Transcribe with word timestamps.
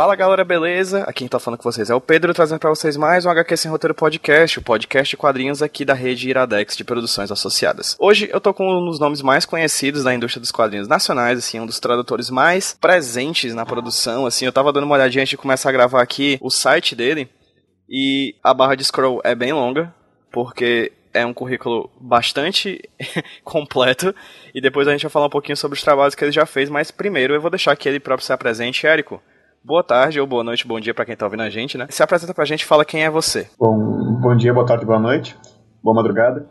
Fala 0.00 0.16
galera, 0.16 0.42
beleza? 0.44 1.02
Aqui 1.02 1.18
quem 1.18 1.28
tá 1.28 1.38
falando 1.38 1.58
com 1.58 1.70
vocês 1.70 1.90
é 1.90 1.94
o 1.94 2.00
Pedro, 2.00 2.32
trazendo 2.32 2.58
para 2.58 2.70
vocês 2.70 2.96
mais 2.96 3.26
um 3.26 3.28
HQ 3.28 3.54
Sem 3.54 3.70
Roteiro 3.70 3.94
Podcast, 3.94 4.58
o 4.58 4.62
podcast 4.62 5.10
de 5.10 5.16
quadrinhos 5.18 5.60
aqui 5.60 5.84
da 5.84 5.92
rede 5.92 6.26
Iradex 6.26 6.74
de 6.74 6.84
produções 6.84 7.30
associadas. 7.30 7.98
Hoje 8.00 8.26
eu 8.32 8.40
tô 8.40 8.54
com 8.54 8.66
um 8.66 8.86
dos 8.86 8.98
nomes 8.98 9.20
mais 9.20 9.44
conhecidos 9.44 10.02
da 10.02 10.14
indústria 10.14 10.40
dos 10.40 10.50
quadrinhos 10.50 10.88
nacionais, 10.88 11.38
assim, 11.38 11.60
um 11.60 11.66
dos 11.66 11.78
tradutores 11.78 12.30
mais 12.30 12.74
presentes 12.80 13.52
na 13.52 13.66
produção, 13.66 14.24
assim, 14.24 14.46
eu 14.46 14.52
tava 14.52 14.72
dando 14.72 14.84
uma 14.84 14.94
olhadinha 14.94 15.20
antes 15.20 15.32
de 15.32 15.36
começar 15.36 15.68
a 15.68 15.72
gravar 15.72 16.00
aqui 16.00 16.38
o 16.40 16.48
site 16.48 16.96
dele, 16.96 17.28
e 17.86 18.34
a 18.42 18.54
barra 18.54 18.76
de 18.76 18.84
scroll 18.86 19.20
é 19.22 19.34
bem 19.34 19.52
longa, 19.52 19.94
porque 20.32 20.92
é 21.12 21.26
um 21.26 21.34
currículo 21.34 21.90
bastante 22.00 22.88
completo 23.44 24.14
e 24.54 24.62
depois 24.62 24.88
a 24.88 24.92
gente 24.92 25.02
vai 25.02 25.10
falar 25.10 25.26
um 25.26 25.30
pouquinho 25.30 25.58
sobre 25.58 25.76
os 25.76 25.84
trabalhos 25.84 26.14
que 26.14 26.24
ele 26.24 26.32
já 26.32 26.46
fez, 26.46 26.70
mas 26.70 26.90
primeiro 26.90 27.34
eu 27.34 27.40
vou 27.42 27.50
deixar 27.50 27.76
que 27.76 27.86
ele 27.86 28.00
próprio 28.00 28.24
se 28.24 28.32
apresente. 28.32 28.86
Érico, 28.86 29.20
boa 29.64 29.84
tarde 29.84 30.20
ou 30.20 30.26
boa 30.26 30.42
noite, 30.42 30.66
bom 30.66 30.80
dia 30.80 30.94
para 30.94 31.04
quem 31.04 31.16
tá 31.16 31.26
ouvindo 31.26 31.42
a 31.42 31.50
gente, 31.50 31.76
né? 31.76 31.86
Se 31.90 32.02
apresenta 32.02 32.34
pra 32.34 32.44
gente 32.44 32.64
fala 32.64 32.84
quem 32.84 33.04
é 33.04 33.10
você. 33.10 33.48
Bom, 33.58 34.18
bom 34.20 34.36
dia, 34.36 34.52
boa 34.52 34.66
tarde, 34.66 34.84
boa 34.84 34.98
noite, 34.98 35.36
boa 35.82 35.94
madrugada. 35.94 36.46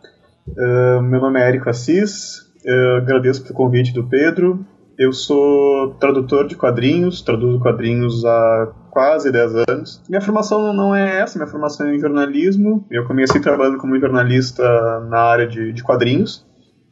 Uh, 0.48 1.02
meu 1.02 1.20
nome 1.20 1.40
é 1.40 1.48
Érico 1.48 1.70
Assis, 1.70 2.49
eu 2.63 2.98
agradeço 2.98 3.44
pelo 3.44 3.55
convite 3.55 3.94
do 3.94 4.08
Pedro. 4.08 4.66
Eu 4.98 5.13
sou 5.13 5.95
tradutor 5.99 6.45
de 6.45 6.55
quadrinhos, 6.55 7.22
traduzo 7.22 7.59
quadrinhos 7.62 8.26
há 8.26 8.74
quase 8.91 9.32
10 9.32 9.55
anos. 9.70 10.04
Minha 10.10 10.20
formação 10.20 10.74
não 10.74 10.93
é 10.93 11.21
essa, 11.21 11.40
minha 11.40 11.49
formação 11.49 11.87
é 11.87 11.96
em 11.96 11.99
jornalismo. 11.99 12.85
Eu 12.91 13.07
comecei 13.07 13.40
trabalhando 13.40 13.77
como 13.77 13.98
jornalista 13.98 14.62
na 15.10 15.20
área 15.20 15.48
de, 15.48 15.71
de 15.71 15.84
quadrinhos. 15.84 16.46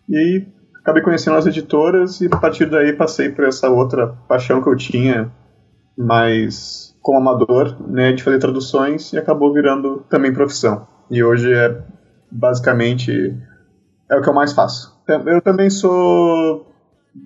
E 0.07 0.15
aí 0.15 0.47
acabei 0.81 1.03
conhecendo 1.03 1.35
as 1.35 1.45
editoras 1.47 2.21
e 2.21 2.27
a 2.27 2.37
partir 2.37 2.69
daí 2.69 2.93
passei 2.93 3.27
por 3.27 3.43
essa 3.43 3.69
outra 3.69 4.07
paixão 4.29 4.61
que 4.63 4.69
eu 4.69 4.75
tinha 4.77 5.29
mais 5.97 6.95
como 7.01 7.19
amador, 7.19 7.75
né, 7.89 8.11
de 8.11 8.23
fazer 8.23 8.39
traduções 8.39 9.13
e 9.13 9.17
acabou 9.17 9.53
virando 9.53 10.05
também 10.09 10.33
profissão. 10.33 10.85
E 11.09 11.23
hoje 11.23 11.53
é 11.53 11.81
basicamente 12.29 13.33
é 14.09 14.15
o 14.15 14.21
que 14.21 14.29
eu 14.29 14.33
mais 14.33 14.53
faço. 14.53 14.97
Eu 15.25 15.41
também 15.41 15.69
sou 15.69 16.67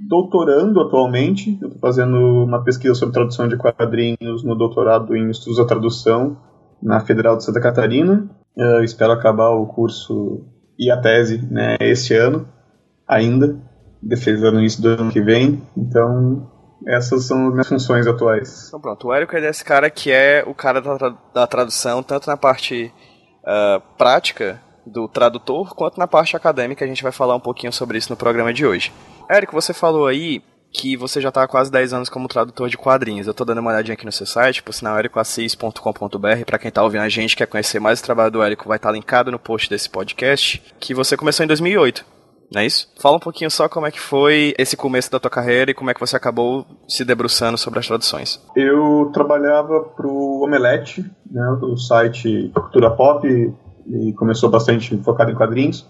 doutorando 0.08 0.80
atualmente. 0.80 1.58
Eu 1.62 1.68
estou 1.68 1.82
fazendo 1.82 2.44
uma 2.44 2.64
pesquisa 2.64 2.96
sobre 2.96 3.14
tradução 3.14 3.48
de 3.48 3.58
quadrinhos 3.58 4.44
no 4.44 4.56
doutorado 4.56 5.16
em 5.16 5.30
estudos 5.30 5.58
da 5.58 5.66
tradução 5.66 6.38
na 6.82 7.00
Federal 7.00 7.38
de 7.38 7.44
Santa 7.44 7.60
Catarina. 7.60 8.30
Eu 8.56 8.84
espero 8.84 9.12
acabar 9.12 9.50
o 9.50 9.66
curso 9.66 10.44
e 10.78 10.90
a 10.92 10.98
tese 10.98 11.46
né, 11.50 11.78
esse 11.80 12.16
ano 12.16 12.48
ainda, 13.08 13.60
no 14.02 14.60
início 14.60 14.82
do 14.82 14.90
ano 14.90 15.12
que 15.12 15.22
vem. 15.22 15.62
Então, 15.78 16.50
essas 16.88 17.26
são 17.26 17.48
as 17.48 17.52
minhas 17.52 17.68
funções 17.68 18.08
atuais. 18.08 18.68
Então 18.68 18.80
pronto, 18.80 19.08
o 19.08 19.14
Érico 19.14 19.36
é 19.36 19.50
esse 19.50 19.64
cara 19.64 19.90
que 19.90 20.12
é 20.12 20.44
o 20.46 20.54
cara 20.54 20.82
da, 20.82 20.98
tra 20.98 21.18
da 21.34 21.48
tradução, 21.48 22.02
tanto 22.02 22.28
na 22.28 22.38
parte 22.38 22.94
uh, 23.44 23.82
prática 23.98 24.62
do 24.86 25.08
tradutor, 25.08 25.76
quanto 25.76 25.98
na 25.98 26.08
parte 26.08 26.36
acadêmica. 26.36 26.84
A 26.84 26.88
gente 26.88 27.04
vai 27.04 27.12
falar 27.12 27.36
um 27.36 27.40
pouquinho 27.40 27.72
sobre 27.72 27.98
isso 27.98 28.10
no 28.10 28.18
programa 28.18 28.54
de 28.54 28.66
hoje. 28.66 28.92
Érico, 29.30 29.54
você 29.54 29.74
falou 29.74 30.08
aí 30.08 30.42
que 30.74 30.96
você 30.96 31.20
já 31.20 31.30
está 31.30 31.44
há 31.44 31.48
quase 31.48 31.70
10 31.70 31.94
anos 31.94 32.10
como 32.10 32.28
tradutor 32.28 32.70
de 32.70 32.78
quadrinhos. 32.78 33.28
Eu 33.28 33.32
estou 33.32 33.46
dando 33.46 33.60
uma 33.60 33.72
olhadinha 33.72 33.94
aqui 33.94 34.06
no 34.06 34.12
seu 34.12 34.26
site, 34.26 34.64
por 34.64 34.74
sinal, 34.74 34.98
ericoassis.com.br, 34.98 36.46
para 36.46 36.58
quem 36.58 36.70
está 36.70 36.82
ouvindo 36.82 37.02
a 37.02 37.10
gente, 37.10 37.36
quer 37.36 37.46
conhecer 37.46 37.80
mais 37.80 38.00
o 38.00 38.04
trabalho 38.04 38.32
do 38.32 38.42
Érico, 38.42 38.68
vai 38.68 38.78
estar 38.78 38.90
tá 38.90 38.94
linkado 38.94 39.32
no 39.32 39.38
post 39.38 39.70
desse 39.70 39.90
podcast, 39.90 40.64
que 40.80 40.94
você 40.94 41.18
começou 41.18 41.44
em 41.44 41.48
2008. 41.48 42.21
Não 42.52 42.62
é 42.62 42.66
isso? 42.66 42.92
Fala 43.00 43.16
um 43.16 43.20
pouquinho 43.20 43.50
só 43.50 43.70
como 43.70 43.88
é 43.88 43.92
que 43.92 44.00
foi 44.00 44.54
esse 44.58 44.76
começo 44.76 45.10
da 45.10 45.20
tua 45.20 45.32
carreira 45.32 45.72
e 45.72 45.74
como 45.74 45.90
é 45.90 45.94
que 45.94 46.00
você 46.00 46.18
acabou 46.18 46.66
se 46.88 47.06
debruçando 47.06 47.58
sobre 47.58 47.80
as 47.80 47.88
traduções. 47.88 48.42
Eu 48.56 49.10
trabalhava 49.14 49.80
para 49.80 50.06
o 50.06 50.44
Omelete, 50.44 51.10
né, 51.30 51.58
o 51.62 51.78
site 51.78 52.52
Cultura 52.54 52.92
Pop, 52.92 53.26
e 53.88 54.14
começou 54.14 54.50
bastante 54.50 54.98
focado 54.98 55.32
em 55.32 55.36
quadrinhos. 55.36 55.82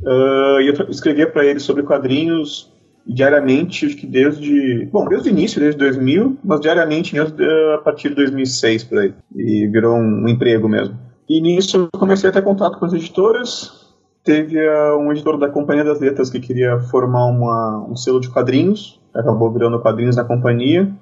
Uh, 0.00 0.60
e 0.60 0.68
eu 0.68 0.90
escrevia 0.90 1.30
para 1.30 1.44
ele 1.44 1.58
sobre 1.58 1.82
quadrinhos 1.82 2.72
diariamente, 3.06 3.86
acho 3.86 3.96
que 3.96 4.06
desde. 4.06 4.86
Bom, 4.92 5.06
desde 5.08 5.28
o 5.28 5.32
início, 5.32 5.60
desde 5.60 5.78
2000, 5.78 6.38
mas 6.44 6.60
diariamente 6.60 7.14
mesmo 7.14 7.36
a 7.74 7.78
partir 7.78 8.10
de 8.10 8.14
2006 8.14 8.84
por 8.84 8.98
aí. 8.98 9.14
E 9.34 9.66
virou 9.66 9.96
um, 9.96 10.24
um 10.24 10.28
emprego 10.28 10.68
mesmo. 10.68 10.96
E 11.28 11.40
nisso 11.40 11.88
eu 11.92 11.98
comecei 11.98 12.30
a 12.30 12.32
ter 12.32 12.42
contato 12.42 12.78
com 12.78 12.84
as 12.84 12.92
editoras. 12.92 13.79
Teve 14.22 14.58
uh, 14.58 14.98
um 14.98 15.10
editor 15.12 15.38
da 15.38 15.48
Companhia 15.48 15.84
das 15.84 15.98
Letras 15.98 16.28
que 16.28 16.40
queria 16.40 16.78
formar 16.78 17.26
uma, 17.26 17.86
um 17.88 17.96
selo 17.96 18.20
de 18.20 18.28
quadrinhos, 18.28 19.00
acabou 19.14 19.50
virando 19.50 19.80
quadrinhos 19.80 20.16
na 20.16 20.24
companhia, 20.24 20.92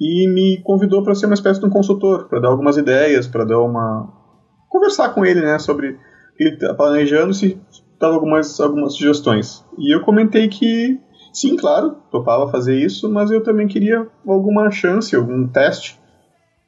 e 0.00 0.28
me 0.28 0.60
convidou 0.62 1.02
para 1.02 1.14
ser 1.14 1.26
uma 1.26 1.34
espécie 1.34 1.60
de 1.60 1.66
um 1.66 1.70
consultor, 1.70 2.28
para 2.28 2.40
dar 2.40 2.48
algumas 2.48 2.76
ideias, 2.76 3.26
para 3.26 3.44
dar 3.44 3.60
uma. 3.60 4.08
conversar 4.68 5.10
com 5.10 5.24
ele 5.24 5.40
né, 5.40 5.58
sobre 5.58 5.98
ele 6.38 6.54
está 6.54 6.74
planejando, 6.74 7.34
se 7.34 7.60
dava 8.00 8.14
algumas, 8.14 8.58
algumas 8.60 8.94
sugestões. 8.94 9.64
E 9.78 9.94
eu 9.94 10.00
comentei 10.00 10.48
que, 10.48 10.98
sim, 11.32 11.56
claro, 11.56 11.96
topava 12.10 12.50
fazer 12.50 12.76
isso, 12.76 13.10
mas 13.10 13.30
eu 13.30 13.42
também 13.42 13.68
queria 13.68 14.06
alguma 14.26 14.70
chance, 14.70 15.14
algum 15.14 15.46
teste 15.46 16.00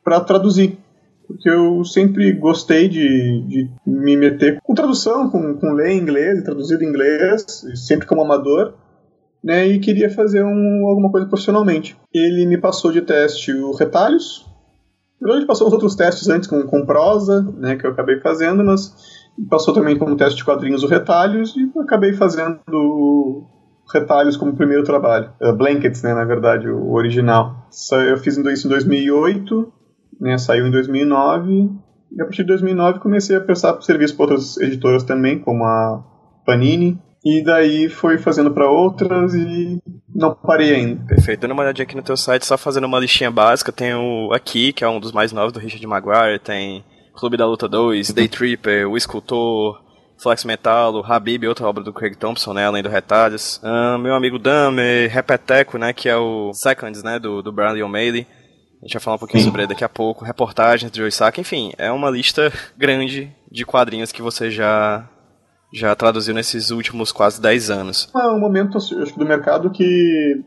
para 0.02 0.20
traduzir. 0.20 0.78
Porque 1.26 1.48
eu 1.48 1.84
sempre 1.84 2.32
gostei 2.32 2.88
de, 2.88 3.42
de 3.46 3.70
me 3.86 4.16
meter 4.16 4.60
com 4.62 4.74
tradução, 4.74 5.30
com, 5.30 5.54
com 5.54 5.72
ler 5.72 5.90
em 5.90 5.98
inglês, 5.98 6.42
traduzido 6.42 6.84
em 6.84 6.88
inglês, 6.88 7.44
sempre 7.74 8.06
como 8.06 8.22
amador, 8.22 8.74
né, 9.42 9.66
e 9.66 9.78
queria 9.78 10.10
fazer 10.10 10.42
um, 10.42 10.86
alguma 10.86 11.10
coisa 11.10 11.26
profissionalmente. 11.26 11.96
Ele 12.12 12.46
me 12.46 12.58
passou 12.58 12.92
de 12.92 13.02
teste 13.02 13.52
o 13.52 13.72
Retalhos, 13.72 14.46
na 15.20 15.28
verdade, 15.28 15.40
ele 15.40 15.46
passou 15.46 15.68
os 15.68 15.72
outros 15.72 15.94
testes 15.94 16.28
antes 16.28 16.46
com, 16.46 16.62
com 16.64 16.84
prosa, 16.84 17.40
né, 17.56 17.76
que 17.76 17.86
eu 17.86 17.90
acabei 17.92 18.20
fazendo, 18.20 18.62
mas 18.62 18.92
Passou 19.48 19.74
também 19.74 19.98
como 19.98 20.16
teste 20.16 20.38
de 20.38 20.44
quadrinhos 20.44 20.84
o 20.84 20.86
Retalhos 20.86 21.54
e 21.56 21.80
acabei 21.80 22.12
fazendo 22.12 23.44
Retalhos 23.92 24.36
como 24.36 24.56
primeiro 24.56 24.84
trabalho. 24.84 25.32
Uh, 25.42 25.52
Blankets, 25.52 26.02
né, 26.02 26.14
na 26.14 26.24
verdade, 26.24 26.68
o 26.68 26.92
original. 26.92 27.68
Eu 28.08 28.16
fiz 28.16 28.36
isso 28.36 28.66
em 28.66 28.70
2008, 28.70 29.72
né, 30.20 30.38
saiu 30.38 30.66
em 30.66 30.70
2009 30.70 31.70
e 32.12 32.22
a 32.22 32.24
partir 32.24 32.42
de 32.42 32.48
2009 32.48 33.00
comecei 33.00 33.36
a 33.36 33.40
prestar 33.40 33.80
serviço 33.82 34.16
para 34.16 34.24
outras 34.24 34.56
editoras 34.58 35.02
também, 35.02 35.38
como 35.38 35.64
a 35.64 36.04
Panini, 36.46 36.98
e 37.24 37.42
daí 37.42 37.88
foi 37.88 38.18
fazendo 38.18 38.50
para 38.50 38.70
outras 38.70 39.34
e 39.34 39.80
não 40.14 40.34
parei 40.34 40.74
ainda. 40.74 41.04
Perfeito. 41.06 41.40
Dando 41.40 41.52
uma 41.52 41.62
olhadinha 41.62 41.84
aqui 41.84 41.96
no 41.96 42.02
teu 42.02 42.16
site, 42.16 42.44
só 42.44 42.56
fazendo 42.56 42.86
uma 42.86 43.00
listinha 43.00 43.30
básica, 43.30 43.72
tem 43.72 43.94
o 43.94 44.30
aqui, 44.32 44.72
que 44.72 44.84
é 44.84 44.88
um 44.88 45.00
dos 45.00 45.10
mais 45.10 45.32
novos 45.32 45.52
do 45.52 45.58
Richard 45.58 45.86
Maguire, 45.86 46.38
tem 46.38 46.84
Clube 47.14 47.36
da 47.36 47.46
Luta 47.46 47.68
2, 47.68 48.12
Day 48.12 48.28
Tripper, 48.28 48.88
O 48.88 48.96
Escultor, 48.96 49.82
Flex 50.18 50.44
Metal, 50.44 51.04
Habib, 51.04 51.46
outra 51.46 51.66
obra 51.66 51.82
do 51.82 51.92
Craig 51.92 52.14
Thompson, 52.16 52.52
né, 52.52 52.66
além 52.66 52.82
do 52.82 52.88
Retalhos. 52.88 53.60
Uh, 53.62 53.98
meu 53.98 54.14
amigo 54.14 54.38
Dame, 54.38 55.06
Repeteco, 55.08 55.78
né, 55.78 55.92
que 55.92 56.08
é 56.08 56.16
o 56.16 56.52
Seconds, 56.52 57.02
né, 57.02 57.18
do, 57.18 57.42
do 57.42 57.52
Brian 57.52 57.84
O'Malley. 57.84 58.26
A 58.84 58.86
gente 58.86 58.92
vai 58.92 59.00
falar 59.00 59.16
um 59.16 59.18
pouquinho 59.18 59.40
Sim. 59.40 59.46
sobre 59.46 59.62
ele 59.62 59.68
daqui 59.68 59.82
a 59.82 59.88
pouco. 59.88 60.26
Reportagens 60.26 60.92
de 60.92 60.98
Joe 60.98 61.10
Saka, 61.10 61.40
enfim, 61.40 61.72
é 61.78 61.90
uma 61.90 62.10
lista 62.10 62.52
grande 62.76 63.34
de 63.50 63.64
quadrinhos 63.64 64.12
que 64.12 64.20
você 64.20 64.50
já 64.50 65.08
já 65.72 65.94
traduziu 65.96 66.34
nesses 66.34 66.70
últimos 66.70 67.10
quase 67.10 67.40
10 67.40 67.70
anos. 67.70 68.08
É 68.14 68.28
um 68.28 68.38
momento 68.38 68.76
acho, 68.76 69.18
do 69.18 69.24
mercado 69.24 69.70
que 69.70 70.44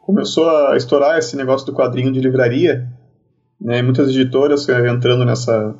começou 0.00 0.50
a 0.50 0.76
estourar 0.76 1.16
esse 1.16 1.36
negócio 1.36 1.64
do 1.64 1.72
quadrinho 1.72 2.12
de 2.12 2.20
livraria 2.20 2.86
né, 3.62 3.80
muitas 3.80 4.08
editoras 4.08 4.68
entrando 4.68 5.24
nessa 5.24 5.74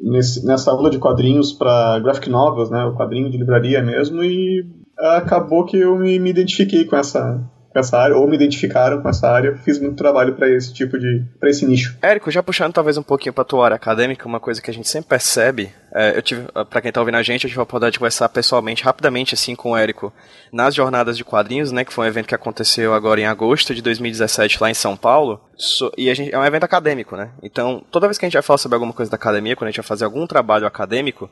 nesse, 0.00 0.44
nessa 0.46 0.70
aula 0.70 0.88
de 0.88 0.98
quadrinhos 0.98 1.52
para 1.52 1.98
graphic 1.98 2.30
novels, 2.30 2.70
né, 2.70 2.84
o 2.84 2.96
quadrinho 2.96 3.30
de 3.30 3.36
livraria 3.36 3.82
mesmo, 3.82 4.24
e 4.24 4.64
acabou 4.96 5.66
que 5.66 5.76
eu 5.76 5.98
me, 5.98 6.18
me 6.18 6.30
identifiquei 6.30 6.84
com 6.84 6.96
essa 6.96 7.44
com 7.78 7.80
essa 7.80 7.98
área, 7.98 8.16
ou 8.16 8.26
me 8.26 8.34
identificaram 8.34 9.00
com 9.00 9.08
essa 9.08 9.28
área, 9.30 9.56
fiz 9.56 9.78
muito 9.78 9.96
trabalho 9.96 10.34
para 10.34 10.48
esse 10.50 10.72
tipo 10.72 10.98
de. 10.98 11.24
para 11.38 11.48
esse 11.48 11.64
nicho. 11.64 11.96
Érico, 12.02 12.30
já 12.30 12.42
puxando 12.42 12.72
talvez 12.72 12.98
um 12.98 13.02
pouquinho 13.02 13.32
pra 13.32 13.44
tua 13.44 13.64
área 13.64 13.76
acadêmica, 13.76 14.26
uma 14.26 14.40
coisa 14.40 14.60
que 14.60 14.70
a 14.70 14.74
gente 14.74 14.88
sempre 14.88 15.08
percebe, 15.08 15.70
é, 15.94 16.16
eu 16.16 16.22
tive, 16.22 16.42
pra 16.68 16.80
quem 16.80 16.90
tá 16.90 17.00
ouvindo 17.00 17.16
a 17.16 17.22
gente, 17.22 17.44
eu 17.44 17.48
tive 17.48 17.60
a 17.60 17.62
oportunidade 17.62 17.92
de 17.92 17.98
conversar 17.98 18.28
pessoalmente, 18.28 18.84
rapidamente, 18.84 19.34
assim, 19.34 19.54
com 19.54 19.70
o 19.70 19.76
Érico, 19.76 20.12
nas 20.52 20.74
Jornadas 20.74 21.16
de 21.16 21.24
Quadrinhos, 21.24 21.70
né, 21.70 21.84
que 21.84 21.92
foi 21.92 22.04
um 22.04 22.08
evento 22.08 22.26
que 22.26 22.34
aconteceu 22.34 22.92
agora 22.92 23.20
em 23.20 23.26
agosto 23.26 23.74
de 23.74 23.80
2017 23.80 24.60
lá 24.60 24.70
em 24.70 24.74
São 24.74 24.96
Paulo, 24.96 25.40
so, 25.56 25.92
e 25.96 26.12
gente, 26.14 26.34
é 26.34 26.38
um 26.38 26.44
evento 26.44 26.64
acadêmico, 26.64 27.16
né, 27.16 27.30
então 27.42 27.82
toda 27.90 28.06
vez 28.06 28.18
que 28.18 28.24
a 28.24 28.28
gente 28.28 28.34
vai 28.34 28.42
falar 28.42 28.58
sobre 28.58 28.76
alguma 28.76 28.92
coisa 28.92 29.10
da 29.10 29.16
academia, 29.16 29.54
quando 29.54 29.68
a 29.68 29.70
gente 29.70 29.80
vai 29.80 29.86
fazer 29.86 30.04
algum 30.04 30.26
trabalho 30.26 30.66
acadêmico, 30.66 31.30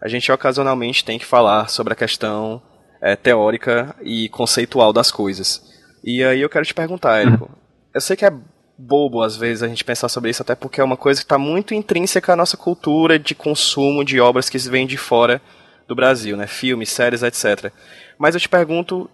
a 0.00 0.08
gente 0.08 0.30
ocasionalmente 0.30 1.04
tem 1.04 1.18
que 1.18 1.26
falar 1.26 1.68
sobre 1.68 1.92
a 1.92 1.96
questão 1.96 2.62
é, 3.00 3.16
teórica 3.16 3.94
e 4.02 4.28
conceitual 4.28 4.92
das 4.92 5.10
coisas. 5.10 5.62
E 6.02 6.22
aí 6.22 6.40
eu 6.40 6.48
quero 6.48 6.64
te 6.64 6.74
perguntar, 6.74 7.20
Érico. 7.20 7.44
Uhum. 7.44 7.58
Eu 7.94 8.00
sei 8.00 8.16
que 8.16 8.24
é 8.24 8.32
bobo 8.78 9.22
às 9.22 9.36
vezes 9.36 9.62
a 9.62 9.68
gente 9.68 9.84
pensar 9.84 10.08
sobre 10.08 10.30
isso, 10.30 10.42
até 10.42 10.54
porque 10.54 10.80
é 10.80 10.84
uma 10.84 10.96
coisa 10.96 11.20
que 11.20 11.24
está 11.24 11.36
muito 11.36 11.74
intrínseca 11.74 12.32
à 12.32 12.36
nossa 12.36 12.56
cultura 12.56 13.18
de 13.18 13.34
consumo 13.34 14.04
de 14.04 14.20
obras 14.20 14.48
que 14.48 14.58
vêm 14.58 14.86
de 14.86 14.96
fora 14.96 15.42
do 15.88 15.96
Brasil, 15.96 16.36
né? 16.36 16.46
Filmes, 16.46 16.90
séries, 16.90 17.22
etc. 17.22 17.72
Mas 18.16 18.34
eu 18.34 18.40
te 18.40 18.48
pergunto, 18.48 19.10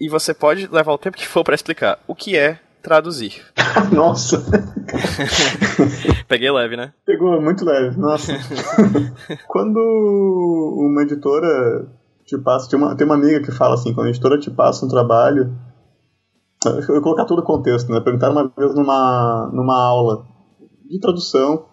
e 0.00 0.08
você 0.08 0.34
pode 0.34 0.66
levar 0.66 0.92
o 0.92 0.98
tempo 0.98 1.16
que 1.16 1.26
for 1.26 1.44
para 1.44 1.54
explicar, 1.54 1.98
o 2.06 2.14
que 2.14 2.36
é 2.36 2.58
traduzir. 2.82 3.42
Nossa! 3.92 4.44
Peguei 6.26 6.50
leve, 6.50 6.76
né? 6.76 6.92
Pegou 7.04 7.40
muito 7.40 7.64
leve, 7.64 7.96
nossa. 7.98 8.32
quando 9.46 9.78
uma 9.78 11.02
editora 11.02 11.86
te 12.24 12.36
passa. 12.38 12.68
Tem 12.68 12.78
uma, 12.78 12.96
tem 12.96 13.06
uma 13.06 13.14
amiga 13.14 13.40
que 13.40 13.52
fala 13.52 13.74
assim: 13.74 13.94
quando 13.94 14.08
a 14.08 14.10
editora 14.10 14.38
te 14.38 14.50
passa 14.50 14.84
um 14.84 14.88
trabalho. 14.88 15.56
Eu 16.64 16.86
vou 16.86 17.02
colocar 17.02 17.24
todo 17.24 17.40
o 17.40 17.44
contexto, 17.44 17.92
né? 17.92 18.00
Perguntaram 18.00 18.32
uma 18.32 18.50
vez 18.56 18.74
numa, 18.74 19.50
numa 19.52 19.76
aula 19.76 20.26
de 20.88 20.98
tradução. 20.98 21.64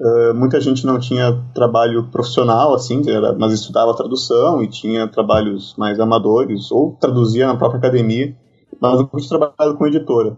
Uh, 0.00 0.34
muita 0.34 0.60
gente 0.60 0.84
não 0.84 0.98
tinha 0.98 1.32
trabalho 1.54 2.10
profissional, 2.10 2.74
assim, 2.74 3.02
era, 3.08 3.32
mas 3.32 3.52
estudava 3.52 3.94
tradução 3.94 4.62
e 4.62 4.68
tinha 4.68 5.06
trabalhos 5.06 5.74
mais 5.78 6.00
amadores, 6.00 6.70
ou 6.72 6.96
traduzia 7.00 7.46
na 7.46 7.56
própria 7.56 7.78
academia, 7.78 8.36
mas 8.80 8.98
eu 8.98 9.06
tinha 9.06 9.28
trabalhado 9.28 9.78
com 9.78 9.86
editora. 9.86 10.36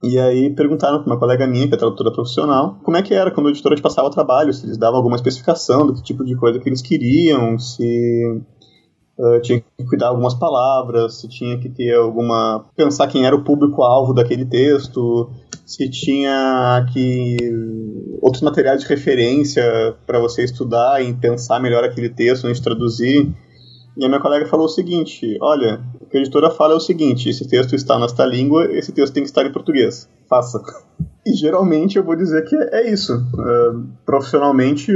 E 0.00 0.16
aí 0.16 0.54
perguntaram 0.54 1.02
para 1.02 1.12
uma 1.12 1.18
colega 1.18 1.44
minha, 1.44 1.66
que 1.66 1.74
é 1.74 1.76
tradutora 1.76 2.12
profissional, 2.12 2.78
como 2.84 2.96
é 2.96 3.02
que 3.02 3.12
era 3.12 3.32
quando 3.32 3.48
a 3.48 3.50
editora 3.50 3.74
te 3.74 3.82
passava 3.82 4.08
trabalho, 4.10 4.52
se 4.52 4.64
eles 4.64 4.78
davam 4.78 4.98
alguma 4.98 5.16
especificação 5.16 5.84
do 5.84 5.94
que 5.94 6.02
tipo 6.02 6.24
de 6.24 6.36
coisa 6.36 6.60
que 6.60 6.68
eles 6.68 6.80
queriam, 6.80 7.58
se 7.58 8.40
uh, 9.18 9.40
tinha 9.42 9.60
que 9.60 9.84
cuidar 9.84 10.08
algumas 10.08 10.34
palavras, 10.34 11.20
se 11.20 11.28
tinha 11.28 11.58
que 11.58 11.68
ter 11.68 11.94
alguma. 11.94 12.64
pensar 12.76 13.08
quem 13.08 13.26
era 13.26 13.34
o 13.34 13.42
público-alvo 13.42 14.14
daquele 14.14 14.44
texto, 14.44 15.30
se 15.66 15.88
tinha 15.90 16.86
que. 16.92 17.36
outros 18.22 18.42
materiais 18.42 18.82
de 18.82 18.88
referência 18.88 19.96
para 20.06 20.18
você 20.18 20.44
estudar 20.44 21.02
e 21.02 21.12
pensar 21.12 21.60
melhor 21.60 21.84
aquele 21.84 22.08
texto 22.08 22.46
antes 22.46 22.58
de 22.58 22.64
traduzir. 22.64 23.34
E 23.96 24.04
a 24.04 24.08
minha 24.08 24.20
colega 24.20 24.46
falou 24.46 24.66
o 24.66 24.70
seguinte: 24.70 25.36
olha, 25.40 25.80
o 26.00 26.06
que 26.06 26.16
a 26.16 26.20
editora 26.20 26.50
fala 26.50 26.74
é 26.74 26.76
o 26.76 26.80
seguinte: 26.80 27.28
esse 27.28 27.46
texto 27.48 27.74
está 27.74 27.98
nesta 27.98 28.24
língua, 28.24 28.66
esse 28.72 28.92
texto 28.92 29.12
tem 29.12 29.24
que 29.24 29.28
estar 29.28 29.44
em 29.44 29.52
português. 29.52 30.08
Faça. 30.28 30.62
E 31.26 31.32
geralmente 31.32 31.98
eu 31.98 32.04
vou 32.04 32.16
dizer 32.16 32.42
que 32.46 32.56
é 32.56 32.90
isso. 32.90 33.14
Uh, 33.14 33.86
profissionalmente, 34.06 34.90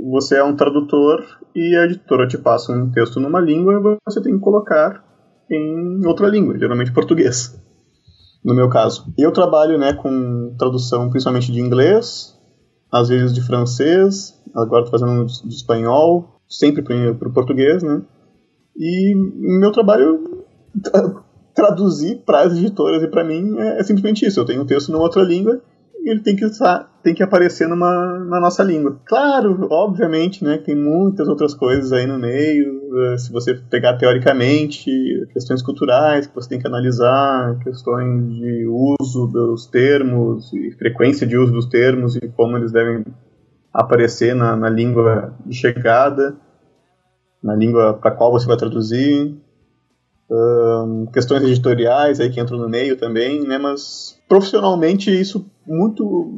você 0.00 0.36
é 0.36 0.44
um 0.44 0.54
tradutor 0.54 1.24
e 1.54 1.76
a 1.76 1.84
editora 1.84 2.26
te 2.26 2.36
passa 2.36 2.72
um 2.72 2.90
texto 2.90 3.20
numa 3.20 3.40
língua 3.40 3.98
você 4.04 4.20
tem 4.20 4.34
que 4.34 4.40
colocar 4.40 5.04
em 5.50 6.04
outra 6.06 6.28
língua, 6.28 6.58
geralmente 6.58 6.92
português. 6.92 7.60
No 8.44 8.54
meu 8.54 8.68
caso. 8.68 9.12
Eu 9.16 9.32
trabalho 9.32 9.78
né, 9.78 9.92
com 9.94 10.54
tradução 10.58 11.08
principalmente 11.08 11.50
de 11.50 11.60
inglês, 11.60 12.38
às 12.92 13.08
vezes 13.08 13.32
de 13.32 13.40
francês, 13.40 14.40
agora 14.54 14.84
estou 14.84 14.98
fazendo 14.98 15.26
de 15.26 15.54
espanhol, 15.54 16.40
sempre 16.48 16.82
para 16.82 17.28
o 17.28 17.32
português, 17.32 17.82
né? 17.82 18.02
E 18.76 19.14
meu 19.14 19.72
trabalho 19.72 20.44
traduzir 21.54 22.22
para 22.26 22.42
as 22.42 22.56
editoras 22.56 23.02
e 23.02 23.08
para 23.08 23.24
mim 23.24 23.56
é, 23.58 23.78
é, 23.78 23.82
simplesmente 23.82 24.26
isso. 24.26 24.40
Eu 24.40 24.44
tenho 24.44 24.62
um 24.62 24.66
texto 24.66 24.90
numa 24.90 25.04
outra 25.04 25.22
língua 25.22 25.60
ele 26.04 26.20
tem 26.20 26.36
que 26.36 26.44
tem 27.02 27.14
que 27.14 27.22
aparecer 27.22 27.68
numa 27.68 28.18
na 28.20 28.40
nossa 28.40 28.62
língua. 28.62 29.00
Claro, 29.04 29.66
obviamente, 29.70 30.44
né? 30.44 30.58
Tem 30.58 30.74
muitas 30.74 31.28
outras 31.28 31.54
coisas 31.54 31.92
aí 31.92 32.06
no 32.06 32.18
meio. 32.18 32.80
Eh, 32.96 33.18
se 33.18 33.32
você 33.32 33.54
pegar 33.54 33.96
teoricamente 33.96 34.90
questões 35.32 35.62
culturais 35.62 36.26
que 36.26 36.34
você 36.34 36.48
tem 36.48 36.58
que 36.58 36.66
analisar, 36.66 37.58
questões 37.60 38.34
de 38.34 38.66
uso 38.66 39.26
dos 39.26 39.66
termos 39.66 40.52
e 40.52 40.70
frequência 40.72 41.26
de 41.26 41.36
uso 41.36 41.52
dos 41.52 41.66
termos 41.66 42.16
e 42.16 42.28
como 42.28 42.56
eles 42.56 42.72
devem 42.72 43.04
aparecer 43.72 44.34
na, 44.34 44.54
na 44.54 44.68
língua 44.68 45.34
de 45.44 45.56
chegada, 45.56 46.36
na 47.42 47.54
língua 47.54 47.94
para 47.94 48.12
qual 48.12 48.30
você 48.30 48.46
vai 48.46 48.56
traduzir, 48.56 49.36
um, 50.30 51.06
questões 51.12 51.42
editoriais 51.42 52.20
aí 52.20 52.30
que 52.30 52.40
entram 52.40 52.58
no 52.58 52.68
meio 52.68 52.96
também, 52.96 53.42
né? 53.46 53.58
Mas 53.58 54.18
profissionalmente 54.28 55.10
isso 55.10 55.50
muito 55.66 56.32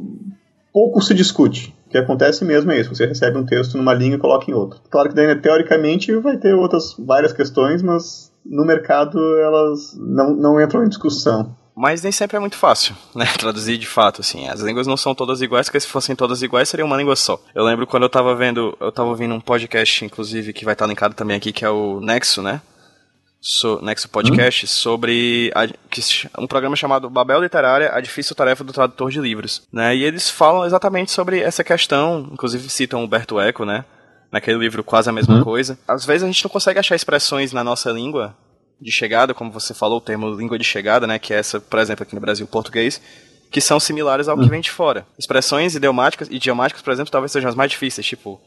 pouco 0.73 1.01
se 1.01 1.13
discute. 1.13 1.75
O 1.87 1.89
que 1.89 1.97
acontece 1.97 2.43
mesmo 2.43 2.71
é 2.71 2.79
isso, 2.79 2.93
você 2.93 3.05
recebe 3.05 3.37
um 3.37 3.45
texto 3.45 3.77
numa 3.77 3.93
língua 3.93 4.17
e 4.17 4.19
coloca 4.19 4.51
em 4.51 4.53
outra. 4.53 4.79
Claro 4.89 5.09
que 5.09 5.15
daí, 5.15 5.33
teoricamente 5.35 6.13
vai 6.17 6.37
ter 6.37 6.53
outras 6.53 6.95
várias 6.99 7.31
questões, 7.31 7.81
mas 7.81 8.31
no 8.45 8.65
mercado 8.65 9.17
elas 9.37 9.95
não, 9.97 10.35
não 10.35 10.61
entram 10.61 10.83
em 10.83 10.89
discussão. 10.89 11.55
Mas 11.75 12.01
nem 12.01 12.11
sempre 12.11 12.37
é 12.37 12.39
muito 12.39 12.57
fácil, 12.57 12.95
né? 13.15 13.25
Traduzir 13.37 13.77
de 13.77 13.87
fato, 13.87 14.21
assim. 14.21 14.47
As 14.49 14.61
línguas 14.61 14.87
não 14.87 14.97
são 14.97 15.13
todas 15.13 15.41
iguais, 15.41 15.67
porque 15.67 15.79
se 15.79 15.87
fossem 15.87 16.15
todas 16.15 16.41
iguais, 16.41 16.67
seria 16.67 16.83
uma 16.83 16.97
língua 16.97 17.15
só. 17.15 17.39
Eu 17.53 17.63
lembro 17.63 17.85
quando 17.85 18.03
eu 18.03 18.09
tava 18.09 18.35
vendo, 18.35 18.75
eu 18.79 18.91
tava 18.91 19.09
ouvindo 19.09 19.35
um 19.35 19.39
podcast, 19.39 20.03
inclusive, 20.03 20.53
que 20.53 20.65
vai 20.65 20.73
estar 20.73 20.87
linkado 20.87 21.13
também 21.13 21.37
aqui, 21.37 21.53
que 21.53 21.63
é 21.63 21.69
o 21.69 22.01
Nexo, 22.01 22.41
né? 22.41 22.61
So, 23.39 23.79
Nexo 23.81 24.09
Podcast, 24.09 24.65
hum? 24.65 24.67
sobre 24.67 25.51
a, 25.53 25.67
que, 25.67 26.01
um 26.37 26.47
programa 26.47 26.75
chamado 26.75 27.09
Babel 27.09 27.41
Literária, 27.41 27.91
a 27.93 28.01
difícil 28.01 28.35
tarefa 28.35 28.63
do 28.63 28.73
tradutor 28.73 29.11
de 29.11 29.19
livros, 29.19 29.63
né? 29.71 29.95
E 29.95 30.03
eles 30.03 30.29
falam 30.29 30.65
exatamente 30.65 31.11
sobre 31.11 31.39
essa 31.39 31.63
questão, 31.63 32.29
inclusive 32.31 32.67
citam 32.69 33.03
Humberto 33.03 33.39
Eco, 33.39 33.63
né? 33.63 33.85
Naquele 34.31 34.57
livro 34.57 34.83
Quase 34.83 35.09
a 35.09 35.13
Mesma 35.13 35.35
hum? 35.35 35.43
Coisa. 35.43 35.77
Às 35.87 36.05
vezes 36.05 36.23
a 36.23 36.27
gente 36.27 36.43
não 36.43 36.49
consegue 36.49 36.79
achar 36.79 36.95
expressões 36.95 37.53
na 37.53 37.63
nossa 37.63 37.91
língua 37.91 38.35
de 38.81 38.91
chegada, 38.91 39.33
como 39.33 39.51
você 39.51 39.73
falou, 39.73 39.97
o 39.97 40.01
termo 40.01 40.29
língua 40.29 40.57
de 40.57 40.63
chegada, 40.63 41.07
né, 41.07 41.17
que 41.17 41.33
é 41.33 41.37
essa, 41.37 41.59
por 41.59 41.79
exemplo, 41.79 42.03
aqui 42.03 42.13
no 42.13 42.21
Brasil, 42.21 42.45
português, 42.47 43.01
que 43.51 43.61
são 43.61 43.79
similares 43.79 44.27
ao 44.27 44.37
que 44.37 44.49
vem 44.49 44.61
de 44.61 44.69
fora. 44.69 45.05
Expressões 45.17 45.75
idiomáticas, 45.75 46.27
idiomáticas, 46.29 46.81
por 46.81 46.91
exemplo, 46.91 47.11
talvez 47.11 47.31
sejam 47.31 47.49
as 47.49 47.55
mais 47.55 47.71
difíceis, 47.71 48.05
tipo, 48.05 48.39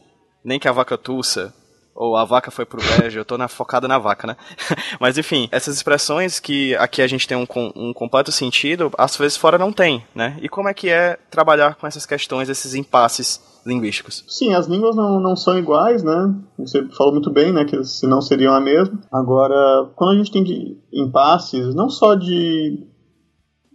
nem 0.45 0.59
que 0.59 0.69
a 0.69 0.73
vaca 0.73 0.97
tussa, 0.97 1.53
ou 2.00 2.17
a 2.17 2.25
vaca 2.25 2.50
foi 2.50 2.64
pro 2.64 2.81
brejo, 2.97 3.19
eu 3.20 3.25
tô 3.26 3.37
na, 3.37 3.47
focado 3.47 3.87
na 3.87 3.99
vaca, 3.99 4.26
né? 4.26 4.35
Mas 4.99 5.19
enfim, 5.19 5.50
essas 5.52 5.76
expressões 5.76 6.41
que 6.41 6.75
aqui 6.76 7.02
a 7.02 7.06
gente 7.06 7.29
tem 7.29 7.37
um, 7.37 7.47
um 7.76 7.93
completo 7.93 8.32
sentido, 8.32 8.91
às 8.97 9.14
vezes 9.19 9.37
fora 9.37 9.58
não 9.58 9.70
tem, 9.70 10.02
né? 10.14 10.38
E 10.41 10.49
como 10.49 10.67
é 10.70 10.73
que 10.73 10.88
é 10.88 11.19
trabalhar 11.31 11.75
com 11.75 11.87
essas 11.87 12.06
questões, 12.06 12.49
esses 12.49 12.75
impasses 12.75 13.38
linguísticos. 13.67 14.25
Sim, 14.26 14.55
as 14.55 14.67
línguas 14.67 14.97
não, 14.97 15.20
não 15.20 15.37
são 15.37 15.58
iguais, 15.58 16.02
né? 16.02 16.35
Você 16.58 16.88
falou 16.97 17.12
muito 17.12 17.31
bem, 17.31 17.52
né? 17.52 17.67
Que 17.67 17.85
se 17.85 18.06
não 18.06 18.23
seriam 18.23 18.55
a 18.55 18.61
mesma. 18.62 18.99
Agora, 19.12 19.91
quando 19.94 20.14
a 20.14 20.17
gente 20.17 20.32
tem 20.32 20.43
de 20.43 20.79
impasses, 20.91 21.75
não 21.75 21.91
só 21.91 22.14
de 22.14 22.87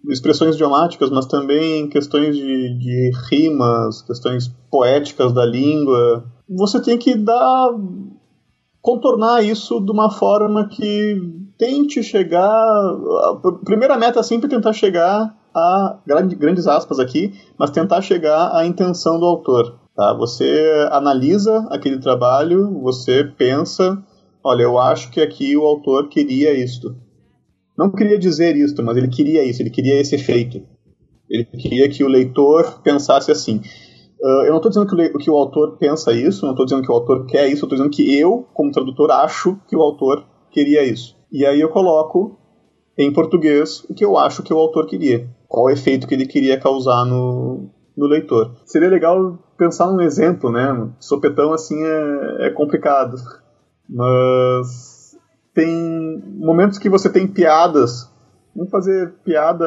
expressões 0.09 0.55
idiomáticas, 0.55 1.11
mas 1.11 1.27
também 1.27 1.87
questões 1.89 2.35
de, 2.35 2.79
de 2.79 3.11
rimas, 3.29 4.01
questões 4.01 4.47
poéticas 4.71 5.31
da 5.31 5.45
língua, 5.45 6.25
você 6.49 6.81
tem 6.81 6.97
que 6.97 7.15
dar 7.15 7.69
contornar 8.81 9.43
isso 9.43 9.79
de 9.79 9.91
uma 9.91 10.11
forma 10.11 10.67
que 10.67 11.19
tente 11.57 12.03
chegar. 12.03 12.45
A 12.45 13.51
primeira 13.63 13.97
meta 13.97 14.19
é 14.19 14.23
sempre 14.23 14.47
tentar 14.47 14.73
chegar 14.73 15.35
a 15.53 15.97
grandes 16.05 16.67
aspas 16.67 16.99
aqui, 16.99 17.33
mas 17.57 17.71
tentar 17.71 18.01
chegar 18.01 18.55
à 18.55 18.65
intenção 18.65 19.19
do 19.19 19.25
autor. 19.25 19.79
Tá? 19.95 20.13
Você 20.13 20.87
analisa 20.91 21.65
aquele 21.71 21.97
trabalho, 21.97 22.79
você 22.81 23.23
pensa, 23.23 23.97
olha, 24.43 24.63
eu 24.63 24.77
acho 24.77 25.09
que 25.09 25.21
aqui 25.21 25.55
o 25.55 25.63
autor 25.63 26.09
queria 26.09 26.53
isto. 26.53 26.95
Não 27.77 27.89
queria 27.89 28.19
dizer 28.19 28.55
isto, 28.55 28.83
mas 28.83 28.97
ele 28.97 29.07
queria 29.07 29.43
isso, 29.43 29.61
ele 29.61 29.69
queria 29.69 29.99
esse 29.99 30.15
efeito. 30.15 30.61
Ele 31.29 31.43
queria 31.45 31.89
que 31.89 32.03
o 32.03 32.07
leitor 32.07 32.81
pensasse 32.83 33.31
assim. 33.31 33.61
Uh, 34.25 34.45
eu 34.45 34.49
não 34.49 34.57
estou 34.57 34.69
dizendo 34.69 34.87
que 34.87 34.95
o, 34.95 35.19
que 35.19 35.29
o, 35.29 35.35
autor 35.35 35.77
pensa 35.77 36.11
isso, 36.11 36.45
não 36.45 36.53
estou 36.53 36.65
dizendo 36.65 36.81
que 36.81 36.91
o 36.91 36.95
autor 36.95 37.27
quer 37.27 37.45
isso, 37.45 37.63
eu 37.63 37.67
estou 37.67 37.77
dizendo 37.77 37.91
que 37.91 38.17
eu, 38.17 38.47
como 38.53 38.71
tradutor, 38.71 39.11
acho 39.11 39.55
que 39.67 39.75
o 39.75 39.81
autor 39.81 40.25
queria 40.49 40.83
isso. 40.83 41.15
E 41.31 41.45
aí 41.45 41.61
eu 41.61 41.69
coloco 41.69 42.39
em 42.97 43.13
português 43.13 43.85
o 43.87 43.93
que 43.93 44.03
eu 44.03 44.17
acho 44.17 44.41
que 44.41 44.51
o 44.51 44.57
autor 44.57 44.87
queria 44.87 45.29
qual 45.47 45.65
o 45.65 45.69
efeito 45.69 46.05
que 46.05 46.13
ele 46.13 46.25
queria 46.25 46.59
causar 46.59 47.05
no, 47.05 47.69
no 47.95 48.07
leitor. 48.07 48.55
Seria 48.65 48.89
legal 48.89 49.39
pensar 49.57 49.87
num 49.87 50.01
exemplo, 50.01 50.51
né? 50.51 50.89
Sopetão 50.99 51.53
assim 51.53 51.81
é, 51.81 52.47
é 52.47 52.49
complicado, 52.49 53.15
mas 53.87 55.17
tem 55.53 56.21
momentos 56.37 56.77
que 56.77 56.89
você 56.89 57.09
tem 57.09 57.25
piadas. 57.25 58.11
Vamos 58.53 58.69
fazer 58.69 59.13
piada 59.23 59.65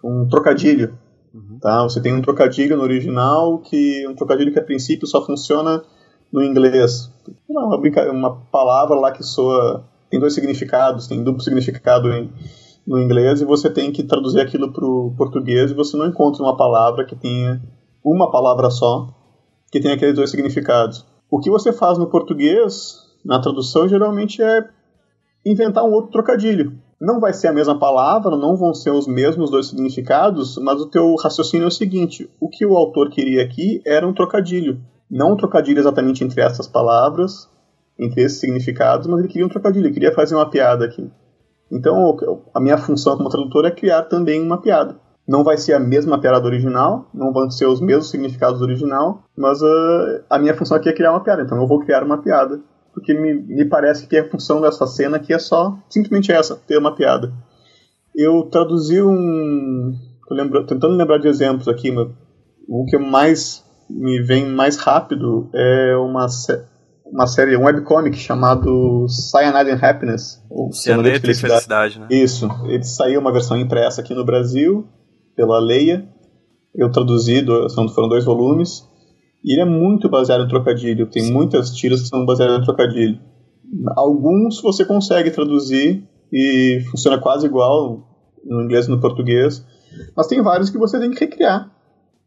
com 0.00 0.22
um 0.22 0.28
trocadilho, 0.28 0.96
uhum. 1.36 1.58
tá? 1.60 1.82
Você 1.82 2.00
tem 2.00 2.14
um 2.14 2.22
trocadilho 2.22 2.76
no 2.76 2.82
original 2.82 3.58
que 3.58 4.06
um 4.08 4.14
trocadilho 4.14 4.52
que 4.52 4.58
a 4.58 4.64
princípio 4.64 5.06
só 5.06 5.24
funciona 5.24 5.82
no 6.32 6.42
inglês. 6.42 7.10
Uma, 7.48 7.78
uma 8.10 8.36
palavra 8.50 8.96
lá 8.96 9.12
que 9.12 9.22
soa 9.22 9.84
tem 10.10 10.20
dois 10.20 10.34
significados, 10.34 11.06
tem 11.06 11.22
duplo 11.22 11.42
significado 11.42 12.10
em 12.12 12.30
no 12.86 13.00
inglês 13.00 13.40
e 13.40 13.44
você 13.44 13.68
tem 13.68 13.90
que 13.90 14.04
traduzir 14.04 14.40
aquilo 14.40 14.72
para 14.72 14.84
o 14.84 15.12
português 15.16 15.70
e 15.70 15.74
você 15.74 15.96
não 15.96 16.06
encontra 16.06 16.42
uma 16.42 16.56
palavra 16.56 17.04
que 17.04 17.16
tenha 17.16 17.60
uma 18.04 18.30
palavra 18.30 18.70
só 18.70 19.08
que 19.72 19.80
tenha 19.80 19.94
aqueles 19.94 20.14
dois 20.14 20.30
significados. 20.30 21.04
O 21.28 21.40
que 21.40 21.50
você 21.50 21.72
faz 21.72 21.98
no 21.98 22.06
português, 22.06 22.94
na 23.24 23.40
tradução, 23.40 23.88
geralmente 23.88 24.40
é 24.40 24.68
inventar 25.44 25.84
um 25.84 25.92
outro 25.92 26.12
trocadilho. 26.12 26.80
Não 27.00 27.20
vai 27.20 27.32
ser 27.34 27.48
a 27.48 27.52
mesma 27.52 27.78
palavra, 27.78 28.36
não 28.36 28.56
vão 28.56 28.72
ser 28.72 28.90
os 28.90 29.06
mesmos 29.06 29.50
dois 29.50 29.68
significados, 29.68 30.56
mas 30.56 30.80
o 30.80 30.86
teu 30.86 31.14
raciocínio 31.16 31.64
é 31.64 31.68
o 31.68 31.70
seguinte: 31.70 32.30
o 32.40 32.48
que 32.48 32.64
o 32.64 32.74
autor 32.74 33.10
queria 33.10 33.42
aqui 33.42 33.82
era 33.84 34.06
um 34.06 34.14
trocadilho. 34.14 34.80
Não 35.10 35.32
um 35.32 35.36
trocadilho 35.36 35.78
exatamente 35.78 36.24
entre 36.24 36.40
essas 36.40 36.66
palavras, 36.66 37.48
entre 37.98 38.22
esses 38.22 38.40
significados, 38.40 39.06
mas 39.06 39.20
ele 39.20 39.28
queria 39.28 39.46
um 39.46 39.50
trocadilho, 39.50 39.86
ele 39.86 39.94
queria 39.94 40.14
fazer 40.14 40.34
uma 40.34 40.48
piada 40.48 40.84
aqui. 40.84 41.08
Então, 41.70 42.16
a 42.54 42.60
minha 42.60 42.78
função 42.78 43.16
como 43.16 43.28
tradutor 43.28 43.66
é 43.66 43.70
criar 43.70 44.02
também 44.04 44.40
uma 44.42 44.60
piada. 44.60 44.96
Não 45.28 45.42
vai 45.42 45.58
ser 45.58 45.72
a 45.72 45.80
mesma 45.80 46.20
piada 46.20 46.46
original, 46.46 47.10
não 47.12 47.32
vão 47.32 47.50
ser 47.50 47.66
os 47.66 47.80
mesmos 47.80 48.10
significados 48.10 48.60
do 48.60 48.64
original, 48.64 49.24
mas 49.36 49.60
uh, 49.60 50.24
a 50.30 50.38
minha 50.38 50.54
função 50.54 50.76
aqui 50.76 50.88
é 50.88 50.92
criar 50.92 51.10
uma 51.10 51.22
piada. 51.22 51.42
Então, 51.42 51.58
eu 51.60 51.66
vou 51.66 51.80
criar 51.80 52.04
uma 52.04 52.18
piada, 52.18 52.60
porque 52.96 53.12
me, 53.12 53.34
me 53.34 53.66
parece 53.66 54.06
que 54.06 54.16
a 54.16 54.26
função 54.26 54.58
dessa 54.58 54.86
cena 54.86 55.18
aqui 55.18 55.34
é 55.34 55.38
só 55.38 55.78
simplesmente 55.86 56.32
essa, 56.32 56.56
ter 56.56 56.78
uma 56.78 56.94
piada. 56.94 57.30
Eu 58.14 58.44
traduzi 58.44 59.02
um. 59.02 59.92
Tô 60.26 60.34
lembra, 60.34 60.66
tentando 60.66 60.96
lembrar 60.96 61.18
de 61.18 61.28
exemplos 61.28 61.68
aqui, 61.68 61.90
mas 61.90 62.08
o 62.66 62.86
que 62.86 62.96
mais 62.96 63.62
me 63.90 64.22
vem 64.22 64.46
mais 64.46 64.78
rápido 64.78 65.50
é 65.54 65.94
uma, 65.96 66.26
uma 67.04 67.26
série, 67.26 67.54
um 67.54 67.64
webcomic 67.64 68.16
chamado 68.16 69.06
Cyanide 69.10 69.72
and 69.72 69.86
Happiness. 69.86 70.42
Ou 70.48 70.72
Cianeto 70.72 71.30
e 71.30 71.34
Felicidade, 71.34 72.00
né? 72.00 72.06
Isso. 72.10 72.48
Ele 72.64 72.82
saiu 72.82 73.20
uma 73.20 73.30
versão 73.30 73.58
impressa 73.58 74.00
aqui 74.00 74.14
no 74.14 74.24
Brasil, 74.24 74.88
pela 75.36 75.60
Leia. 75.60 76.08
Eu 76.74 76.90
traduzi, 76.90 77.44
foram 77.94 78.08
dois 78.08 78.24
volumes. 78.24 78.88
E 79.46 79.54
ele 79.54 79.62
é 79.62 79.64
muito 79.64 80.08
baseado 80.08 80.44
em 80.44 80.48
trocadilho. 80.48 81.06
Tem 81.06 81.22
Sim. 81.22 81.32
muitas 81.32 81.70
tiras 81.70 82.02
que 82.02 82.08
são 82.08 82.26
baseadas 82.26 82.58
em 82.58 82.64
trocadilho. 82.64 83.20
Alguns 83.96 84.60
você 84.60 84.84
consegue 84.84 85.30
traduzir 85.30 86.04
e 86.32 86.82
funciona 86.90 87.18
quase 87.18 87.46
igual 87.46 88.06
no 88.44 88.62
inglês 88.62 88.86
e 88.86 88.90
no 88.90 89.00
português. 89.00 89.64
Mas 90.16 90.26
tem 90.26 90.42
vários 90.42 90.68
que 90.68 90.76
você 90.76 90.98
tem 90.98 91.12
que 91.12 91.20
recriar. 91.20 91.70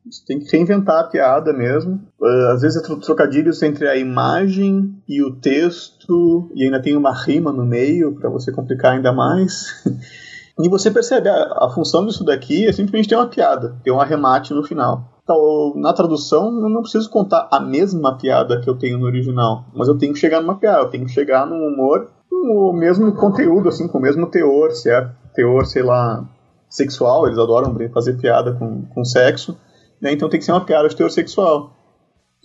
Você 0.09 0.23
tem 0.25 0.39
que 0.39 0.49
reinventar 0.49 1.01
a 1.01 1.03
piada 1.03 1.53
mesmo. 1.53 1.99
Uh, 2.19 2.53
às 2.53 2.61
vezes 2.61 2.81
é 2.81 2.95
trocadilhos 2.95 3.61
entre 3.61 3.87
a 3.87 3.97
imagem 3.97 4.95
e 5.07 5.21
o 5.21 5.35
texto, 5.35 6.49
e 6.55 6.63
ainda 6.63 6.81
tem 6.81 6.95
uma 6.95 7.13
rima 7.13 7.51
no 7.51 7.65
meio 7.65 8.15
para 8.15 8.29
você 8.29 8.51
complicar 8.51 8.93
ainda 8.93 9.11
mais. 9.11 9.83
e 10.57 10.69
você 10.69 10.89
percebe, 10.89 11.29
a, 11.29 11.65
a, 11.65 11.69
função 11.69 12.05
disso 12.05 12.23
daqui 12.23 12.65
é 12.65 12.71
simplesmente 12.71 13.09
ter 13.09 13.15
uma 13.15 13.27
piada, 13.27 13.77
ter 13.83 13.91
um 13.91 13.99
arremate 13.99 14.53
no 14.53 14.63
final. 14.63 15.18
Então, 15.29 15.73
na 15.75 15.93
tradução, 15.93 16.47
eu 16.59 16.69
não 16.69 16.81
preciso 16.81 17.07
contar 17.09 17.47
a 17.51 17.59
mesma 17.59 18.17
piada 18.17 18.59
que 18.59 18.67
eu 18.67 18.75
tenho 18.75 18.97
no 18.97 19.05
original, 19.05 19.65
mas 19.75 19.87
eu 19.87 19.95
tenho 19.95 20.13
que 20.13 20.19
chegar 20.19 20.41
numa 20.41 20.57
piada, 20.57 20.79
eu 20.79 20.89
tenho 20.89 21.05
que 21.05 21.11
chegar 21.11 21.45
num 21.45 21.67
humor 21.67 22.09
com 22.27 22.69
o 22.69 22.73
mesmo 22.73 23.11
conteúdo, 23.13 23.69
assim, 23.69 23.87
com 23.87 23.99
o 23.99 24.01
mesmo 24.01 24.25
teor, 24.25 24.71
se 24.71 24.89
é 24.89 25.07
teor, 25.35 25.67
sei 25.67 25.83
lá, 25.83 26.27
sexual, 26.67 27.27
eles 27.27 27.37
adoram 27.37 27.75
fazer 27.93 28.17
piada 28.17 28.53
com, 28.53 28.85
com 28.87 29.05
sexo 29.05 29.55
né? 30.01 30.11
Então 30.13 30.29
tem 30.29 30.39
que 30.39 30.45
ser 30.45 30.51
uma 30.51 30.65
piada 30.65 30.87
de 30.87 30.95
teor 30.95 31.11
sexual. 31.11 31.75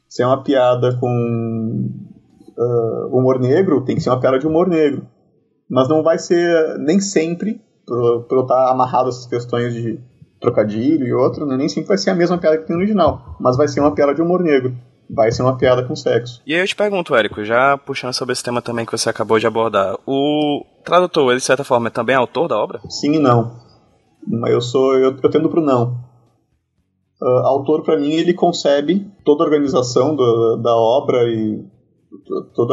Se 0.08 0.22
é 0.22 0.26
uma 0.26 0.42
piada 0.42 0.96
com 0.98 1.88
uh, 2.58 3.16
humor 3.16 3.40
negro, 3.40 3.84
tem 3.84 3.96
que 3.96 4.02
ser 4.02 4.10
uma 4.10 4.20
piada 4.20 4.38
de 4.38 4.46
humor 4.46 4.68
negro. 4.68 5.06
Mas 5.68 5.88
não 5.88 6.02
vai 6.02 6.18
ser 6.18 6.78
nem 6.78 7.00
sempre, 7.00 7.60
por, 7.86 8.26
eu 8.30 8.42
estar 8.42 8.70
amarrado 8.70 9.06
a 9.06 9.08
essas 9.08 9.26
questões 9.26 9.72
de 9.72 9.98
trocadilho 10.44 11.06
e 11.06 11.12
outro, 11.12 11.46
né? 11.46 11.56
nem 11.56 11.68
sempre 11.68 11.88
vai 11.88 11.98
ser 11.98 12.10
a 12.10 12.14
mesma 12.14 12.38
piada 12.38 12.58
que 12.58 12.66
tem 12.66 12.76
no 12.76 12.82
original. 12.82 13.36
Mas 13.40 13.56
vai 13.56 13.66
ser 13.66 13.80
uma 13.80 13.94
piada 13.94 14.14
de 14.14 14.22
humor 14.22 14.42
negro 14.42 14.74
vai 15.08 15.30
ser 15.30 15.42
uma 15.42 15.56
piada 15.56 15.82
com 15.84 15.94
sexo. 15.94 16.40
E 16.46 16.54
aí 16.54 16.60
eu 16.60 16.66
te 16.66 16.76
pergunto, 16.76 17.14
Érico, 17.14 17.44
já 17.44 17.76
puxando 17.78 18.12
sobre 18.12 18.32
esse 18.32 18.42
tema 18.42 18.62
também 18.62 18.86
que 18.86 18.92
você 18.92 19.08
acabou 19.08 19.38
de 19.38 19.46
abordar, 19.46 19.96
o 20.06 20.64
tradutor, 20.84 21.30
ele 21.30 21.40
de 21.40 21.44
certa 21.44 21.64
forma 21.64 21.88
é 21.88 21.90
também 21.90 22.16
autor 22.16 22.48
da 22.48 22.56
obra? 22.56 22.80
Sim 22.88 23.14
e 23.14 23.18
não. 23.18 23.60
Mas 24.26 24.52
eu 24.52 24.60
sou, 24.60 24.94
eu, 24.96 25.16
eu 25.22 25.30
tendo 25.30 25.48
pro 25.48 25.60
não. 25.60 25.98
Uh, 27.20 27.46
autor, 27.46 27.82
para 27.82 27.98
mim, 27.98 28.12
ele 28.12 28.34
concebe 28.34 29.06
toda 29.24 29.44
a 29.44 29.46
organização 29.46 30.16
do, 30.16 30.56
da 30.56 30.74
obra 30.74 31.22
e 31.28 31.64
todo 32.54 32.72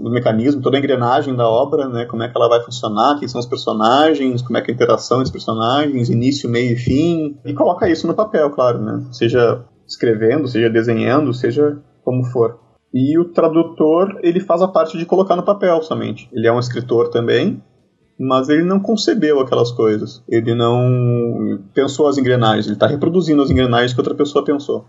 o 0.00 0.10
mecanismo, 0.10 0.62
toda 0.62 0.76
a 0.76 0.80
engrenagem 0.80 1.34
da 1.34 1.48
obra, 1.48 1.88
né, 1.88 2.04
como 2.06 2.22
é 2.22 2.28
que 2.28 2.36
ela 2.36 2.48
vai 2.48 2.62
funcionar, 2.62 3.18
quem 3.18 3.28
são 3.28 3.40
os 3.40 3.46
personagens, 3.46 4.42
como 4.42 4.56
é 4.56 4.60
que 4.60 4.70
é 4.70 4.72
a 4.72 4.74
interação 4.74 5.18
entre 5.18 5.26
os 5.26 5.32
personagens, 5.32 6.10
início, 6.10 6.48
meio 6.48 6.72
e 6.72 6.76
fim, 6.76 7.38
e 7.44 7.52
coloca 7.52 7.88
isso 7.88 8.06
no 8.06 8.14
papel, 8.14 8.50
claro, 8.50 8.80
né, 8.80 9.04
seja 9.12 9.64
escrevendo, 9.86 10.48
seja 10.48 10.70
desenhando, 10.70 11.32
seja 11.32 11.78
como 12.02 12.24
for. 12.24 12.58
E 12.92 13.18
o 13.18 13.24
tradutor, 13.32 14.20
ele 14.22 14.38
faz 14.38 14.62
a 14.62 14.68
parte 14.68 14.96
de 14.96 15.04
colocar 15.04 15.34
no 15.34 15.42
papel 15.42 15.82
somente. 15.82 16.28
Ele 16.32 16.46
é 16.46 16.52
um 16.52 16.60
escritor 16.60 17.08
também, 17.08 17.60
mas 18.16 18.48
ele 18.48 18.62
não 18.62 18.78
concebeu 18.78 19.40
aquelas 19.40 19.72
coisas. 19.72 20.22
Ele 20.28 20.54
não 20.54 21.60
pensou 21.74 22.06
as 22.06 22.16
engrenagens, 22.16 22.66
ele 22.66 22.76
está 22.76 22.86
reproduzindo 22.86 23.42
as 23.42 23.50
engrenagens 23.50 23.92
que 23.92 23.98
outra 23.98 24.14
pessoa 24.14 24.44
pensou. 24.44 24.84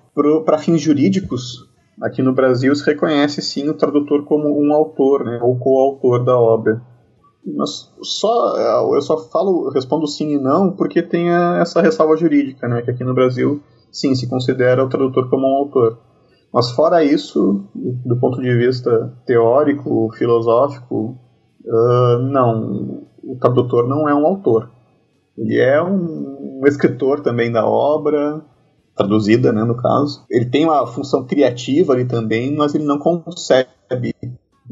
Para 0.46 0.60
fins 0.60 0.82
jurídicos, 0.82 1.68
aqui 2.02 2.22
no 2.22 2.34
Brasil 2.34 2.76
se 2.76 2.86
reconhece 2.86 3.42
sim 3.42 3.70
o 3.70 3.74
tradutor 3.74 4.24
como 4.26 4.50
um 4.50 4.74
autor, 4.74 5.24
né, 5.24 5.40
ou 5.42 5.58
coautor 5.58 6.24
da 6.24 6.38
obra. 6.38 6.82
Mas 7.46 7.92
só 8.02 8.56
eu 8.94 9.02
só 9.02 9.18
falo, 9.30 9.70
respondo 9.70 10.08
sim 10.08 10.34
e 10.34 10.38
não 10.40 10.72
porque 10.72 11.02
tem 11.02 11.30
essa 11.30 11.82
ressalva 11.82 12.18
jurídica, 12.18 12.68
né, 12.68 12.82
que 12.82 12.92
aqui 12.92 13.04
no 13.04 13.14
Brasil 13.14 13.62
sim 13.92 14.16
se 14.16 14.28
considera 14.28 14.84
o 14.84 14.90
tradutor 14.90 15.30
como 15.30 15.48
um 15.48 15.58
autor. 15.58 16.00
Mas 16.54 16.72
fora 16.72 17.04
isso, 17.04 17.66
do 17.74 18.18
ponto 18.18 18.42
de 18.42 18.56
vista 18.56 19.14
teórico, 19.26 20.10
filosófico, 20.18 21.18
uh, 21.66 22.18
não 22.20 23.06
o 23.26 23.36
tradutor 23.38 23.88
não 23.88 24.08
é 24.08 24.14
um 24.14 24.26
autor. 24.26 24.72
Ele 25.38 25.60
é 25.60 25.82
um, 25.82 26.62
um 26.62 26.68
escritor 26.68 27.20
também 27.20 27.52
da 27.52 27.68
obra, 27.68 28.42
traduzida, 28.96 29.52
né, 29.52 29.64
no 29.64 29.76
caso. 29.76 30.26
Ele 30.30 30.46
tem 30.46 30.66
uma 30.66 30.86
função 30.88 31.26
criativa 31.26 31.94
ali 31.94 32.06
também, 32.06 32.56
mas 32.56 32.74
ele 32.74 32.86
não 32.86 32.98
concebe, 32.98 33.68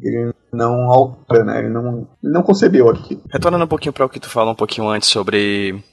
ele 0.02 0.34
não 0.52 0.92
altera, 0.92 1.44
né, 1.44 1.60
ele 1.60 1.70
não, 1.70 2.08
ele 2.24 2.34
não 2.34 2.44
concebeu 2.44 2.90
aqui. 2.90 3.20
Retornando 3.32 3.66
um 3.66 3.68
pouquinho 3.68 3.94
para 3.94 4.06
o 4.06 4.10
que 4.10 4.20
tu 4.20 4.30
falou 4.30 4.54
um 4.54 4.56
pouquinho 4.56 4.88
antes 4.88 5.10
sobre 5.10 5.84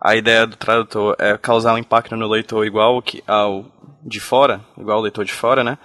a 0.00 0.16
ideia 0.16 0.46
do 0.46 0.56
tradutor 0.56 1.14
é 1.18 1.36
causar 1.36 1.74
um 1.74 1.78
impacto 1.78 2.16
no 2.16 2.28
leitor 2.28 2.66
igual 2.66 3.02
ao 3.26 3.64
de 4.02 4.20
fora, 4.20 4.60
igual 4.78 4.96
ao 4.96 5.02
leitor 5.02 5.24
de 5.24 5.32
fora, 5.32 5.62
né? 5.62 5.76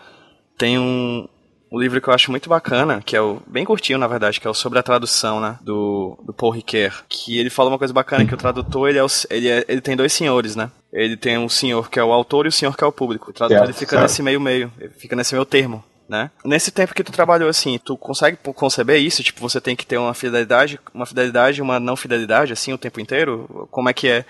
Tem 0.58 0.80
um, 0.80 1.28
um 1.70 1.78
livro 1.78 2.00
que 2.00 2.08
eu 2.08 2.14
acho 2.14 2.32
muito 2.32 2.48
bacana, 2.48 3.02
que 3.06 3.16
é 3.16 3.22
o 3.22 3.42
bem 3.46 3.66
curtinho, 3.66 4.00
na 4.00 4.08
verdade, 4.08 4.40
que 4.40 4.48
é 4.48 4.50
o 4.50 4.54
sobre 4.54 4.80
a 4.80 4.84
tradução, 4.84 5.42
né, 5.42 5.60
do, 5.62 6.18
do 6.26 6.34
Paul 6.34 6.54
Ricoeur, 6.54 7.04
que 7.10 7.38
ele 7.38 7.50
fala 7.50 7.70
uma 7.70 7.78
coisa 7.78 7.94
bacana 7.94 8.26
que 8.26 8.34
o 8.34 8.38
tradutor 8.38 8.88
ele 8.88 8.98
é, 8.98 9.04
o, 9.04 9.08
ele, 9.30 9.50
é, 9.50 9.66
ele 9.68 9.82
tem 9.82 9.98
dois 9.98 10.14
senhores, 10.14 10.56
né? 10.56 10.72
Ele 10.96 11.18
tem 11.18 11.38
um 11.38 11.50
senhor 11.50 11.90
que 11.90 12.00
é 12.00 12.04
o 12.04 12.14
autor 12.14 12.46
e 12.46 12.50
o 12.50 12.52
senhor 12.52 12.76
que 12.76 12.84
é 12.84 12.88
o 12.88 12.92
público. 12.92 13.30
O 13.30 13.34
tradutor 13.34 13.66
ele 13.66 13.74
fica 13.74 13.92
certo. 13.92 14.04
nesse 14.04 14.24
meio 14.24 14.40
meio, 14.40 14.72
fica 14.98 15.16
nesse 15.16 15.34
meio 15.34 15.46
termo. 15.46 15.84
Né? 16.08 16.32
Nesse 16.44 16.72
tempo 16.72 16.94
que 16.94 17.04
tu 17.04 17.12
trabalhou 17.12 17.50
assim, 17.50 17.80
tu 17.84 17.98
consegue 17.98 18.38
conceber 18.38 19.02
isso? 19.02 19.24
Tipo, 19.24 19.42
você 19.42 19.60
tem 19.60 19.76
que 19.76 19.86
ter 19.86 19.98
uma 19.98 20.14
fidelidade, 20.14 20.80
uma 20.94 21.06
fidelidade, 21.06 21.62
uma 21.62 21.80
não 21.80 21.96
fidelidade 21.96 22.54
assim 22.54 22.72
o 22.72 22.78
tempo 22.78 23.02
inteiro? 23.02 23.68
Como 23.72 23.90
é 23.90 23.94
que 23.94 24.08
é 24.08 24.26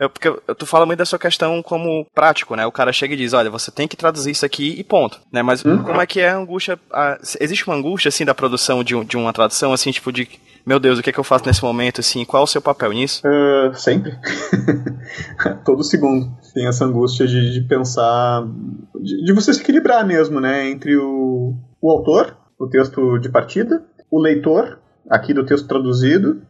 é 0.00 0.08
porque 0.08 0.30
tu 0.54 0.64
fala 0.64 0.86
muito 0.86 0.98
da 0.98 1.04
sua 1.04 1.18
questão 1.18 1.62
como 1.62 2.06
prático, 2.14 2.56
né? 2.56 2.64
O 2.64 2.72
cara 2.72 2.90
chega 2.92 3.12
e 3.12 3.16
diz, 3.18 3.34
olha, 3.34 3.50
você 3.50 3.70
tem 3.70 3.86
que 3.86 3.96
traduzir 3.96 4.30
isso 4.30 4.46
aqui 4.46 4.74
e 4.78 4.82
ponto, 4.82 5.20
né? 5.30 5.42
Mas 5.42 5.64
hum? 5.64 5.82
como 5.82 6.00
é 6.00 6.06
que 6.06 6.20
é 6.20 6.30
a 6.30 6.38
angústia? 6.38 6.78
A, 6.90 7.18
existe 7.38 7.66
uma 7.66 7.76
angústia, 7.76 8.08
assim, 8.08 8.24
da 8.24 8.34
produção 8.34 8.82
de, 8.82 9.04
de 9.04 9.16
uma 9.18 9.32
tradução, 9.32 9.72
assim, 9.74 9.90
tipo 9.90 10.10
de 10.10 10.26
meu 10.64 10.78
Deus, 10.78 10.98
o 10.98 11.02
que 11.02 11.10
é 11.10 11.12
que 11.12 11.18
eu 11.18 11.24
faço 11.24 11.46
nesse 11.46 11.62
momento, 11.62 12.00
assim, 12.00 12.24
qual 12.24 12.42
é 12.42 12.44
o 12.44 12.46
seu 12.46 12.60
papel 12.60 12.92
nisso? 12.92 13.22
Uh, 13.26 13.74
sempre. 13.74 14.12
Todo 15.64 15.82
segundo. 15.82 16.30
Tem 16.54 16.66
essa 16.66 16.84
angústia 16.84 17.26
de, 17.26 17.52
de 17.52 17.62
pensar, 17.62 18.46
de, 19.00 19.24
de, 19.24 19.32
você 19.32 19.54
se 19.54 19.60
equilibrar 19.60 20.06
mesmo, 20.06 20.40
né, 20.40 20.68
entre 20.68 20.96
o, 20.96 21.54
o 21.80 21.90
autor, 21.90 22.36
o 22.58 22.68
texto 22.68 23.18
de 23.18 23.30
partida, 23.30 23.82
o 24.10 24.20
leitor, 24.20 24.78
aqui 25.08 25.32
do 25.32 25.46
texto 25.46 25.66
traduzido, 25.66 26.42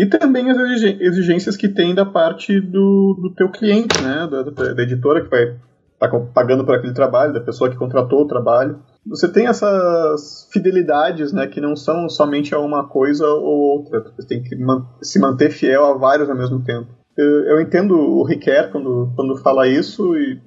e 0.00 0.06
também 0.06 0.50
as 0.50 0.56
exigências 0.82 1.58
que 1.58 1.68
tem 1.68 1.94
da 1.94 2.06
parte 2.06 2.58
do, 2.58 3.18
do 3.20 3.34
teu 3.36 3.50
cliente, 3.50 4.02
né? 4.02 4.26
Da, 4.26 4.72
da 4.72 4.82
editora 4.82 5.22
que 5.22 5.28
vai 5.28 5.42
estar 5.42 6.08
tá 6.08 6.20
pagando 6.32 6.64
por 6.64 6.74
aquele 6.74 6.94
trabalho, 6.94 7.34
da 7.34 7.40
pessoa 7.42 7.68
que 7.68 7.76
contratou 7.76 8.22
o 8.22 8.26
trabalho. 8.26 8.78
Você 9.06 9.30
tem 9.30 9.46
essas 9.46 10.48
fidelidades, 10.50 11.34
né? 11.34 11.46
Que 11.46 11.60
não 11.60 11.76
são 11.76 12.08
somente 12.08 12.54
a 12.54 12.58
uma 12.58 12.88
coisa 12.88 13.26
ou 13.26 13.82
outra. 13.82 14.10
Você 14.16 14.26
tem 14.26 14.42
que 14.42 14.56
se 15.02 15.20
manter 15.20 15.50
fiel 15.50 15.84
a 15.84 15.98
vários 15.98 16.30
ao 16.30 16.36
mesmo 16.36 16.64
tempo. 16.64 16.88
Eu, 17.14 17.44
eu 17.44 17.60
entendo 17.60 17.94
o 17.94 18.24
Riquet 18.24 18.70
quando, 18.72 19.12
quando 19.14 19.36
fala 19.36 19.68
isso 19.68 20.16
e 20.16 20.40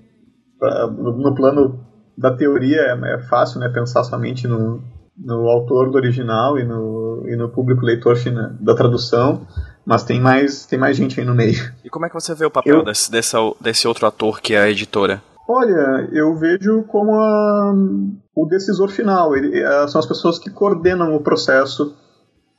pra, 0.57 0.88
no, 0.88 1.15
no, 1.15 1.36
plano 1.36 1.79
da 2.17 2.36
teoria 2.36 2.81
é, 2.81 3.13
é 3.13 3.19
fácil, 3.29 3.60
né? 3.60 3.69
Pensar 3.69 4.03
somente 4.03 4.48
no, 4.48 4.81
no 5.17 5.48
autor 5.48 5.91
do 5.91 5.98
original 5.98 6.58
e 6.58 6.63
no, 6.63 7.24
e 7.27 7.36
no 7.36 7.50
público 7.50 7.86
leitor 7.86 8.17
da 8.60 8.75
tradução, 8.75 9.46
mas 9.86 10.03
tem 10.03 10.20
mais, 10.20 10.65
tem 10.65 10.79
mais 10.79 10.98
gente 10.98 11.20
aí 11.20 11.25
no 11.25 11.36
meio. 11.36 11.72
E 11.84 11.89
como 11.89 12.05
é 12.05 12.10
que 12.10 12.15
você 12.15 12.34
vê 12.34 12.46
o 12.46 12.51
papel 12.51 12.79
eu, 12.79 12.84
desse, 12.84 13.12
desse, 13.12 13.36
desse 13.62 13.88
outro 13.88 14.08
ator 14.08 14.41
que 14.41 14.53
é 14.53 14.62
a 14.62 14.70
editora? 14.70 15.22
Olha, 15.48 16.10
eu 16.13 16.36
vejo 16.36 16.84
como 16.84 17.13
a, 17.20 17.74
o 18.36 18.46
decisor 18.48 18.88
final. 18.89 19.36
Ele, 19.36 19.60
é, 19.60 19.88
são 19.88 20.00
as 20.00 20.05
pessoas 20.05 20.39
que 20.39 20.50
coordenam 20.50 21.15
o 21.15 21.22
processo 21.22 21.96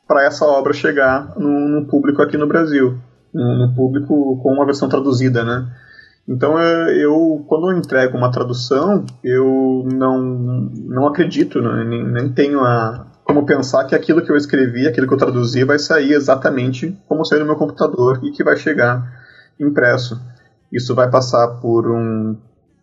para 0.07 0.25
essa 0.25 0.45
obra 0.45 0.73
chegar 0.73 1.35
no, 1.37 1.87
público 1.87 2.21
aqui 2.21 2.37
no 2.37 2.47
Brasil, 2.47 2.99
no, 3.33 3.67
no 3.67 3.75
público 3.75 4.39
com 4.43 4.53
uma 4.53 4.67
versão 4.67 4.89
traduzida, 4.89 5.43
né? 5.43 5.67
Então 6.27 6.59
é, 6.59 6.97
eu, 6.97 7.45
quando 7.47 7.71
eu 7.71 7.79
entrego 7.79 8.17
uma 8.17 8.31
tradução, 8.31 9.05
eu 9.23 9.87
não, 9.93 10.21
não 10.23 11.07
acredito, 11.07 11.61
né, 11.61 11.85
nem, 11.85 12.03
nem 12.03 12.33
tenho 12.33 12.61
a, 12.61 13.07
como 13.25 13.45
pensar 13.45 13.85
que 13.85 13.95
aquilo 13.95 14.23
que 14.23 14.31
eu 14.31 14.37
escrevi, 14.37 14.87
aquilo 14.87 15.07
que 15.07 15.15
eu 15.15 15.19
traduzi, 15.19 15.65
vai 15.65 15.79
sair 15.79 16.13
exatamente 16.13 16.97
como 17.09 17.25
saiu 17.25 17.41
no 17.41 17.47
meu 17.47 17.57
computador 17.57 18.21
e 18.23 18.31
que 18.31 18.45
vai 18.45 18.57
chegar 18.57 19.23
impresso. 19.61 20.21
Isso 20.73 20.95
vai 20.95 21.11
passar 21.11 21.47
por 21.61 21.91
um. 21.91 22.37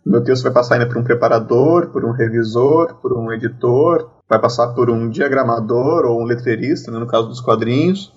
Meu 0.04 0.24
texto 0.24 0.44
vai 0.44 0.52
passar 0.52 0.76
ainda 0.76 0.88
por 0.88 0.98
um 0.98 1.04
preparador, 1.04 1.88
por 1.88 2.04
um 2.04 2.12
revisor, 2.12 2.96
por 2.96 3.14
um 3.14 3.32
editor, 3.32 4.10
vai 4.28 4.40
passar 4.40 4.70
por 4.70 4.90
um 4.90 5.10
diagramador 5.10 6.06
ou 6.06 6.22
um 6.22 6.26
letreirista, 6.26 6.92
né, 6.92 6.98
no 6.98 7.06
caso 7.06 7.28
dos 7.28 7.40
quadrinhos. 7.40 8.12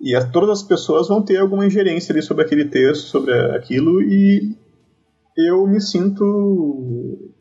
E 0.00 0.14
as, 0.16 0.24
todas 0.30 0.50
as 0.50 0.62
pessoas 0.62 1.08
vão 1.08 1.22
ter 1.22 1.36
alguma 1.38 1.66
ingerência 1.66 2.12
ali 2.12 2.22
sobre 2.22 2.44
aquele 2.44 2.64
texto, 2.64 3.06
sobre 3.06 3.32
aquilo, 3.54 4.00
e 4.02 4.56
eu 5.36 5.66
me 5.66 5.80
sinto 5.80 7.32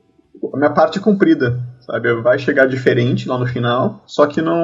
a 0.54 0.58
minha 0.58 0.70
parte 0.70 1.00
cumprida, 1.00 1.60
sabe? 1.82 2.14
Vai 2.22 2.40
chegar 2.40 2.66
diferente 2.66 3.28
lá 3.28 3.38
no 3.38 3.46
final, 3.46 4.04
só 4.06 4.26
que 4.26 4.42
não. 4.42 4.56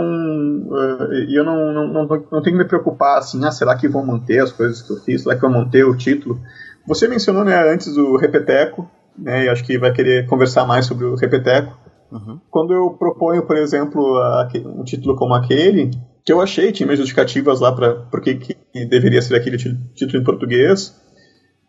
Uh, 0.67 1.13
eu 1.29 1.43
não, 1.43 1.73
não, 1.73 1.87
não, 1.93 2.07
não, 2.07 2.41
tenho 2.41 2.57
que 2.57 2.63
me 2.63 2.65
preocupar 2.65 3.17
assim, 3.17 3.43
ah, 3.45 3.51
será 3.51 3.75
que 3.75 3.87
vão 3.87 4.05
manter 4.05 4.39
as 4.39 4.51
coisas 4.51 4.81
que 4.81 4.91
eu 4.91 4.97
fiz? 4.97 5.23
Será 5.23 5.35
que 5.35 5.41
vão 5.41 5.51
manter 5.51 5.85
o 5.85 5.95
título? 5.95 6.39
Você 6.87 7.07
mencionou 7.07 7.43
né, 7.43 7.55
antes 7.71 7.97
o 7.97 8.15
Repeteco, 8.15 8.89
né? 9.17 9.45
E 9.45 9.49
acho 9.49 9.63
que 9.63 9.77
vai 9.77 9.91
querer 9.91 10.27
conversar 10.27 10.65
mais 10.65 10.85
sobre 10.85 11.05
o 11.05 11.15
Repeteco. 11.15 11.77
Uhum. 12.11 12.39
Quando 12.49 12.73
eu 12.73 12.91
proponho, 12.91 13.45
por 13.45 13.57
exemplo, 13.57 14.19
um 14.65 14.83
título 14.83 15.15
como 15.15 15.33
aquele, 15.33 15.91
que 16.23 16.31
eu 16.31 16.41
achei, 16.41 16.71
tinha 16.71 16.85
minhas 16.85 16.99
justificativas 16.99 17.59
lá 17.59 17.71
para 17.71 17.95
por 17.95 18.21
que 18.21 18.55
deveria 18.89 19.21
ser 19.21 19.35
aquele 19.35 19.57
título 19.57 20.21
em 20.21 20.23
português, 20.23 20.95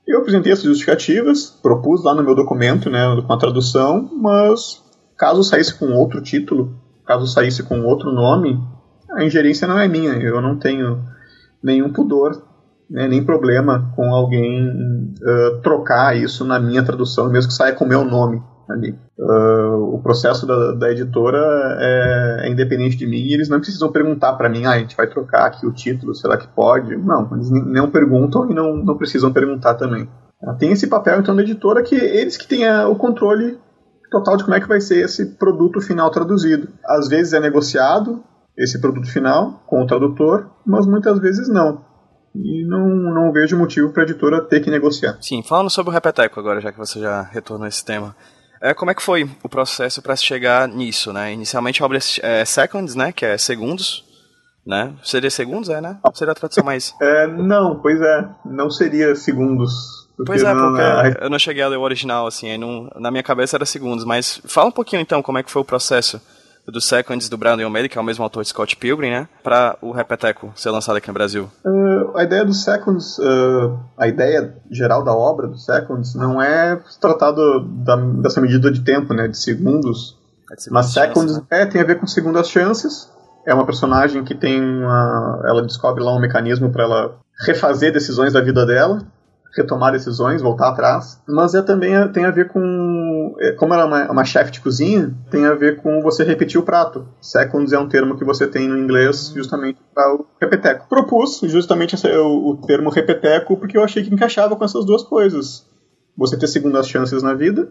eu 0.06 0.20
apresentei 0.20 0.52
essas 0.52 0.64
justificativas, 0.64 1.50
propus 1.62 2.04
lá 2.04 2.14
no 2.14 2.22
meu 2.22 2.34
documento, 2.34 2.88
né, 2.88 3.00
com 3.26 3.32
a 3.32 3.38
tradução, 3.38 4.08
mas 4.14 4.82
caso 5.16 5.42
saísse 5.42 5.74
com 5.76 5.92
outro 5.92 6.22
título, 6.22 6.78
caso 7.04 7.26
saísse 7.26 7.62
com 7.64 7.82
outro 7.82 8.12
nome, 8.12 8.60
a 9.10 9.24
ingerência 9.24 9.66
não 9.66 9.78
é 9.78 9.88
minha. 9.88 10.12
Eu 10.12 10.40
não 10.40 10.58
tenho 10.58 11.02
nenhum 11.62 11.92
pudor, 11.92 12.45
né, 12.90 13.08
nem 13.08 13.24
problema 13.24 13.92
com 13.94 14.14
alguém 14.14 15.14
uh, 15.20 15.60
trocar 15.62 16.16
isso 16.16 16.44
na 16.44 16.58
minha 16.58 16.84
tradução, 16.84 17.28
mesmo 17.28 17.48
que 17.48 17.56
saia 17.56 17.74
com 17.74 17.84
o 17.84 17.88
meu 17.88 18.04
nome 18.04 18.42
ali. 18.68 18.98
Uh, 19.18 19.94
o 19.94 20.00
processo 20.02 20.46
da, 20.46 20.72
da 20.72 20.90
editora 20.90 21.38
é, 21.80 22.46
é, 22.46 22.50
independente 22.50 22.96
de 22.96 23.06
mim 23.06 23.18
e 23.18 23.32
eles 23.32 23.48
não 23.48 23.58
precisam 23.58 23.90
perguntar 23.90 24.34
para 24.34 24.48
mim, 24.48 24.64
ah, 24.64 24.72
a 24.72 24.78
gente 24.78 24.96
vai 24.96 25.06
trocar 25.06 25.46
aqui 25.46 25.66
o 25.66 25.72
título, 25.72 26.14
será 26.14 26.36
que 26.36 26.48
pode? 26.48 26.96
Não, 26.96 27.28
eles 27.32 27.50
não 27.50 27.90
perguntam 27.90 28.50
e 28.50 28.54
não, 28.54 28.76
não 28.76 28.96
precisam 28.96 29.32
perguntar 29.32 29.74
também. 29.74 30.08
Ah, 30.42 30.54
tem 30.54 30.72
esse 30.72 30.86
papel 30.86 31.20
então 31.20 31.34
da 31.34 31.42
editora 31.42 31.82
que 31.82 31.94
eles 31.94 32.36
que 32.36 32.46
têm 32.46 32.68
o 32.86 32.94
controle 32.96 33.58
total 34.10 34.36
de 34.36 34.44
como 34.44 34.56
é 34.56 34.60
que 34.60 34.68
vai 34.68 34.80
ser 34.80 35.04
esse 35.04 35.36
produto 35.36 35.80
final 35.80 36.10
traduzido. 36.10 36.68
Às 36.84 37.08
vezes 37.08 37.32
é 37.32 37.40
negociado 37.40 38.22
esse 38.56 38.80
produto 38.80 39.10
final 39.10 39.62
com 39.66 39.82
o 39.82 39.86
tradutor, 39.86 40.50
mas 40.64 40.86
muitas 40.86 41.18
vezes 41.18 41.48
não. 41.48 41.84
E 42.42 42.64
não, 42.66 42.88
não 42.88 43.32
vejo 43.32 43.56
motivo 43.56 43.90
para 43.90 44.02
a 44.02 44.04
editora 44.04 44.40
ter 44.40 44.60
que 44.60 44.70
negociar. 44.70 45.16
Sim, 45.20 45.42
falando 45.42 45.70
sobre 45.70 45.90
o 45.90 45.92
Repeteco 45.92 46.38
agora, 46.38 46.60
já 46.60 46.72
que 46.72 46.78
você 46.78 47.00
já 47.00 47.22
retornou 47.22 47.64
a 47.64 47.68
esse 47.68 47.84
tema. 47.84 48.14
É, 48.60 48.74
como 48.74 48.90
é 48.90 48.94
que 48.94 49.02
foi 49.02 49.28
o 49.42 49.48
processo 49.48 50.00
para 50.02 50.16
chegar 50.16 50.66
nisso, 50.66 51.12
né? 51.12 51.32
Inicialmente 51.32 51.82
a 51.82 51.86
obra 51.86 51.98
é 52.22 52.44
seconds, 52.44 52.94
né? 52.94 53.12
Que 53.12 53.26
é 53.26 53.38
segundos, 53.38 54.04
né? 54.66 54.94
Seria 55.04 55.30
segundos, 55.30 55.68
é, 55.68 55.80
né? 55.80 55.98
Seria 56.14 56.32
a 56.32 56.34
tradução 56.34 56.64
mais... 56.64 56.94
É, 57.00 57.26
não, 57.26 57.78
pois 57.80 58.00
é. 58.00 58.28
Não 58.44 58.70
seria 58.70 59.14
segundos. 59.14 59.72
Pois 60.24 60.42
é, 60.42 60.54
porque 60.54 60.82
na... 60.82 61.08
eu 61.20 61.28
não 61.28 61.38
cheguei 61.38 61.62
a 61.62 61.68
ler 61.68 61.76
o 61.76 61.82
original, 61.82 62.26
assim, 62.26 62.56
não, 62.56 62.90
na 62.96 63.10
minha 63.10 63.22
cabeça 63.22 63.56
era 63.56 63.66
segundos, 63.66 64.04
mas 64.04 64.40
fala 64.46 64.68
um 64.68 64.72
pouquinho 64.72 65.02
então 65.02 65.22
como 65.22 65.36
é 65.36 65.42
que 65.42 65.50
foi 65.50 65.60
o 65.60 65.64
processo 65.64 66.20
do 66.70 66.80
Seconds 66.80 67.28
do 67.28 67.36
Brandon 67.36 67.66
O'Malley, 67.66 67.88
que 67.88 67.98
é 67.98 68.00
o 68.00 68.04
mesmo 68.04 68.24
autor 68.24 68.42
de 68.42 68.48
Scott 68.48 68.76
Pilgrim, 68.76 69.10
né? 69.10 69.28
Para 69.42 69.76
o 69.80 69.92
Repeteco 69.92 70.52
ser 70.54 70.70
lançado 70.70 70.96
aqui 70.96 71.08
no 71.08 71.14
Brasil. 71.14 71.50
Uh, 71.64 72.16
a 72.16 72.24
ideia 72.24 72.44
do 72.44 72.52
Seconds, 72.52 73.18
uh, 73.18 73.78
a 73.96 74.08
ideia 74.08 74.56
geral 74.70 75.04
da 75.04 75.12
obra 75.12 75.46
do 75.46 75.56
Seconds 75.56 76.14
não 76.14 76.40
é 76.40 76.80
tratar 77.00 77.32
da, 77.32 77.96
dessa 78.20 78.40
medida 78.40 78.70
de 78.70 78.80
tempo, 78.80 79.14
né? 79.14 79.28
De 79.28 79.38
segundos. 79.38 80.16
É 80.50 80.56
de 80.56 80.70
mas 80.70 80.86
Seconds 80.92 81.36
né? 81.36 81.42
é, 81.50 81.66
tem 81.66 81.80
a 81.80 81.84
ver 81.84 82.00
com 82.00 82.06
segundas 82.06 82.48
chances. 82.48 83.10
É 83.46 83.54
uma 83.54 83.64
personagem 83.64 84.24
que 84.24 84.34
tem 84.34 84.60
uma. 84.60 85.42
Ela 85.46 85.62
descobre 85.62 86.02
lá 86.02 86.12
um 86.12 86.20
mecanismo 86.20 86.70
para 86.70 86.82
ela 86.82 87.18
refazer 87.44 87.92
decisões 87.92 88.32
da 88.32 88.40
vida 88.40 88.66
dela 88.66 89.06
retomar 89.56 89.92
decisões, 89.92 90.42
voltar 90.42 90.68
atrás, 90.68 91.20
mas 91.26 91.54
é 91.54 91.62
também 91.62 91.92
tem 92.12 92.24
a 92.24 92.30
ver 92.30 92.48
com 92.48 93.34
é, 93.38 93.52
como 93.52 93.74
ela 93.74 93.82
é 93.82 93.86
uma, 93.86 94.12
uma 94.12 94.24
chefe 94.24 94.52
de 94.52 94.60
cozinha, 94.60 95.14
tem 95.30 95.44
a 95.44 95.54
ver 95.54 95.76
com 95.76 96.02
você 96.02 96.24
repetir 96.24 96.60
o 96.60 96.64
prato. 96.64 97.06
Seconds 97.20 97.72
é 97.72 97.78
um 97.78 97.88
termo 97.88 98.16
que 98.16 98.24
você 98.24 98.46
tem 98.46 98.68
no 98.68 98.78
inglês 98.78 99.32
justamente 99.34 99.80
para 99.94 100.14
o 100.14 100.26
repeteco. 100.40 100.88
Propus 100.88 101.40
justamente 101.44 101.94
esse, 101.94 102.08
o, 102.16 102.50
o 102.50 102.56
termo 102.66 102.90
repeteco 102.90 103.56
porque 103.56 103.76
eu 103.76 103.84
achei 103.84 104.02
que 104.02 104.12
encaixava 104.12 104.56
com 104.56 104.64
essas 104.64 104.84
duas 104.84 105.02
coisas. 105.02 105.66
Você 106.16 106.38
ter 106.38 106.46
segundas 106.46 106.88
chances 106.88 107.22
na 107.22 107.34
vida 107.34 107.70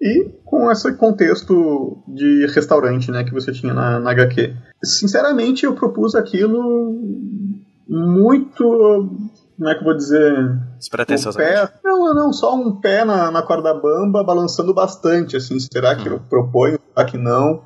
e 0.00 0.28
com 0.44 0.70
esse 0.70 0.92
contexto 0.94 2.02
de 2.08 2.46
restaurante 2.46 3.10
né, 3.10 3.22
que 3.22 3.32
você 3.32 3.52
tinha 3.52 3.72
na, 3.72 4.00
na 4.00 4.10
HQ. 4.10 4.54
Sinceramente, 4.82 5.64
eu 5.64 5.74
propus 5.74 6.16
aquilo 6.16 7.00
muito 7.88 9.10
como 9.62 9.70
é 9.70 9.74
que 9.74 9.80
eu 9.80 9.84
vou 9.84 9.96
dizer? 9.96 10.58
Despretensiosamente. 10.76 11.52
Um 11.52 11.66
pé, 11.66 11.72
não, 11.84 12.14
não, 12.14 12.32
só 12.32 12.52
um 12.54 12.80
pé 12.80 13.04
na, 13.04 13.30
na 13.30 13.42
corda 13.42 13.72
bamba, 13.72 14.24
balançando 14.24 14.74
bastante, 14.74 15.36
assim, 15.36 15.56
será 15.60 15.94
que 15.94 16.08
eu 16.08 16.16
hum. 16.16 16.20
proponho, 16.28 16.80
será 16.92 17.06
que 17.06 17.16
não? 17.16 17.62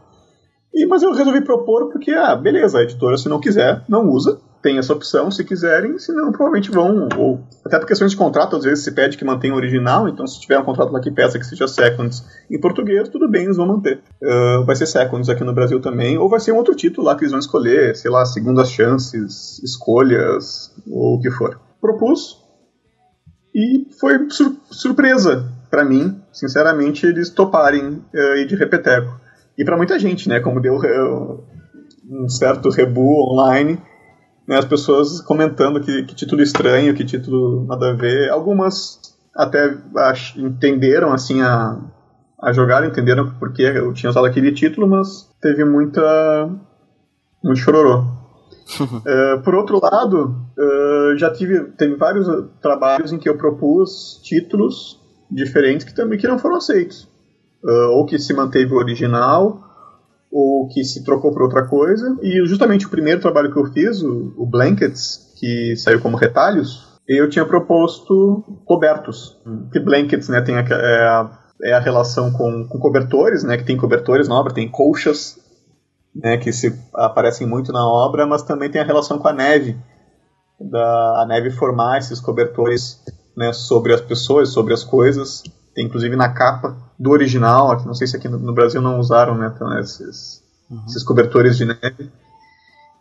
E, 0.75 0.85
mas 0.85 1.03
eu 1.03 1.11
resolvi 1.13 1.41
propor 1.41 1.89
porque, 1.91 2.11
ah, 2.13 2.37
beleza, 2.37 2.79
a 2.79 2.83
editora, 2.83 3.17
se 3.17 3.31
não 3.31 3.41
quiser, 3.41 3.83
não 3.89 4.11
usa, 4.11 4.39
tem 4.61 4.77
essa 4.77 4.93
opção, 4.93 5.31
se 5.31 5.43
quiserem, 5.43 5.99
se 5.99 6.13
não, 6.13 6.31
provavelmente 6.31 6.71
vão, 6.71 7.09
ou 7.17 7.41
até 7.65 7.79
por 7.79 7.87
questões 7.87 8.11
de 8.11 8.17
contrato, 8.17 8.57
às 8.57 8.65
vezes 8.65 8.85
se 8.85 8.93
pede 8.93 9.17
que 9.17 9.25
mantenha 9.25 9.55
o 9.55 9.57
original, 9.57 10.07
então 10.07 10.27
se 10.27 10.39
tiver 10.39 10.59
um 10.59 10.65
contrato 10.65 10.93
lá 10.93 11.01
que 11.01 11.11
peça 11.11 11.39
que 11.39 11.47
seja 11.47 11.67
Seconds 11.67 12.23
em 12.51 12.61
português, 12.61 13.09
tudo 13.09 13.27
bem, 13.27 13.45
eles 13.45 13.57
vão 13.57 13.67
manter. 13.67 14.03
Uh, 14.23 14.65
vai 14.67 14.77
ser 14.77 14.87
Seconds 14.87 15.31
aqui 15.31 15.45
no 15.45 15.55
Brasil 15.55 15.81
também, 15.81 16.19
ou 16.19 16.29
vai 16.29 16.41
ser 16.41 16.53
um 16.53 16.57
outro 16.57 16.75
título 16.75 17.07
lá 17.07 17.15
que 17.15 17.23
eles 17.23 17.31
vão 17.31 17.41
escolher, 17.41 17.97
sei 17.97 18.11
lá, 18.11 18.27
segundas 18.27 18.71
chances, 18.71 19.63
escolhas, 19.63 20.75
ou 20.91 21.15
o 21.15 21.21
que 21.21 21.31
for 21.31 21.59
propus 21.81 22.45
e 23.55 23.87
foi 23.99 24.29
sur 24.31 24.57
surpresa 24.71 25.53
para 25.71 25.85
mim, 25.85 26.21
sinceramente, 26.33 27.07
eles 27.07 27.31
toparem 27.31 28.05
uh, 28.15 28.37
ir 28.37 28.47
de 28.47 28.55
repeteco. 28.55 29.21
E 29.59 29.65
para 29.65 29.77
muita 29.77 29.99
gente, 29.99 30.29
né, 30.29 30.41
como 30.41 30.61
deu 30.61 30.77
uh, 30.77 31.45
um 32.09 32.29
certo 32.29 32.71
rebu 32.71 33.33
online, 33.33 33.81
né, 34.47 34.59
as 34.59 34.65
pessoas 34.65 35.21
comentando 35.21 35.81
que, 35.81 36.05
que, 36.05 36.15
título 36.15 36.43
estranho, 36.43 36.95
que 36.95 37.05
título 37.05 37.67
nada 37.67 37.91
a 37.91 37.93
ver. 37.95 38.31
Algumas 38.31 39.01
até 39.35 39.77
entenderam 40.37 41.13
assim 41.13 41.43
a, 41.43 41.79
a 42.41 42.53
jogar, 42.53 42.87
entenderam 42.87 43.35
porque 43.39 43.63
eu 43.63 43.93
tinha 43.93 44.11
usado 44.11 44.27
aquele 44.27 44.53
título, 44.53 44.87
mas 44.87 45.29
teve 45.41 45.65
muita 45.65 46.49
muito 47.43 47.61
chororô 47.61 48.16
uh, 48.81 49.43
por 49.45 49.55
outro 49.55 49.81
lado, 49.83 50.37
uh, 50.59 51.17
já 51.17 51.31
tive 51.33 51.65
teve 51.73 51.97
vários 51.97 52.27
trabalhos 52.61 53.13
em 53.13 53.19
que 53.19 53.29
eu 53.29 53.37
propus 53.37 54.21
títulos 54.23 55.01
diferentes 55.31 55.85
que 55.85 55.95
também 55.95 56.19
que 56.19 56.29
não 56.29 56.39
foram 56.39 56.57
aceitos, 56.57 57.09
ou 57.91 58.07
que 58.07 58.17
se 58.17 58.33
manteve 58.33 58.73
o 58.73 58.77
original, 58.77 59.61
ou 60.31 60.69
que 60.69 60.85
se 60.85 61.03
trocou 61.03 61.33
por 61.33 61.43
outra 61.43 61.67
coisa. 61.67 62.17
E 62.23 62.47
justamente 62.47 62.87
o 62.87 62.91
primeiro 62.91 63.21
trabalho 63.21 63.53
que 63.53 63.59
eu 63.59 63.67
fiz, 63.73 64.03
o, 64.03 64.33
o 64.37 64.47
Blankets, 64.47 65.35
que 65.41 65.75
saiu 65.77 66.01
como 66.01 66.17
retalhos, 66.17 66.87
eu 67.09 67.29
tinha 67.29 67.45
proposto 67.45 68.45
cobertos. 68.65 69.39
Que 69.73 69.79
blankets, 69.79 70.29
né, 70.29 70.41
tem 70.41 70.57
a, 70.57 70.61
é, 70.61 71.09
a, 71.09 71.39
é 71.63 71.73
a 71.73 71.81
relação 71.81 72.33
com, 72.33 72.67
com 72.69 72.79
cobertores, 72.79 73.45
né, 73.45 73.57
que 73.57 73.65
tem 73.65 73.77
cobertores 73.77 74.29
na 74.29 74.35
obra, 74.35 74.53
tem 74.53 74.69
colchas 74.69 75.39
né, 76.23 76.37
que 76.37 76.53
se 76.53 76.79
aparecem 76.95 77.47
muito 77.47 77.73
na 77.73 77.87
obra, 77.87 78.27
mas 78.27 78.43
também 78.43 78.71
tem 78.71 78.81
a 78.81 78.85
relação 78.85 79.19
com 79.19 79.29
a 79.29 79.33
neve, 79.33 79.77
da 80.59 81.23
a 81.23 81.27
neve 81.27 81.51
formar 81.51 81.99
esses 81.99 82.21
cobertores 82.21 83.03
né, 83.37 83.53
sobre 83.53 83.93
as 83.93 84.01
pessoas, 84.01 84.51
sobre 84.51 84.73
as 84.73 84.83
coisas. 84.83 85.43
Tem 85.75 85.85
inclusive 85.85 86.17
na 86.17 86.33
capa 86.33 86.77
do 86.99 87.11
original, 87.11 87.71
aqui, 87.71 87.87
não 87.87 87.95
sei 87.95 88.07
se 88.07 88.17
aqui 88.17 88.29
no, 88.29 88.39
no 88.39 88.55
Brasil 88.55 88.81
não 88.81 88.99
usaram 88.99 89.37
né, 89.37 89.53
então, 89.55 89.79
esses, 89.79 90.43
uhum. 90.71 90.85
esses 90.87 91.03
cobertores 91.03 91.57
de 91.59 91.67
neve. 91.67 92.11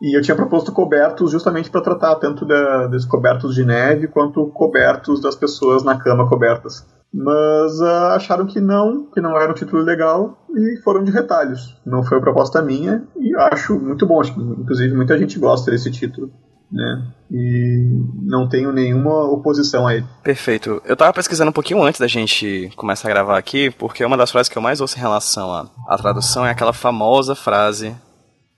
E 0.02 0.18
eu 0.18 0.22
tinha 0.22 0.36
proposto 0.36 0.74
cobertos 0.74 1.32
justamente 1.32 1.70
para 1.70 1.80
tratar 1.80 2.16
tanto 2.16 2.46
da, 2.46 2.88
dos 2.88 3.06
cobertos 3.06 3.56
de 3.56 3.64
neve 3.64 4.10
quanto 4.10 4.46
cobertos 4.48 5.22
das 5.22 5.38
pessoas 5.38 5.84
na 5.84 5.98
cama 5.98 6.28
cobertas 6.28 6.86
mas 7.16 7.80
uh, 7.80 8.14
acharam 8.16 8.46
que 8.46 8.60
não, 8.60 9.06
que 9.06 9.22
não 9.22 9.40
era 9.40 9.50
um 9.50 9.56
título 9.56 9.82
legal 9.82 10.38
e 10.54 10.82
foram 10.84 11.02
de 11.02 11.12
retalhos. 11.12 11.74
Não 11.86 12.04
foi 12.04 12.18
a 12.18 12.22
proposta 12.22 12.62
minha 12.62 13.08
e 13.16 13.34
acho 13.54 13.80
muito 13.80 14.06
bom. 14.06 14.20
Acho 14.20 14.34
que, 14.34 14.42
inclusive, 14.42 14.94
muita 14.94 15.18
gente 15.18 15.40
gosta 15.40 15.72
desse 15.72 15.90
título. 15.90 16.30
Né? 16.70 17.08
E 17.32 18.02
não 18.22 18.50
tenho 18.50 18.74
nenhuma 18.74 19.32
oposição 19.32 19.88
a 19.88 19.96
ele. 19.96 20.06
Perfeito. 20.24 20.82
Eu 20.84 20.98
tava 20.98 21.14
pesquisando 21.14 21.52
um 21.52 21.54
pouquinho 21.54 21.82
antes 21.82 22.02
da 22.02 22.08
gente 22.08 22.70
começar 22.76 23.08
a 23.08 23.14
gravar 23.14 23.38
aqui, 23.38 23.72
porque 23.72 24.04
uma 24.04 24.18
das 24.18 24.30
frases 24.30 24.50
que 24.50 24.58
eu 24.58 24.62
mais 24.62 24.82
ouço 24.82 24.98
em 24.98 25.02
relação 25.02 25.54
à, 25.54 25.70
à 25.88 25.98
tradução 25.98 26.46
é 26.46 26.52
aquela 26.52 26.74
famosa 26.74 27.34
frase 27.34 27.96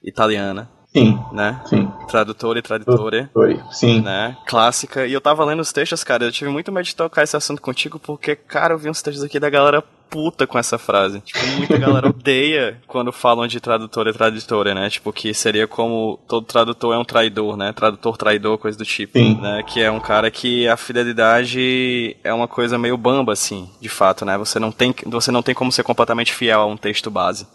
italiana. 0.01 0.67
Sim. 0.87 1.19
Né? 1.31 1.61
Sim. 1.65 1.91
Tradutor 2.07 2.57
e 2.57 2.61
tradutora. 2.61 3.29
Oi, 3.35 3.59
sim. 3.71 4.01
Né? 4.01 4.37
Clássica. 4.45 5.05
E 5.05 5.13
eu 5.13 5.21
tava 5.21 5.43
lendo 5.45 5.59
os 5.59 5.71
textos, 5.71 6.03
cara, 6.03 6.25
eu 6.25 6.31
tive 6.31 6.49
muito 6.49 6.71
medo 6.71 6.85
de 6.85 6.95
tocar 6.95 7.23
esse 7.23 7.35
assunto 7.35 7.61
contigo, 7.61 7.99
porque, 7.99 8.35
cara, 8.35 8.73
eu 8.73 8.77
vi 8.77 8.89
uns 8.89 9.01
textos 9.01 9.23
aqui 9.23 9.39
da 9.39 9.49
galera 9.49 9.83
puta 10.09 10.47
com 10.47 10.57
essa 10.57 10.77
frase. 10.77 11.21
Tipo, 11.21 11.45
muita 11.57 11.77
galera 11.77 12.09
odeia 12.09 12.81
quando 12.87 13.11
falam 13.11 13.47
de 13.47 13.59
tradutor 13.59 14.07
e 14.07 14.13
tradutora, 14.13 14.73
né? 14.73 14.89
Tipo, 14.89 15.11
que 15.11 15.33
seria 15.33 15.67
como 15.67 16.19
todo 16.27 16.45
tradutor 16.45 16.95
é 16.95 16.97
um 16.97 17.05
traidor, 17.05 17.57
né? 17.57 17.73
Tradutor, 17.73 18.17
traidor, 18.17 18.57
coisa 18.57 18.77
do 18.77 18.85
tipo. 18.85 19.17
Sim. 19.17 19.39
Né? 19.39 19.63
Que 19.63 19.81
é 19.81 19.91
um 19.91 19.99
cara 19.99 20.31
que 20.31 20.67
a 20.67 20.77
fidelidade 20.77 22.15
é 22.23 22.33
uma 22.33 22.47
coisa 22.47 22.77
meio 22.77 22.97
bamba, 22.97 23.33
assim, 23.33 23.69
de 23.81 23.89
fato, 23.89 24.25
né? 24.25 24.37
Você 24.37 24.59
não 24.59 24.71
tem, 24.71 24.93
você 25.05 25.31
não 25.31 25.43
tem 25.43 25.53
como 25.53 25.71
ser 25.71 25.83
completamente 25.83 26.33
fiel 26.33 26.61
a 26.61 26.65
um 26.65 26.77
texto 26.77 27.11
base, 27.11 27.47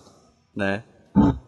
né? 0.55 0.85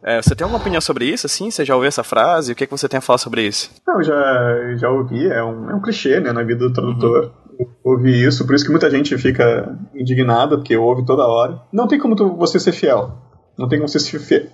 É, 0.02 0.20
você 0.20 0.34
tem 0.34 0.44
alguma 0.44 0.60
opinião 0.60 0.80
sobre 0.80 1.06
isso, 1.06 1.26
assim? 1.26 1.50
Você 1.50 1.64
já 1.64 1.74
ouviu 1.74 1.88
essa 1.88 2.04
frase? 2.04 2.52
O 2.52 2.54
que, 2.54 2.64
é 2.64 2.66
que 2.66 2.70
você 2.70 2.88
tem 2.88 2.98
a 2.98 3.00
falar 3.00 3.18
sobre 3.18 3.42
isso? 3.46 3.70
Não, 3.86 4.02
já, 4.02 4.76
já 4.76 4.90
ouvi, 4.90 5.26
é 5.26 5.42
um, 5.42 5.70
é 5.70 5.74
um 5.74 5.80
clichê, 5.80 6.20
né, 6.20 6.32
na 6.32 6.42
vida 6.42 6.68
do 6.68 6.72
tradutor. 6.72 7.32
Uhum. 7.58 7.66
Ouvi 7.82 8.24
isso, 8.24 8.44
por 8.46 8.54
isso 8.54 8.64
que 8.64 8.70
muita 8.70 8.90
gente 8.90 9.16
fica 9.16 9.78
indignada, 9.94 10.56
porque 10.56 10.76
ouve 10.76 11.04
toda 11.06 11.26
hora. 11.26 11.62
Não 11.72 11.86
tem 11.86 11.98
como 11.98 12.16
tu, 12.16 12.36
você 12.36 12.58
ser 12.58 12.72
fiel. 12.72 13.16
Não 13.56 13.68
tem 13.68 13.78
como 13.78 13.88
você 13.88 14.00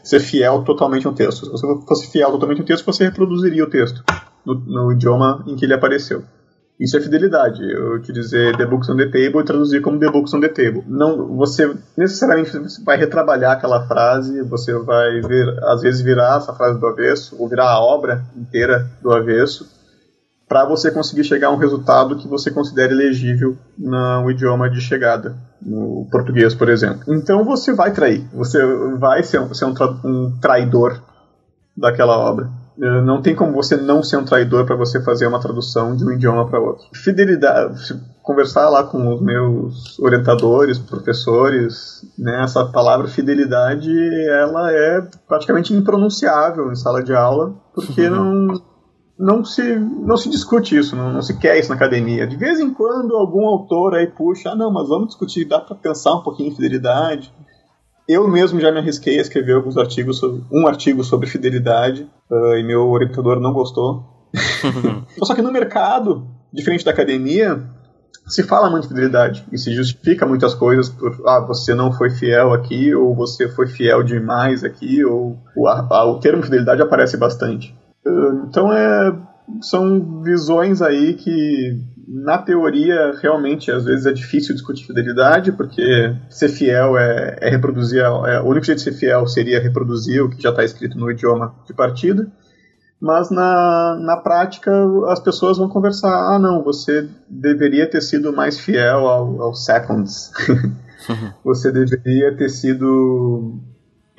ser 0.04 0.20
fiel 0.20 0.62
totalmente 0.62 1.06
a 1.06 1.10
um 1.10 1.14
texto. 1.14 1.46
Se 1.46 1.50
você 1.50 1.66
fosse 1.86 2.10
fiel 2.10 2.30
totalmente 2.30 2.60
a 2.60 2.62
um 2.62 2.66
texto, 2.66 2.84
você 2.84 3.04
reproduziria 3.04 3.64
o 3.64 3.70
texto 3.70 4.04
no, 4.44 4.54
no 4.54 4.92
idioma 4.92 5.42
em 5.46 5.56
que 5.56 5.64
ele 5.64 5.74
apareceu. 5.74 6.22
Isso 6.80 6.96
é 6.96 7.00
fidelidade. 7.00 7.62
Eu 7.62 8.00
te 8.00 8.10
dizer 8.10 8.56
The 8.56 8.64
Books 8.64 8.88
on 8.88 8.96
the 8.96 9.04
Table 9.04 9.40
e 9.40 9.44
traduzir 9.44 9.82
como 9.82 9.98
The 9.98 10.10
Books 10.10 10.32
on 10.32 10.40
the 10.40 10.48
Table. 10.48 10.82
Não, 10.88 11.36
você 11.36 11.70
necessariamente 11.94 12.52
vai 12.82 12.96
retrabalhar 12.96 13.52
aquela 13.52 13.86
frase, 13.86 14.40
você 14.42 14.72
vai 14.78 15.20
ver, 15.20 15.62
às 15.64 15.82
vezes 15.82 16.00
virar 16.00 16.38
essa 16.38 16.54
frase 16.54 16.80
do 16.80 16.86
avesso, 16.86 17.36
ou 17.38 17.46
virar 17.50 17.68
a 17.68 17.80
obra 17.80 18.24
inteira 18.34 18.90
do 19.02 19.12
avesso, 19.12 19.68
para 20.48 20.64
você 20.64 20.90
conseguir 20.90 21.22
chegar 21.22 21.48
a 21.48 21.52
um 21.52 21.58
resultado 21.58 22.16
que 22.16 22.26
você 22.26 22.50
considere 22.50 22.94
legível 22.94 23.58
no 23.78 24.30
idioma 24.30 24.70
de 24.70 24.80
chegada, 24.80 25.36
no 25.60 26.08
português, 26.10 26.54
por 26.54 26.70
exemplo. 26.70 27.14
Então 27.14 27.44
você 27.44 27.74
vai 27.74 27.92
trair, 27.92 28.26
você 28.32 28.58
vai 28.96 29.22
ser 29.22 29.38
um, 29.38 29.52
ser 29.52 29.66
um, 29.66 29.74
tra 29.74 29.90
um 30.02 30.38
traidor 30.40 30.98
daquela 31.76 32.18
obra. 32.18 32.50
Eh, 32.80 33.02
não 33.02 33.20
tem 33.20 33.34
como 33.34 33.52
você 33.52 33.76
não 33.76 34.02
ser 34.02 34.16
um 34.16 34.24
traidor 34.24 34.64
para 34.64 34.74
você 34.74 35.02
fazer 35.02 35.26
uma 35.26 35.40
tradução 35.40 35.94
de 35.94 36.04
um 36.04 36.12
idioma 36.12 36.48
para 36.48 36.58
outro. 36.58 36.86
Fidelidade, 36.94 38.00
conversar 38.22 38.70
lá 38.70 38.84
com 38.84 39.14
os 39.14 39.20
meus 39.20 39.98
orientadores, 39.98 40.78
professores, 40.78 42.02
né, 42.18 42.42
essa 42.42 42.64
palavra 42.64 43.06
fidelidade, 43.06 43.90
ela 44.30 44.72
é 44.72 45.02
praticamente 45.28 45.74
impronunciável 45.74 46.72
em 46.72 46.76
sala 46.76 47.02
de 47.02 47.12
aula, 47.14 47.54
porque 47.74 48.08
uhum. 48.08 48.46
não 48.46 48.70
não 49.20 49.44
se, 49.44 49.78
não 49.78 50.16
se 50.16 50.30
discute 50.30 50.74
isso, 50.78 50.96
não, 50.96 51.12
não, 51.12 51.20
se 51.20 51.36
quer 51.36 51.58
isso 51.58 51.68
na 51.68 51.74
academia. 51.74 52.26
De 52.26 52.38
vez 52.38 52.58
em 52.58 52.72
quando 52.72 53.14
algum 53.14 53.46
autor 53.46 53.94
aí 53.94 54.06
puxa, 54.06 54.52
ah 54.52 54.56
não, 54.56 54.72
mas 54.72 54.88
vamos 54.88 55.08
discutir, 55.08 55.44
dá 55.44 55.60
para 55.60 55.76
pensar 55.76 56.14
um 56.14 56.22
pouquinho 56.22 56.50
em 56.50 56.54
fidelidade. 56.54 57.30
Eu 58.08 58.28
mesmo 58.28 58.60
já 58.60 58.72
me 58.72 58.78
arrisquei 58.78 59.18
a 59.18 59.22
escrever 59.22 59.54
alguns 59.54 59.76
artigos 59.76 60.18
sobre, 60.18 60.42
um 60.52 60.66
artigo 60.66 61.04
sobre 61.04 61.28
fidelidade 61.28 62.08
uh, 62.30 62.56
e 62.56 62.62
meu 62.62 62.88
orientador 62.88 63.40
não 63.40 63.52
gostou. 63.52 64.28
Só 65.22 65.34
que 65.34 65.42
no 65.42 65.52
mercado, 65.52 66.26
diferente 66.52 66.84
da 66.84 66.90
academia, 66.90 67.62
se 68.26 68.42
fala 68.42 68.70
muito 68.70 68.84
de 68.84 68.88
fidelidade 68.88 69.44
e 69.52 69.58
se 69.58 69.72
justifica 69.72 70.26
muitas 70.26 70.54
coisas 70.54 70.88
por 70.88 71.20
ah, 71.26 71.40
você 71.40 71.74
não 71.74 71.92
foi 71.92 72.10
fiel 72.10 72.52
aqui 72.52 72.94
ou 72.94 73.14
você 73.14 73.48
foi 73.48 73.66
fiel 73.66 74.02
demais 74.02 74.62
aqui 74.64 75.04
ou 75.04 75.36
o, 75.56 75.66
a, 75.66 76.04
o 76.04 76.20
termo 76.20 76.42
fidelidade 76.42 76.82
aparece 76.82 77.16
bastante. 77.16 77.74
Uh, 78.06 78.46
então 78.48 78.72
é 78.72 79.30
são 79.60 80.22
visões 80.22 80.80
aí 80.80 81.14
que 81.14 81.80
na 82.12 82.38
teoria, 82.38 83.12
realmente, 83.22 83.70
às 83.70 83.84
vezes 83.84 84.04
é 84.04 84.12
difícil 84.12 84.52
discutir 84.52 84.84
fidelidade, 84.84 85.52
porque 85.52 86.16
ser 86.28 86.48
fiel 86.48 86.98
é, 86.98 87.36
é 87.40 87.48
reproduzir. 87.48 88.00
É, 88.00 88.40
o 88.40 88.46
único 88.46 88.66
jeito 88.66 88.78
de 88.78 88.84
ser 88.84 88.92
fiel 88.94 89.28
seria 89.28 89.62
reproduzir 89.62 90.20
o 90.20 90.28
que 90.28 90.42
já 90.42 90.50
está 90.50 90.64
escrito 90.64 90.98
no 90.98 91.08
idioma 91.08 91.54
de 91.64 91.72
partida. 91.72 92.26
Mas 93.00 93.30
na, 93.30 93.96
na 94.00 94.16
prática, 94.16 94.72
as 95.06 95.20
pessoas 95.20 95.56
vão 95.56 95.68
conversar: 95.68 96.34
ah, 96.34 96.38
não, 96.38 96.64
você 96.64 97.08
deveria 97.28 97.88
ter 97.88 98.00
sido 98.00 98.32
mais 98.32 98.58
fiel 98.58 99.06
ao, 99.06 99.42
aos 99.42 99.64
seconds. 99.64 100.32
você 101.44 101.70
deveria 101.70 102.36
ter 102.36 102.48
sido 102.48 103.60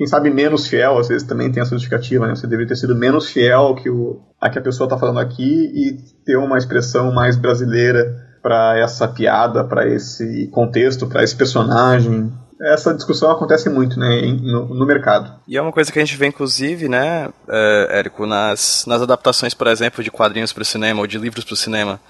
quem 0.02 0.06
sabe 0.08 0.30
menos 0.30 0.66
fiel, 0.66 0.98
às 0.98 1.06
vezes 1.06 1.24
também 1.24 1.52
tem 1.52 1.62
essa 1.62 1.76
justificativa, 1.76 2.26
né? 2.26 2.34
Você 2.34 2.48
deveria 2.48 2.66
ter 2.66 2.74
sido 2.74 2.96
menos 2.96 3.30
fiel 3.30 3.76
que 3.76 3.88
o, 3.88 4.20
a 4.40 4.50
que 4.50 4.58
a 4.58 4.60
pessoa 4.60 4.86
está 4.86 4.98
falando 4.98 5.20
aqui 5.20 5.70
e 5.72 5.96
ter 6.26 6.36
uma 6.36 6.58
expressão 6.58 7.12
mais 7.12 7.36
brasileira 7.36 8.12
para 8.42 8.76
essa 8.80 9.06
piada, 9.06 9.62
para 9.62 9.86
esse 9.86 10.48
contexto, 10.48 11.06
para 11.06 11.22
esse 11.22 11.36
personagem. 11.36 12.32
Essa 12.60 12.92
discussão 12.92 13.30
acontece 13.30 13.70
muito, 13.70 13.96
né, 13.96 14.22
no, 14.42 14.74
no, 14.74 14.84
mercado. 14.84 15.40
E 15.46 15.56
é 15.56 15.62
uma 15.62 15.70
coisa 15.70 15.92
que 15.92 16.00
a 16.00 16.04
gente 16.04 16.16
vê, 16.16 16.26
inclusive, 16.26 16.88
né, 16.88 17.28
é, 17.48 17.98
Érico, 18.00 18.26
nas, 18.26 18.84
nas 18.88 19.02
adaptações, 19.02 19.54
por 19.54 19.68
exemplo, 19.68 20.02
de 20.02 20.10
quadrinhos 20.10 20.52
para 20.52 20.62
o 20.62 20.64
cinema 20.64 21.00
ou 21.00 21.06
de 21.06 21.16
livros 21.16 21.44
para 21.44 21.54
o 21.54 21.56
cinema. 21.56 22.00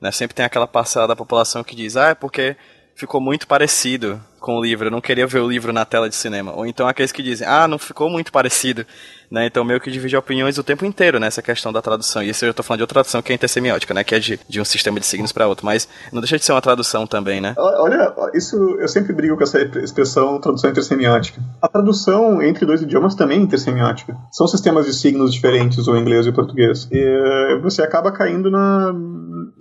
Né, 0.00 0.10
sempre 0.10 0.34
tem 0.34 0.46
aquela 0.46 0.66
parcela 0.66 1.06
da 1.06 1.14
população 1.14 1.62
que 1.62 1.76
diz, 1.76 1.98
ah, 1.98 2.08
é 2.08 2.14
porque 2.14 2.56
ficou 2.94 3.20
muito 3.20 3.46
parecido 3.46 4.18
com 4.42 4.58
o 4.58 4.62
livro, 4.62 4.88
eu 4.88 4.90
não 4.90 5.00
queria 5.00 5.26
ver 5.26 5.38
o 5.38 5.48
livro 5.48 5.72
na 5.72 5.86
tela 5.86 6.08
de 6.08 6.16
cinema. 6.16 6.52
Ou 6.54 6.66
então 6.66 6.86
aqueles 6.86 7.12
que 7.12 7.22
dizem, 7.22 7.46
ah, 7.46 7.66
não 7.66 7.78
ficou 7.78 8.10
muito 8.10 8.30
parecido. 8.30 8.84
Né? 9.30 9.46
Então 9.46 9.64
meio 9.64 9.80
que 9.80 9.90
divide 9.90 10.14
opiniões 10.14 10.58
o 10.58 10.62
tempo 10.62 10.84
inteiro 10.84 11.18
nessa 11.18 11.40
questão 11.40 11.72
da 11.72 11.80
tradução. 11.80 12.22
E 12.22 12.28
isso 12.28 12.44
eu 12.44 12.52
tô 12.52 12.62
falando 12.62 12.80
de 12.80 12.82
outra 12.82 12.96
tradução 12.96 13.22
que 13.22 13.32
é 13.32 13.34
intersemiótica, 13.34 13.94
né? 13.94 14.04
Que 14.04 14.14
é 14.14 14.18
de, 14.18 14.38
de 14.46 14.60
um 14.60 14.64
sistema 14.64 15.00
de 15.00 15.06
signos 15.06 15.32
para 15.32 15.48
outro. 15.48 15.64
Mas 15.64 15.88
não 16.12 16.20
deixa 16.20 16.36
de 16.36 16.44
ser 16.44 16.52
uma 16.52 16.60
tradução 16.60 17.06
também, 17.06 17.40
né? 17.40 17.54
Olha, 17.56 18.12
isso 18.34 18.56
eu 18.78 18.88
sempre 18.88 19.14
brigo 19.14 19.34
com 19.34 19.42
essa 19.42 19.58
expressão 19.78 20.38
tradução 20.38 20.68
intersemiótica. 20.68 21.40
A 21.62 21.68
tradução 21.68 22.42
entre 22.42 22.66
dois 22.66 22.82
idiomas 22.82 23.14
também 23.14 23.38
é 23.38 23.42
intersemiótica. 23.42 24.14
São 24.30 24.46
sistemas 24.46 24.84
de 24.84 24.92
signos 24.92 25.32
diferentes, 25.32 25.88
o 25.88 25.96
inglês 25.96 26.26
e 26.26 26.28
o 26.28 26.34
português. 26.34 26.86
E 26.92 26.98
eh, 26.98 27.58
você 27.62 27.80
acaba 27.80 28.12
caindo 28.12 28.50
na, 28.50 28.92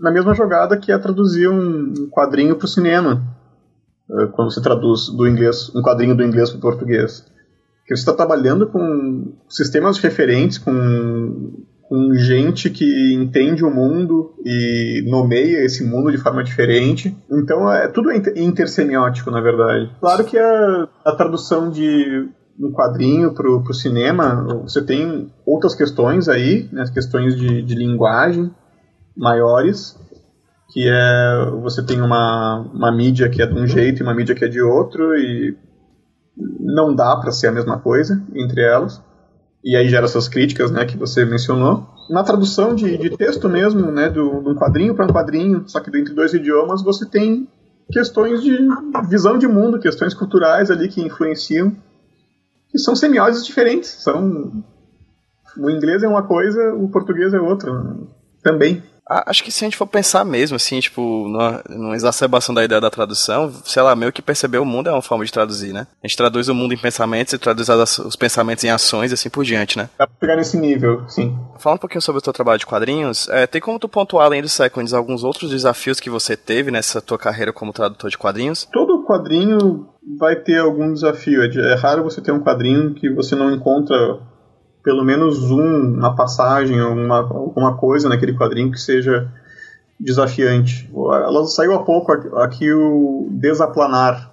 na 0.02 0.12
mesma 0.12 0.34
jogada 0.34 0.76
que 0.76 0.92
é 0.92 0.98
traduzir 0.98 1.48
um 1.48 2.10
quadrinho 2.10 2.58
para 2.58 2.66
o 2.66 2.68
cinema 2.68 3.24
quando 4.34 4.52
você 4.52 4.62
traduz 4.62 5.08
do 5.10 5.28
inglês 5.28 5.72
um 5.76 5.82
quadrinho 5.82 6.16
do 6.16 6.24
inglês 6.24 6.50
para 6.50 6.58
o 6.58 6.62
português. 6.62 7.26
Porque 7.80 7.96
você 7.96 8.02
está 8.02 8.14
trabalhando 8.14 8.68
com 8.68 9.34
sistemas 9.50 9.98
referentes, 10.00 10.58
com, 10.58 11.64
com 11.84 12.14
gente 12.16 12.70
que 12.70 13.14
entende 13.14 13.66
o 13.66 13.72
mundo 13.72 14.34
e 14.46 15.04
nomeia 15.10 15.64
esse 15.66 15.84
mundo 15.84 16.12
de 16.12 16.18
forma 16.18 16.44
diferente. 16.44 17.16
Então 17.30 17.72
é 17.72 17.88
tudo 17.88 18.12
intersemiótico, 18.12 19.32
na 19.32 19.42
verdade. 19.42 19.92
Claro 20.00 20.24
que 20.26 20.38
a, 20.38 20.88
a 21.06 21.16
tradução 21.16 21.70
de 21.70 22.30
um 22.60 22.72
quadrinho 22.72 23.34
para 23.34 23.50
o 23.50 23.74
cinema, 23.74 24.62
você 24.62 24.82
tem 24.82 25.32
outras 25.46 25.74
questões 25.74 26.30
aí, 26.30 26.70
né, 26.72 26.86
questões 26.94 27.36
de, 27.36 27.62
de 27.62 27.76
linguagem 27.76 28.52
maiores, 29.18 29.98
que 30.72 30.88
é 30.88 31.46
você 31.62 31.84
tem 31.84 32.02
uma, 32.02 32.60
uma 32.74 32.92
mídia 32.92 33.30
que 33.30 33.42
é 33.42 33.46
de 33.46 33.54
um 33.54 33.68
jeito 33.68 34.00
e 34.00 34.04
uma 34.04 34.16
mídia 34.16 34.34
que 34.34 34.46
é 34.46 34.48
de 34.48 34.62
outro 34.62 35.14
e 35.16 35.58
não 36.60 36.96
dá 36.96 37.16
para 37.18 37.32
ser 37.32 37.48
a 37.48 37.52
mesma 37.52 37.78
coisa 37.78 38.24
entre 38.34 38.64
elas. 38.64 39.02
E 39.64 39.76
aí 39.76 39.90
gera 39.90 40.06
essas 40.06 40.30
críticas 40.30 40.72
né 40.72 40.86
que 40.86 40.98
você 40.98 41.26
mencionou. 41.26 41.88
Na 42.10 42.24
tradução 42.24 42.74
de, 42.74 42.98
de 42.98 43.10
texto 43.16 43.50
mesmo 43.50 43.92
né 43.92 44.10
do, 44.10 44.42
de 44.42 44.50
um 44.50 44.56
quadrinho 44.56 44.96
para 44.96 45.06
um 45.06 45.14
quadrinho 45.14 45.64
só 45.68 45.82
que 45.82 45.96
entre 45.96 46.14
dois 46.14 46.34
idiomas 46.34 46.82
você 46.82 47.06
tem 47.06 47.48
questões 47.92 48.42
de 48.42 48.58
visão 49.10 49.38
de 49.38 49.48
mundo 49.48 49.78
questões 49.78 50.14
culturais 50.14 50.72
ali 50.72 50.88
que 50.88 51.02
influenciam 51.02 51.76
que 52.70 52.80
são 52.80 52.96
semióticas 52.96 53.46
diferentes. 53.46 53.90
São 53.90 54.64
o 55.58 55.70
inglês 55.70 56.02
é 56.02 56.08
uma 56.08 56.24
coisa 56.24 56.74
o 56.76 56.88
português 56.88 57.34
é 57.34 57.42
outra 57.42 57.72
também 58.42 58.82
Acho 59.26 59.44
que 59.44 59.52
se 59.52 59.64
a 59.64 59.68
gente 59.68 59.78
for 59.78 59.88
pensar 59.88 60.24
mesmo, 60.24 60.56
assim, 60.56 60.80
tipo, 60.80 61.28
numa, 61.28 61.62
numa, 61.70 61.96
exacerbação 61.96 62.56
da 62.56 62.64
ideia 62.64 62.80
da 62.80 62.90
tradução, 62.90 63.52
sei 63.66 63.82
lá, 63.82 63.96
meio 63.96 64.12
que 64.12 64.22
perceber 64.22 64.58
o 64.58 64.66
mundo 64.66 64.90
é 64.90 64.92
uma 64.92 65.02
forma 65.02 65.26
de 65.26 65.32
traduzir, 65.32 65.74
né? 65.74 65.88
A 66.02 66.08
gente 66.08 66.18
traduz 66.18 66.48
o 66.48 66.56
mundo 66.56 66.74
em 66.74 66.78
pensamentos 66.78 67.34
e 67.34 67.38
traduz 67.38 67.70
as, 67.70 68.00
os 68.00 68.16
pensamentos 68.16 68.64
em 68.64 68.70
ações 68.70 69.12
e 69.12 69.14
assim 69.14 69.30
por 69.30 69.44
diante, 69.44 69.78
né? 69.78 69.90
Dá 69.98 70.08
pra 70.08 70.16
pegar 70.20 70.36
nesse 70.36 70.58
nível, 70.58 71.04
sim. 71.10 71.38
Falando 71.60 71.78
um 71.78 71.82
pouquinho 71.82 72.02
sobre 72.02 72.20
o 72.20 72.22
teu 72.22 72.34
trabalho 72.34 72.60
de 72.60 72.66
quadrinhos, 72.66 73.28
é, 73.30 73.46
tem 73.46 73.60
como 73.60 73.80
tu 73.80 73.90
pontuar, 73.90 74.26
além 74.26 74.42
dos 74.42 74.54
Seconds, 74.54 74.94
alguns 74.94 75.24
outros 75.24 75.52
desafios 75.52 76.00
que 76.00 76.10
você 76.10 76.38
teve 76.38 76.72
nessa 76.72 77.02
tua 77.02 77.18
carreira 77.18 77.52
como 77.52 77.74
tradutor 77.74 78.10
de 78.10 78.18
quadrinhos? 78.18 78.68
Todo 78.72 79.04
quadrinho 79.04 79.88
vai 80.18 80.36
ter 80.36 80.60
algum 80.60 80.94
desafio. 80.94 81.44
É, 81.44 81.74
é 81.74 81.76
raro 81.76 82.04
você 82.04 82.22
ter 82.22 82.32
um 82.32 82.40
quadrinho 82.40 82.94
que 82.94 83.10
você 83.14 83.36
não 83.36 83.52
encontra 83.54 84.20
pelo 84.84 85.04
menos 85.04 85.52
um, 85.52 85.96
uma 85.96 86.16
passagem, 86.16 86.82
uma, 86.82 87.18
alguma 87.18 87.78
coisa 87.78 88.10
naquele 88.10 88.38
quadrinho 88.38 88.72
que 88.72 88.80
seja 88.80 89.32
desafiante. 90.00 90.90
Ela 90.94 91.46
saiu 91.46 91.74
há 91.74 91.84
pouco 91.84 92.12
aqui 92.40 92.72
o 92.74 93.30
Desaplanar, 93.32 94.32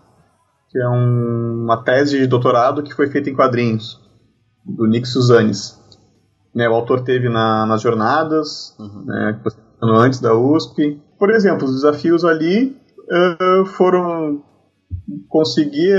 que 0.71 0.79
é 0.79 0.89
um, 0.89 1.65
uma 1.65 1.83
tese 1.83 2.19
de 2.19 2.27
doutorado 2.27 2.83
que 2.83 2.95
foi 2.95 3.09
feita 3.09 3.29
em 3.29 3.35
quadrinhos, 3.35 4.01
do 4.65 4.87
Nick 4.87 5.07
Suzanes. 5.07 5.79
né, 6.55 6.69
o 6.69 6.75
autor 6.75 7.03
teve 7.03 7.29
na, 7.29 7.67
nas 7.67 7.83
jornadas, 7.83 8.75
uhum. 8.79 9.05
né, 9.05 9.41
antes 9.83 10.21
da 10.21 10.35
USP. 10.35 11.01
Por 11.19 11.31
exemplo, 11.31 11.67
os 11.67 11.75
desafios 11.75 12.25
ali 12.25 12.77
uh, 13.11 13.67
foram 13.67 14.43
conseguir 15.29 15.95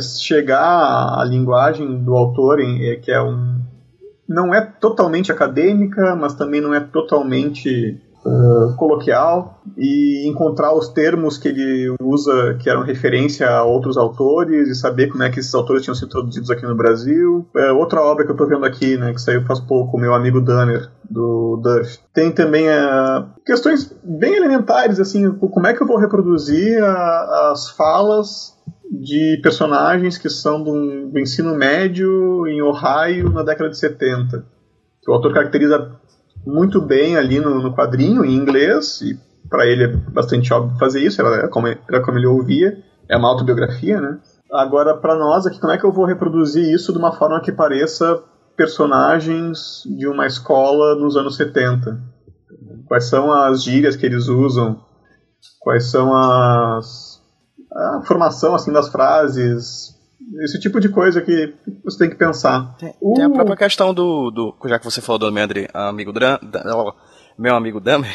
chegar 0.00 1.18
à 1.18 1.24
linguagem 1.24 2.02
do 2.02 2.14
autor, 2.14 2.60
em, 2.60 3.00
que 3.00 3.10
é 3.10 3.22
um 3.22 3.60
não 4.28 4.54
é 4.54 4.60
totalmente 4.60 5.30
acadêmica, 5.30 6.16
mas 6.16 6.34
também 6.34 6.60
não 6.60 6.74
é 6.74 6.80
totalmente 6.80 8.00
coloquial 8.76 9.60
e 9.76 10.28
encontrar 10.28 10.74
os 10.74 10.88
termos 10.88 11.38
que 11.38 11.48
ele 11.48 11.94
usa 12.00 12.56
que 12.60 12.70
eram 12.70 12.82
referência 12.82 13.48
a 13.48 13.64
outros 13.64 13.96
autores 13.96 14.68
e 14.68 14.74
saber 14.74 15.08
como 15.08 15.22
é 15.22 15.30
que 15.30 15.40
esses 15.40 15.54
autores 15.54 15.82
tinham 15.82 15.94
sido 15.94 16.08
traduzidos 16.08 16.50
aqui 16.50 16.64
no 16.64 16.76
Brasil. 16.76 17.46
É, 17.56 17.72
outra 17.72 18.00
obra 18.00 18.24
que 18.24 18.30
eu 18.30 18.34
estou 18.34 18.48
vendo 18.48 18.64
aqui, 18.64 18.96
né, 18.96 19.12
que 19.12 19.20
saiu 19.20 19.44
faz 19.44 19.60
pouco, 19.60 19.98
meu 19.98 20.14
amigo 20.14 20.40
Danner, 20.40 20.88
do 21.10 21.60
Duff. 21.62 21.98
Tem 22.14 22.30
também 22.32 22.66
questões 23.44 23.94
bem 24.02 24.34
elementares, 24.34 25.00
assim, 25.00 25.30
como 25.32 25.66
é 25.66 25.74
que 25.74 25.82
eu 25.82 25.86
vou 25.86 25.98
reproduzir 25.98 26.82
a, 26.82 27.50
as 27.52 27.70
falas 27.70 28.56
de 28.90 29.40
personagens 29.42 30.18
que 30.18 30.28
são 30.28 30.62
do, 30.62 31.08
do, 31.08 31.18
ensino 31.18 31.54
médio 31.54 32.46
em 32.46 32.60
Ohio 32.60 33.30
na 33.30 33.42
década 33.42 33.70
de 33.70 33.78
70. 33.78 34.44
Que 35.02 35.10
o 35.10 35.14
autor 35.14 35.32
caracteriza 35.32 35.90
muito 36.46 36.80
bem 36.80 37.16
ali 37.16 37.40
no, 37.40 37.62
no 37.62 37.74
quadrinho, 37.74 38.24
em 38.24 38.34
inglês, 38.34 39.00
e 39.00 39.18
para 39.48 39.66
ele 39.66 39.84
é 39.84 39.88
bastante 39.88 40.52
óbvio 40.52 40.78
fazer 40.78 41.00
isso, 41.00 41.20
era 41.20 41.48
como, 41.48 41.66
era 41.68 42.02
como 42.02 42.18
ele 42.18 42.26
ouvia, 42.26 42.82
é 43.08 43.16
uma 43.16 43.28
autobiografia, 43.28 44.00
né? 44.00 44.18
Agora, 44.50 44.96
para 44.96 45.16
nós 45.16 45.46
aqui, 45.46 45.60
como 45.60 45.72
é 45.72 45.78
que 45.78 45.84
eu 45.84 45.92
vou 45.92 46.04
reproduzir 46.04 46.64
isso 46.72 46.92
de 46.92 46.98
uma 46.98 47.12
forma 47.12 47.40
que 47.40 47.52
pareça 47.52 48.22
personagens 48.56 49.82
de 49.86 50.06
uma 50.06 50.26
escola 50.26 50.94
nos 50.94 51.16
anos 51.16 51.36
70? 51.36 51.98
Quais 52.86 53.04
são 53.04 53.32
as 53.32 53.62
gírias 53.62 53.96
que 53.96 54.04
eles 54.04 54.28
usam? 54.28 54.80
Quais 55.60 55.90
são 55.90 56.14
as 56.14 57.12
a 57.74 58.02
formação 58.04 58.54
assim 58.54 58.72
das 58.72 58.88
frases, 58.88 59.91
esse 60.42 60.58
tipo 60.58 60.80
de 60.80 60.88
coisa 60.88 61.20
que 61.20 61.54
você 61.84 61.98
tem 61.98 62.10
que 62.10 62.16
pensar. 62.16 62.76
Tem, 62.78 62.94
uh. 63.00 63.14
tem 63.14 63.24
a 63.24 63.30
própria 63.30 63.56
questão 63.56 63.92
do, 63.92 64.30
do, 64.30 64.56
já 64.66 64.78
que 64.78 64.84
você 64.84 65.00
falou 65.00 65.18
do 65.18 65.32
meu 65.32 65.44
amigo 65.74 66.12
meu 67.38 67.54
amigo 67.56 67.80
Damer, 67.80 68.14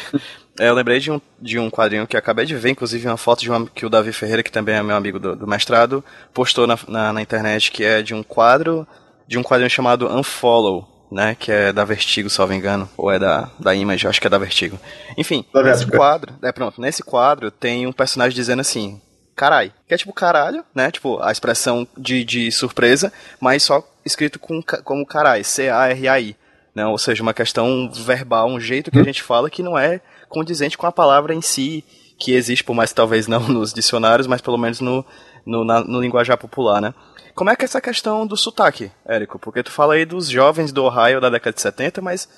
eu 0.58 0.74
lembrei 0.74 1.00
de 1.00 1.10
um, 1.10 1.20
de 1.40 1.58
um 1.58 1.70
quadrinho 1.70 2.06
que 2.06 2.16
acabei 2.16 2.46
de 2.46 2.54
ver, 2.56 2.70
inclusive 2.70 3.06
uma 3.06 3.16
foto 3.16 3.40
de 3.40 3.50
uma, 3.50 3.66
que 3.66 3.84
o 3.84 3.90
Davi 3.90 4.12
Ferreira, 4.12 4.42
que 4.42 4.52
também 4.52 4.74
é 4.74 4.82
meu 4.82 4.96
amigo 4.96 5.18
do, 5.18 5.36
do 5.36 5.46
mestrado, 5.46 6.04
postou 6.32 6.66
na, 6.66 6.78
na, 6.86 7.12
na, 7.12 7.22
internet, 7.22 7.70
que 7.70 7.84
é 7.84 8.02
de 8.02 8.14
um 8.14 8.22
quadro, 8.22 8.86
de 9.26 9.38
um 9.38 9.42
quadrinho 9.42 9.70
chamado 9.70 10.08
Unfollow, 10.08 10.86
né, 11.10 11.34
que 11.38 11.50
é 11.50 11.72
da 11.72 11.84
Vertigo, 11.84 12.28
se 12.28 12.38
não 12.38 12.46
me 12.46 12.56
engano, 12.56 12.88
ou 12.96 13.10
é 13.10 13.18
da, 13.18 13.50
da 13.58 13.74
Image, 13.74 14.06
acho 14.06 14.20
que 14.20 14.26
é 14.26 14.30
da 14.30 14.38
Vertigo. 14.38 14.78
Enfim, 15.16 15.44
da 15.52 15.62
nesse 15.62 15.86
quadro, 15.86 16.34
é 16.42 16.52
pronto, 16.52 16.80
nesse 16.80 17.02
quadro 17.02 17.50
tem 17.50 17.86
um 17.86 17.92
personagem 17.92 18.34
dizendo 18.34 18.60
assim, 18.60 19.00
carai. 19.38 19.72
Que 19.86 19.94
é 19.94 19.96
tipo 19.96 20.12
caralho, 20.12 20.64
né? 20.74 20.90
Tipo, 20.90 21.22
a 21.22 21.30
expressão 21.30 21.86
de, 21.96 22.24
de 22.24 22.50
surpresa, 22.50 23.12
mas 23.40 23.62
só 23.62 23.88
escrito 24.04 24.38
com, 24.38 24.60
como 24.82 25.06
carai, 25.06 25.44
C-A-R-A-I. 25.44 26.36
Né? 26.74 26.84
Ou 26.86 26.98
seja, 26.98 27.22
uma 27.22 27.32
questão 27.32 27.90
verbal, 27.90 28.48
um 28.48 28.58
jeito 28.58 28.90
que 28.90 28.98
a 28.98 29.04
gente 29.04 29.22
fala 29.22 29.48
que 29.48 29.62
não 29.62 29.78
é 29.78 30.00
condizente 30.28 30.76
com 30.76 30.86
a 30.86 30.92
palavra 30.92 31.32
em 31.32 31.40
si, 31.40 31.84
que 32.18 32.32
existe, 32.32 32.64
por 32.64 32.74
mais 32.74 32.92
talvez 32.92 33.28
não 33.28 33.40
nos 33.48 33.72
dicionários, 33.72 34.26
mas 34.26 34.40
pelo 34.40 34.58
menos 34.58 34.80
no, 34.80 35.04
no, 35.46 35.64
na, 35.64 35.80
no 35.80 36.00
linguajar 36.00 36.36
popular, 36.36 36.80
né? 36.80 36.92
Como 37.34 37.50
é 37.50 37.54
que 37.54 37.62
é 37.62 37.66
essa 37.66 37.80
questão 37.80 38.26
do 38.26 38.36
sotaque, 38.36 38.90
Érico? 39.06 39.38
Porque 39.38 39.62
tu 39.62 39.70
fala 39.70 39.94
aí 39.94 40.04
dos 40.04 40.28
jovens 40.28 40.72
do 40.72 40.84
Ohio 40.84 41.20
da 41.20 41.30
década 41.30 41.54
de 41.54 41.62
70, 41.62 42.02
mas, 42.02 42.28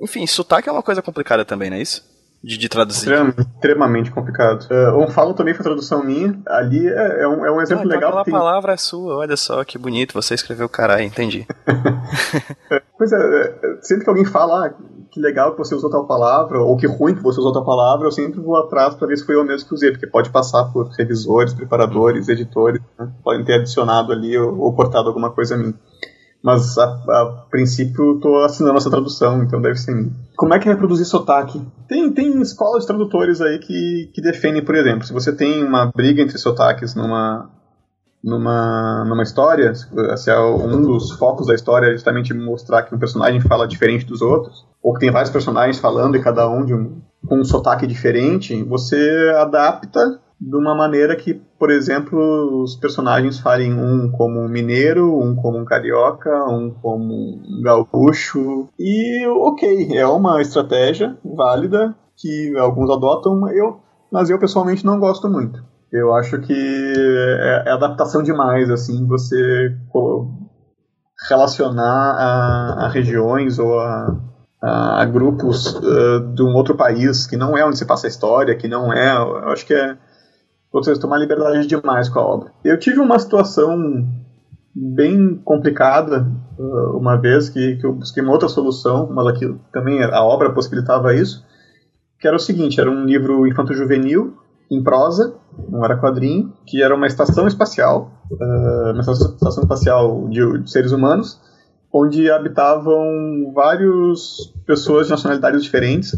enfim, 0.00 0.26
sotaque 0.26 0.68
é 0.68 0.72
uma 0.72 0.82
coisa 0.82 1.00
complicada 1.00 1.44
também, 1.44 1.70
não 1.70 1.76
é 1.76 1.82
isso? 1.82 2.04
De, 2.42 2.56
de 2.56 2.68
traduzir. 2.68 3.12
Extremamente 3.38 4.10
complicado. 4.10 4.66
Uh, 4.70 4.98
um 4.98 5.08
falo 5.08 5.34
também 5.34 5.52
foi 5.54 5.62
tradução 5.62 6.02
minha. 6.02 6.40
Ali 6.46 6.88
é, 6.88 7.22
é, 7.22 7.28
um, 7.28 7.44
é 7.44 7.52
um 7.52 7.60
exemplo 7.60 7.84
então 7.84 7.96
legal. 7.96 8.10
Aquela 8.10 8.24
tem... 8.24 8.32
palavra 8.32 8.72
é 8.72 8.76
sua, 8.76 9.16
olha 9.16 9.36
só 9.36 9.62
que 9.62 9.76
bonito, 9.76 10.14
você 10.14 10.34
escreveu 10.34 10.68
caralho, 10.68 11.02
entendi. 11.02 11.46
pois 12.96 13.12
é, 13.12 13.16
é, 13.16 13.78
sempre 13.82 14.04
que 14.04 14.10
alguém 14.10 14.24
fala 14.24 14.66
ah, 14.66 14.74
que 15.10 15.20
legal 15.20 15.52
que 15.52 15.58
você 15.58 15.74
usou 15.74 15.90
tal 15.90 16.06
palavra, 16.06 16.60
ou 16.60 16.76
que 16.76 16.86
ruim 16.86 17.14
que 17.14 17.22
você 17.22 17.40
usou 17.40 17.52
tal 17.52 17.64
palavra, 17.64 18.06
eu 18.06 18.12
sempre 18.12 18.40
vou 18.40 18.56
atrás 18.56 18.94
para 18.94 19.08
ver 19.08 19.18
se 19.18 19.26
foi 19.26 19.34
eu 19.34 19.44
mesmo 19.44 19.68
que 19.68 19.74
usei, 19.74 19.90
porque 19.90 20.06
pode 20.06 20.30
passar 20.30 20.64
por 20.72 20.88
revisores, 20.90 21.52
preparadores, 21.52 22.28
editores, 22.28 22.80
né? 22.98 23.10
podem 23.22 23.44
ter 23.44 23.54
adicionado 23.54 24.12
ali 24.12 24.38
ou, 24.38 24.58
ou 24.58 24.72
cortado 24.72 25.08
alguma 25.08 25.30
coisa 25.30 25.56
a 25.56 25.58
mim 25.58 25.74
mas 26.42 26.78
a, 26.78 26.84
a 26.84 27.46
princípio 27.50 28.16
estou 28.16 28.42
assinando 28.44 28.78
essa 28.78 28.90
tradução, 28.90 29.42
então 29.42 29.60
deve 29.60 29.76
ser 29.76 29.94
mim. 29.94 30.12
Como 30.36 30.54
é 30.54 30.58
que 30.58 30.68
é 30.68 30.72
reproduzir 30.72 31.06
sotaque? 31.06 31.60
Tem, 31.86 32.10
tem 32.12 32.40
escolas 32.40 32.82
de 32.82 32.86
tradutores 32.86 33.40
aí 33.40 33.58
que, 33.58 34.10
que 34.14 34.22
defendem, 34.22 34.64
por 34.64 34.74
exemplo, 34.74 35.06
se 35.06 35.12
você 35.12 35.32
tem 35.34 35.62
uma 35.62 35.86
briga 35.86 36.22
entre 36.22 36.38
sotaques 36.38 36.94
numa, 36.94 37.50
numa, 38.24 39.04
numa 39.04 39.22
história, 39.22 39.74
se 39.74 40.30
é 40.30 40.40
um 40.40 40.80
dos 40.80 41.12
focos 41.12 41.46
da 41.46 41.54
história 41.54 41.88
é 41.88 41.92
justamente 41.92 42.32
mostrar 42.32 42.84
que 42.84 42.94
um 42.94 42.98
personagem 42.98 43.40
fala 43.40 43.68
diferente 43.68 44.06
dos 44.06 44.22
outros, 44.22 44.66
ou 44.82 44.94
que 44.94 45.00
tem 45.00 45.10
vários 45.10 45.30
personagens 45.30 45.78
falando 45.78 46.16
e 46.16 46.22
cada 46.22 46.48
um 46.48 46.64
de 46.64 46.74
um, 46.74 47.02
com 47.26 47.40
um 47.40 47.44
sotaque 47.44 47.86
diferente, 47.86 48.62
você 48.64 49.34
adapta 49.36 50.20
de 50.40 50.56
uma 50.56 50.74
maneira 50.74 51.14
que, 51.14 51.34
por 51.34 51.70
exemplo, 51.70 52.62
os 52.62 52.74
personagens 52.74 53.38
falem 53.38 53.74
um 53.74 54.10
como 54.10 54.40
um 54.40 54.48
mineiro, 54.48 55.18
um 55.20 55.36
como 55.36 55.58
um 55.58 55.64
carioca, 55.66 56.30
um 56.46 56.70
como 56.70 57.12
um 57.12 57.62
gaúcho. 57.62 58.68
E 58.78 59.26
ok, 59.26 59.94
é 59.94 60.06
uma 60.06 60.40
estratégia 60.40 61.18
válida 61.22 61.94
que 62.16 62.56
alguns 62.56 62.90
adotam, 62.90 63.48
eu, 63.50 63.80
mas 64.10 64.30
eu 64.30 64.38
pessoalmente 64.38 64.84
não 64.84 64.98
gosto 64.98 65.28
muito. 65.28 65.62
Eu 65.92 66.14
acho 66.14 66.38
que 66.40 66.54
é, 66.54 67.64
é 67.66 67.72
adaptação 67.72 68.22
demais, 68.22 68.70
assim, 68.70 69.06
você 69.06 69.76
relacionar 71.28 71.82
a, 71.82 72.86
a 72.86 72.88
regiões 72.88 73.58
ou 73.58 73.78
a, 73.78 74.16
a, 74.62 75.04
grupos 75.04 75.74
uh, 75.74 76.32
de 76.34 76.42
um 76.42 76.54
outro 76.54 76.76
país 76.76 77.26
que 77.26 77.36
não 77.36 77.58
é 77.58 77.64
onde 77.64 77.76
se 77.76 77.84
passa 77.84 78.06
a 78.06 78.08
história, 78.08 78.56
que 78.56 78.68
não 78.68 78.92
é. 78.92 79.16
Eu 79.16 79.50
acho 79.50 79.66
que 79.66 79.74
é 79.74 79.98
vocês 80.72 80.98
tomar 80.98 81.18
liberdade 81.18 81.66
demais 81.66 82.08
com 82.08 82.18
a 82.18 82.24
obra. 82.24 82.52
Eu 82.64 82.78
tive 82.78 83.00
uma 83.00 83.18
situação 83.18 84.06
bem 84.74 85.36
complicada 85.44 86.26
uh, 86.58 86.96
uma 86.96 87.16
vez 87.16 87.48
que, 87.48 87.76
que 87.76 87.84
eu 87.84 87.92
busquei 87.92 88.22
uma 88.22 88.32
outra 88.32 88.48
solução, 88.48 89.10
mas 89.12 89.26
aqui 89.26 89.54
também 89.72 90.02
a 90.02 90.22
obra 90.22 90.52
possibilitava 90.52 91.14
isso, 91.14 91.44
que 92.18 92.26
era 92.26 92.36
o 92.36 92.40
seguinte, 92.40 92.80
era 92.80 92.90
um 92.90 93.04
livro 93.04 93.46
infanto-juvenil 93.46 94.36
em 94.70 94.82
prosa, 94.82 95.34
não 95.68 95.84
era 95.84 95.98
quadrinho, 95.98 96.52
que 96.64 96.80
era 96.80 96.94
uma 96.94 97.06
estação 97.06 97.48
espacial, 97.48 98.12
uh, 98.30 98.92
uma 98.92 99.00
estação 99.00 99.62
espacial 99.64 100.28
de, 100.28 100.62
de 100.62 100.70
seres 100.70 100.92
humanos, 100.92 101.40
onde 101.92 102.30
habitavam 102.30 103.52
várias 103.52 104.52
pessoas 104.64 105.06
de 105.06 105.10
nacionalidades 105.10 105.64
diferentes, 105.64 106.16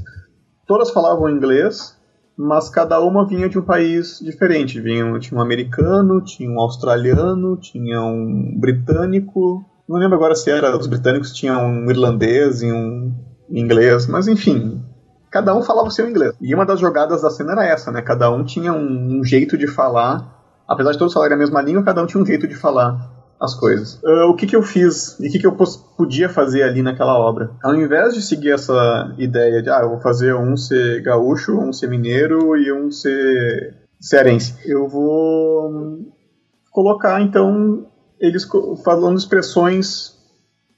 todas 0.67 0.91
falavam 0.91 1.31
inglês, 1.31 1.97
mas 2.37 2.69
cada 2.69 3.01
uma 3.01 3.27
vinha 3.27 3.49
de 3.49 3.59
um 3.59 3.63
país 3.63 4.19
diferente. 4.21 4.81
Vinha, 4.81 5.19
tinha 5.19 5.39
um 5.39 5.43
americano, 5.43 6.21
tinha 6.23 6.51
um 6.51 6.61
australiano, 6.61 7.57
tinha 7.57 8.01
um 8.03 8.59
britânico. 8.59 9.65
Não 9.89 9.99
lembro 9.99 10.17
agora 10.17 10.35
se 10.35 10.51
era 10.51 10.77
os 10.77 10.87
britânicos 10.87 11.33
tinham 11.33 11.65
um 11.65 11.91
irlandês 11.91 12.63
e 12.63 12.73
um 12.73 13.13
inglês, 13.51 14.07
mas 14.07 14.29
enfim, 14.29 14.83
cada 15.31 15.55
um 15.55 15.63
falava 15.63 15.89
o 15.89 15.91
seu 15.91 16.09
inglês. 16.09 16.35
E 16.41 16.55
uma 16.55 16.65
das 16.65 16.81
jogadas 16.81 17.23
da 17.23 17.31
cena 17.31 17.53
era 17.53 17.67
essa, 17.67 17.93
né? 17.93 18.01
Cada 18.01 18.31
um 18.31 18.45
tinha 18.45 18.73
um, 18.73 19.19
um 19.19 19.25
jeito 19.25 19.59
de 19.59 19.67
falar. 19.67 20.41
Apesar 20.67 20.93
de 20.93 20.99
todos 20.99 21.13
falarem 21.13 21.35
a 21.35 21.39
mesma 21.39 21.61
língua, 21.61 21.83
cada 21.83 22.03
um 22.03 22.07
tinha 22.07 22.23
um 22.23 22.27
jeito 22.27 22.47
de 22.47 22.55
falar 22.55 23.12
as 23.43 23.55
coisas. 23.55 24.01
Uh, 24.05 24.29
o 24.31 24.37
que, 24.37 24.47
que 24.47 24.55
eu 24.55 24.63
fiz 24.63 25.19
e 25.19 25.27
o 25.27 25.33
que, 25.33 25.41
que 25.41 25.47
eu 25.47 25.57
podia 25.97 26.29
fazer 26.29 26.63
ali 26.63 26.81
naquela 26.81 27.19
obra? 27.19 27.51
Ao 27.63 27.75
invés 27.75 28.15
de 28.15 28.23
seguir 28.23 28.53
essa 28.53 29.13
ideia 29.19 29.61
de, 29.61 29.69
ah, 29.69 29.81
eu 29.83 29.91
vou 29.91 30.01
fazer 30.01 30.33
um 30.33 30.57
ser 30.57 31.03
gaúcho, 31.03 31.59
um 31.59 31.73
ser 31.73 31.89
mineiro 31.89 32.57
e 32.57 32.73
um 32.73 32.89
ser 32.89 33.83
cearense, 34.01 34.55
eu 34.65 34.89
vou 34.89 36.13
colocar 36.71 37.21
então 37.21 37.87
eles 38.21 38.47
falando 38.85 39.19
expressões 39.19 40.13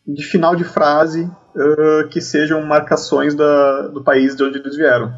de 0.06 0.24
final 0.24 0.56
de 0.56 0.64
frase 0.64 1.24
uh, 1.24 2.08
que 2.08 2.20
sejam 2.20 2.64
marcações 2.64 3.34
da, 3.34 3.88
do 3.88 4.02
país 4.02 4.34
de 4.34 4.42
onde 4.42 4.58
eles 4.58 4.76
vieram. 4.76 5.12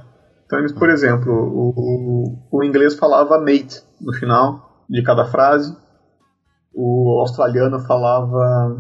Então, 0.45 0.59
eles, 0.61 0.73
por 0.73 0.91
exemplo, 0.91 1.33
o, 1.33 1.73
o, 1.77 2.59
o 2.59 2.65
inglês 2.65 2.95
falava 2.95 3.39
mate 3.39 3.83
no 4.01 4.13
final 4.13 4.85
de 4.89 5.03
cada 5.03 5.25
frase, 5.25 5.77
o 6.77 7.21
australiano 7.21 7.81
falava. 7.81 8.77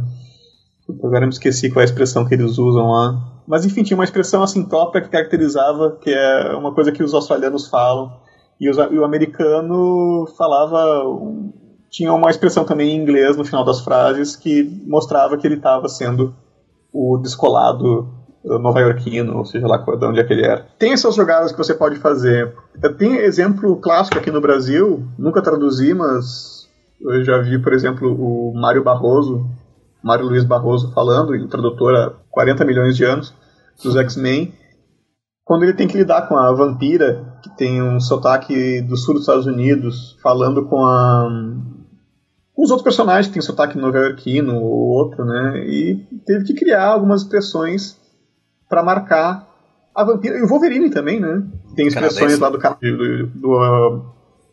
Agora 1.02 1.26
me 1.26 1.32
esqueci 1.32 1.70
qual 1.70 1.80
é 1.80 1.84
a 1.84 1.86
expressão 1.86 2.26
que 2.26 2.34
eles 2.34 2.58
usam 2.58 2.90
lá. 2.90 3.18
Mas 3.48 3.64
enfim, 3.64 3.82
tinha 3.82 3.96
uma 3.96 4.04
expressão 4.04 4.42
assim 4.42 4.64
própria 4.64 5.00
que 5.00 5.08
caracterizava, 5.08 5.96
que 6.00 6.10
é 6.10 6.54
uma 6.54 6.74
coisa 6.74 6.92
que 6.92 7.02
os 7.02 7.14
australianos 7.14 7.68
falam. 7.68 8.12
E, 8.60 8.68
os, 8.68 8.76
e 8.76 8.98
o 8.98 9.04
americano 9.04 10.26
falava. 10.36 11.02
Tinha 11.90 12.12
uma 12.12 12.30
expressão 12.30 12.64
também 12.64 12.90
em 12.90 13.00
inglês 13.00 13.36
no 13.36 13.44
final 13.44 13.64
das 13.64 13.80
frases 13.80 14.36
que 14.36 14.62
mostrava 14.86 15.38
que 15.38 15.46
ele 15.46 15.56
estava 15.56 15.88
sendo 15.88 16.34
o 16.92 17.16
descolado 17.16 18.08
nova-iorquino, 18.44 19.38
ou 19.38 19.44
seja 19.44 19.66
lá 19.66 19.78
de 19.78 20.06
onde 20.06 20.20
é 20.20 20.24
que 20.24 20.32
ele 20.32 20.44
era. 20.44 20.66
Tem 20.78 20.92
essas 20.92 21.14
jogadas 21.14 21.52
que 21.52 21.58
você 21.58 21.74
pode 21.74 21.96
fazer. 21.96 22.54
Tem 22.98 23.16
exemplo 23.16 23.76
clássico 23.76 24.18
aqui 24.18 24.30
no 24.30 24.40
Brasil, 24.40 25.04
nunca 25.18 25.42
traduzi, 25.42 25.94
mas 25.94 26.55
eu 27.00 27.24
já 27.24 27.38
vi, 27.38 27.58
por 27.60 27.72
exemplo, 27.72 28.12
o 28.12 28.54
Mário 28.54 28.82
Barroso, 28.82 29.48
Mário 30.02 30.26
Luiz 30.26 30.44
Barroso 30.44 30.92
falando, 30.92 31.34
ele 31.34 31.48
tradutor 31.48 31.94
há 31.94 32.12
40 32.30 32.64
milhões 32.64 32.96
de 32.96 33.04
anos, 33.04 33.34
dos 33.82 33.96
X-Men, 33.96 34.54
quando 35.44 35.62
ele 35.62 35.74
tem 35.74 35.86
que 35.86 35.96
lidar 35.96 36.28
com 36.28 36.36
a 36.36 36.52
vampira, 36.52 37.38
que 37.42 37.56
tem 37.56 37.82
um 37.82 38.00
sotaque 38.00 38.80
do 38.82 38.96
sul 38.96 39.14
dos 39.14 39.22
Estados 39.22 39.46
Unidos, 39.46 40.18
falando 40.22 40.66
com 40.66 40.84
a 40.84 41.28
os 42.56 42.70
outros 42.70 42.84
personagens 42.84 43.26
que 43.26 43.34
tem 43.34 43.42
sotaque 43.42 43.76
nova-iorquino 43.76 44.56
ou 44.56 44.88
outro, 44.88 45.24
né? 45.24 45.62
E 45.66 46.06
teve 46.24 46.44
que 46.44 46.54
criar 46.54 46.86
algumas 46.86 47.20
expressões 47.20 48.00
para 48.68 48.82
marcar 48.82 49.46
a 49.94 50.02
vampira. 50.02 50.38
E 50.38 50.42
o 50.42 50.48
Wolverine 50.48 50.90
também, 50.90 51.20
né? 51.20 51.42
Tem 51.76 51.86
expressões 51.86 52.38
lá 52.38 52.48
do, 52.48 52.58
do, 52.58 53.26
do 53.26 53.52
uh, 53.52 54.04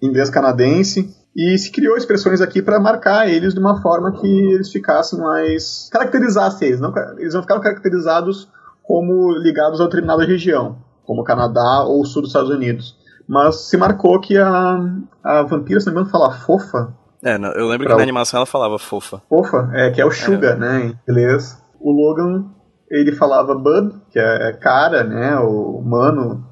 inglês 0.01 0.29
canadense. 0.29 1.15
E 1.35 1.57
se 1.57 1.71
criou 1.71 1.97
expressões 1.97 2.41
aqui 2.41 2.61
para 2.61 2.79
marcar 2.79 3.27
eles 3.27 3.53
de 3.53 3.59
uma 3.59 3.81
forma 3.81 4.11
que 4.11 4.27
eles 4.27 4.71
ficassem 4.71 5.19
mais. 5.19 5.89
caracterizassem 5.91 6.67
eles. 6.67 6.79
Não, 6.79 6.93
eles 7.17 7.33
não 7.33 7.41
ficaram 7.41 7.61
caracterizados 7.61 8.47
como 8.83 9.31
ligados 9.39 9.81
a 9.81 9.85
determinada 9.85 10.25
região, 10.25 10.77
como 11.03 11.21
o 11.21 11.23
Canadá 11.23 11.83
ou 11.85 12.01
o 12.01 12.05
sul 12.05 12.21
dos 12.21 12.29
Estados 12.29 12.51
Unidos. 12.51 12.95
Mas 13.27 13.67
se 13.67 13.77
marcou 13.77 14.19
que 14.19 14.37
a, 14.37 14.77
a 15.23 15.41
vampira, 15.43 15.79
se 15.79 15.87
não 15.87 15.93
me 15.93 16.01
engano, 16.01 16.11
fala 16.11 16.33
fofa. 16.33 16.93
É, 17.23 17.35
eu 17.35 17.67
lembro 17.67 17.87
que 17.87 17.95
na 17.95 18.03
animação 18.03 18.39
ela 18.39 18.45
falava 18.45 18.77
fofa. 18.77 19.21
Fofa, 19.29 19.71
é, 19.73 19.91
que 19.91 20.01
é 20.01 20.05
o 20.05 20.11
sugar, 20.11 20.53
é. 20.53 20.55
né, 20.57 20.85
em 20.85 20.99
inglês. 21.07 21.57
O 21.79 21.91
Logan 21.91 22.45
ele 22.91 23.11
falava 23.11 23.55
Bud, 23.55 23.95
que 24.11 24.19
é 24.19 24.53
cara, 24.53 25.03
né, 25.03 25.35
o 25.39 25.77
humano, 25.77 26.45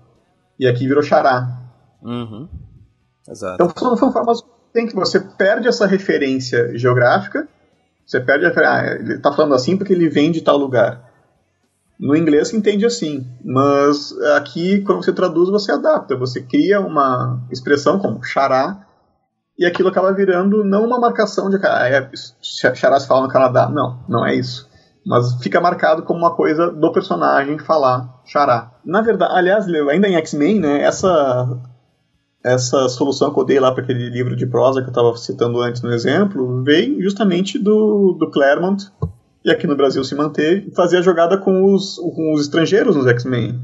e 0.60 0.66
aqui 0.66 0.88
virou 0.88 1.04
Xará. 1.04 1.48
Uhum. 2.02 2.50
Exato. 3.30 3.56
Então 3.62 3.72
são, 3.78 3.96
são 3.96 4.12
formas 4.12 4.42
tem 4.74 4.88
que 4.88 4.96
você 4.96 5.20
perde 5.20 5.68
essa 5.68 5.86
referência 5.86 6.78
geográfica, 6.78 7.48
você 8.06 8.20
perde 8.20 8.46
a 8.46 8.50
ah, 8.50 8.96
ele 8.96 9.14
está 9.16 9.32
falando 9.32 9.56
assim 9.56 9.78
porque 9.78 9.94
ele 9.94 10.10
vem 10.10 10.32
de 10.32 10.42
tal 10.42 10.58
lugar. 10.58 11.10
No 12.00 12.16
inglês 12.16 12.48
se 12.48 12.58
entende 12.58 12.86
assim, 12.86 13.28
mas 13.44 14.12
aqui 14.36 14.82
quando 14.82 15.04
você 15.04 15.14
traduz 15.14 15.50
você 15.50 15.72
adapta, 15.72 16.16
você 16.16 16.42
cria 16.42 16.80
uma 16.80 17.42
expressão 17.52 18.00
como 18.00 18.24
xará 18.24 18.88
e 19.58 19.66
aquilo 19.66 19.90
acaba 19.90 20.12
virando 20.12 20.64
não 20.64 20.86
uma 20.86 21.00
marcação 21.00 21.50
de 21.50 21.58
ah, 21.64 21.88
é, 21.88 22.10
xará 22.76 23.00
se 23.00 23.08
fala 23.08 23.22
no 23.22 23.30
Canadá, 23.30 23.70
não, 23.70 24.04
não 24.10 24.26
é 24.26 24.34
isso 24.34 24.72
mas 25.06 25.42
fica 25.42 25.60
marcado 25.60 26.04
como 26.04 26.20
uma 26.20 26.36
coisa 26.36 26.72
do 26.72 26.92
personagem 26.92 27.58
falar 27.58 28.22
Xará. 28.26 28.72
Na 28.86 29.02
verdade, 29.02 29.34
aliás, 29.36 29.68
ainda 29.68 30.08
em 30.08 30.16
X-Men, 30.16 30.60
né, 30.60 30.84
essa 30.84 31.60
essa 32.44 32.90
solução 32.90 33.34
que 33.34 33.40
eu 33.40 33.46
dei 33.46 33.60
lá 33.60 33.72
para 33.72 33.84
aquele 33.84 34.10
livro 34.10 34.36
de 34.36 34.46
prosa 34.46 34.82
que 34.82 34.88
eu 34.88 34.92
estava 34.92 35.16
citando 35.16 35.62
antes 35.62 35.82
no 35.82 35.92
exemplo, 35.92 36.64
veio 36.64 37.02
justamente 37.02 37.60
do, 37.60 38.14
do 38.20 38.30
Claremont, 38.30 38.92
e 39.44 39.52
aqui 39.52 39.68
no 39.68 39.76
Brasil 39.76 40.04
se 40.04 40.16
manteve, 40.16 40.72
fazia 40.72 41.00
a 41.00 41.02
jogada 41.02 41.38
com 41.38 41.74
os, 41.74 41.96
com 41.98 42.34
os 42.34 42.42
estrangeiros 42.42 42.96
nos 42.96 43.08
X-Men. 43.08 43.60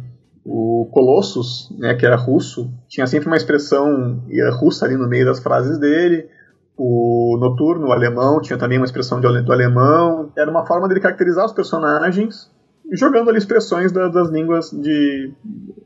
O 0.46 0.90
Colossus, 0.92 1.70
né, 1.78 1.94
que 1.94 2.06
era 2.06 2.16
russo, 2.16 2.72
tinha 2.88 3.06
sempre 3.06 3.28
uma 3.28 3.36
expressão 3.36 4.24
russa 4.60 4.86
ali 4.86 4.96
no 4.96 5.08
meio 5.08 5.26
das 5.26 5.40
frases 5.40 5.78
dele 5.78 6.30
o 6.78 7.38
Noturno, 7.40 7.88
o 7.88 7.92
alemão, 7.92 8.40
tinha 8.40 8.58
também 8.58 8.78
uma 8.78 8.86
expressão 8.86 9.20
de, 9.20 9.42
do 9.42 9.52
alemão. 9.52 10.32
Era 10.38 10.50
uma 10.50 10.66
forma 10.66 10.88
dele 10.88 11.00
caracterizar 11.00 11.46
os 11.46 11.52
personagens, 11.52 12.52
jogando 12.94 13.30
ali 13.30 13.40
expressões 13.40 13.92
da, 13.92 14.08
das 14.08 14.30
línguas 14.30 14.70
de, 14.70 15.34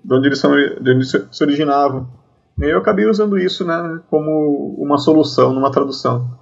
de, 0.04 0.13
onde 0.13 0.27
eles, 0.27 1.12
se 1.32 1.43
originavam. 1.43 2.08
Eu 2.62 2.78
acabei 2.78 3.06
usando 3.08 3.39
isso 3.39 3.65
né, 3.65 4.00
como 4.10 4.76
uma 4.78 4.97
solução 4.97 5.52
numa 5.52 5.71
tradução. 5.71 6.38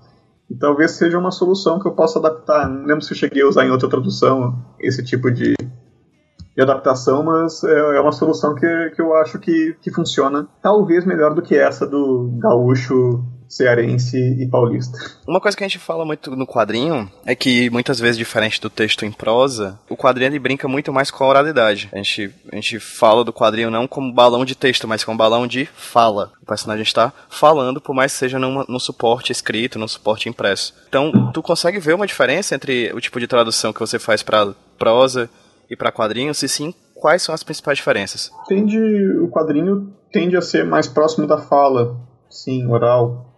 E 0.50 0.56
talvez 0.56 0.92
seja 0.92 1.18
uma 1.18 1.32
solução 1.32 1.80
que 1.80 1.88
eu 1.88 1.94
possa 1.94 2.20
adaptar. 2.20 2.68
Não 2.68 2.86
lembro 2.86 3.02
se 3.02 3.14
eu 3.14 3.18
cheguei 3.18 3.42
a 3.42 3.48
usar 3.48 3.66
em 3.66 3.72
outra 3.72 3.90
tradução 3.90 4.54
esse 4.80 5.04
tipo 5.04 5.32
de, 5.32 5.54
de 5.54 6.62
adaptação, 6.62 7.24
mas 7.24 7.64
é, 7.64 7.98
é 7.98 8.02
uma 8.02 8.12
solução 8.12 8.54
que, 8.54 8.90
que 8.96 9.02
eu 9.02 9.14
acho 9.16 9.40
que, 9.40 9.76
que 9.82 9.92
funciona 9.92 10.48
talvez 10.62 11.06
melhor 11.06 11.34
do 11.34 11.42
que 11.42 11.56
essa 11.56 11.88
do 11.88 12.38
gaúcho 12.38 13.24
cearense 13.50 14.18
e 14.18 14.48
paulista. 14.48 14.98
Uma 15.28 15.42
coisa 15.42 15.58
que 15.58 15.64
a 15.64 15.68
gente 15.68 15.80
fala 15.80 16.06
muito 16.06 16.36
no 16.36 16.46
quadrinho 16.46 17.12
é 17.26 17.34
que, 17.34 17.70
muitas 17.72 18.00
vezes, 18.00 18.18
diferente 18.18 18.62
do 18.62 18.70
texto 18.70 19.06
em 19.06 19.12
prosa, 19.12 19.80
o 19.90 19.98
quadrinho 19.98 20.30
ele 20.30 20.40
brinca 20.40 20.68
muito 20.68 20.94
mais 20.94 21.10
com 21.10 21.24
a 21.24 21.28
oralidade. 21.28 21.90
A 21.92 21.98
gente, 21.98 22.34
a 22.52 22.56
gente 22.56 22.80
fala 22.80 23.24
do 23.24 23.34
quadrinho 23.34 23.72
não 23.72 23.88
como 23.88 24.14
balão 24.14 24.46
de 24.46 24.56
texto, 24.56 24.88
mas 24.88 25.04
como 25.04 25.18
balão 25.18 25.48
de 25.48 25.66
fala. 25.66 26.32
O 26.42 26.46
personagem 26.46 26.84
está 26.84 27.12
falando, 27.30 27.82
por 27.82 27.96
mais 27.96 28.14
que 28.14 28.20
seja 28.20 28.38
numa, 28.38 28.64
num 28.70 28.80
suporte 28.80 29.32
escrito, 29.32 29.80
num 29.80 29.88
suporte 29.88 30.30
impresso. 30.30 30.76
Então, 30.88 31.32
tu 31.34 31.42
consegue 31.42 31.80
ver 31.80 31.96
uma 31.96 32.08
diferença 32.08 32.54
entre 32.54 32.94
o 32.94 33.02
tipo 33.02 33.20
de 33.20 33.28
tradução 33.28 33.74
que 33.74 33.80
você 33.80 33.98
faz 33.98 34.22
para 34.22 34.54
prosa 34.78 35.28
e 35.68 35.76
para 35.76 35.92
quadrinho? 35.92 36.36
Se 36.36 36.48
sim, 36.48 36.74
quais 36.94 37.24
são 37.24 37.34
as 37.34 37.44
principais 37.44 37.80
diferenças? 37.80 38.32
Tende, 38.48 38.78
o 39.20 39.28
quadrinho 39.30 39.92
tende 40.12 40.38
a 40.38 40.42
ser 40.42 40.64
mais 40.66 40.88
próximo 40.88 41.26
da 41.26 41.38
fala, 41.38 41.98
sim, 42.30 42.68
oral 42.68 43.29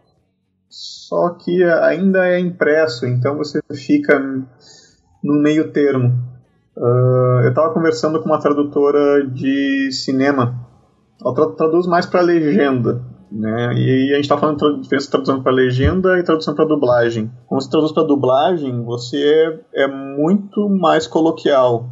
só 0.71 1.31
que 1.31 1.61
ainda 1.63 2.25
é 2.25 2.39
impresso, 2.39 3.05
então 3.05 3.37
você 3.37 3.61
fica 3.73 4.17
no 5.21 5.33
meio 5.41 5.69
termo. 5.73 6.17
Uh, 6.77 7.41
eu 7.43 7.49
estava 7.49 7.73
conversando 7.73 8.21
com 8.21 8.29
uma 8.29 8.39
tradutora 8.39 9.27
de 9.27 9.91
cinema, 9.91 10.65
ela 11.21 11.53
traduz 11.55 11.85
mais 11.85 12.05
para 12.05 12.21
legenda, 12.21 13.03
né? 13.29 13.73
E 13.73 14.13
a 14.13 14.15
gente 14.15 14.23
está 14.23 14.37
falando 14.37 14.57
de 14.77 14.83
diferença 14.83 15.07
de 15.07 15.11
tradução 15.11 15.43
para 15.43 15.51
legenda 15.51 16.17
e 16.17 16.23
tradução 16.23 16.55
para 16.55 16.63
dublagem. 16.63 17.29
Quando 17.47 17.61
você 17.61 17.69
traduz 17.69 17.91
para 17.91 18.03
dublagem, 18.03 18.83
você 18.85 19.61
é, 19.73 19.83
é 19.83 19.87
muito 19.87 20.69
mais 20.69 21.05
coloquial. 21.05 21.89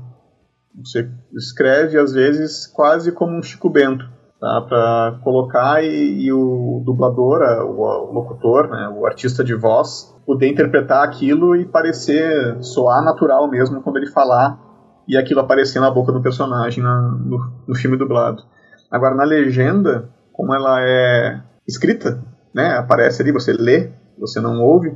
Você 0.81 1.09
escreve 1.33 1.99
às 1.99 2.13
vezes 2.13 2.65
quase 2.65 3.11
como 3.11 3.37
um 3.37 3.43
Chico 3.43 3.69
Bento 3.69 4.18
tá? 4.39 4.61
para 4.61 5.19
colocar 5.23 5.83
e, 5.83 6.25
e, 6.25 6.31
o 6.31 6.81
dublador, 6.85 7.41
o, 7.41 8.09
o, 8.09 8.13
locutor, 8.13 8.69
né? 8.69 8.87
o 8.95 9.05
artista 9.05 9.43
de 9.43 9.53
voz, 9.53 10.15
poder 10.25 10.49
interpretar 10.49 11.03
aquilo 11.03 11.55
e 11.55 11.65
parecer, 11.65 12.57
soar 12.63 13.03
natural 13.03 13.49
mesmo 13.49 13.81
quando 13.81 13.97
ele 13.97 14.11
falar 14.11 14.59
e 15.07 15.17
aquilo 15.17 15.41
aparecer 15.41 15.79
na 15.79 15.91
boca 15.91 16.11
do 16.11 16.21
personagem 16.21 16.83
na, 16.83 17.01
no, 17.01 17.51
no 17.67 17.75
filme 17.75 17.97
dublado. 17.97 18.43
Agora, 18.91 19.15
na 19.15 19.23
legenda, 19.23 20.09
como 20.31 20.53
ela 20.53 20.81
é 20.81 21.41
escrita, 21.67 22.23
né? 22.53 22.77
aparece 22.77 23.21
ali, 23.21 23.31
você 23.31 23.53
lê, 23.53 23.91
você 24.17 24.39
não 24.39 24.61
ouve, 24.61 24.95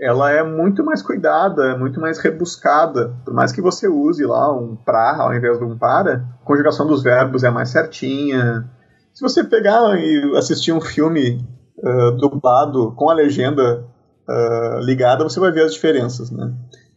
ela 0.00 0.30
é 0.30 0.42
muito 0.42 0.82
mais 0.82 1.02
cuidada, 1.02 1.76
muito 1.76 2.00
mais 2.00 2.18
rebuscada. 2.18 3.14
Por 3.22 3.34
mais 3.34 3.52
que 3.52 3.60
você 3.60 3.86
use 3.86 4.24
lá 4.24 4.50
um 4.50 4.74
pra 4.74 5.16
ao 5.18 5.34
invés 5.34 5.58
de 5.58 5.64
um 5.64 5.76
para, 5.76 6.24
a 6.40 6.44
conjugação 6.44 6.86
dos 6.86 7.02
verbos 7.02 7.44
é 7.44 7.50
mais 7.50 7.68
certinha. 7.68 8.68
Se 9.12 9.20
você 9.20 9.44
pegar 9.44 9.98
e 9.98 10.36
assistir 10.38 10.72
um 10.72 10.80
filme 10.80 11.46
uh, 11.78 12.12
dublado 12.12 12.92
com 12.92 13.10
a 13.10 13.14
legenda 13.14 13.84
uh, 14.26 14.80
ligada, 14.80 15.22
você 15.22 15.38
vai 15.38 15.52
ver 15.52 15.64
as 15.64 15.74
diferenças, 15.74 16.30
né? 16.30 16.50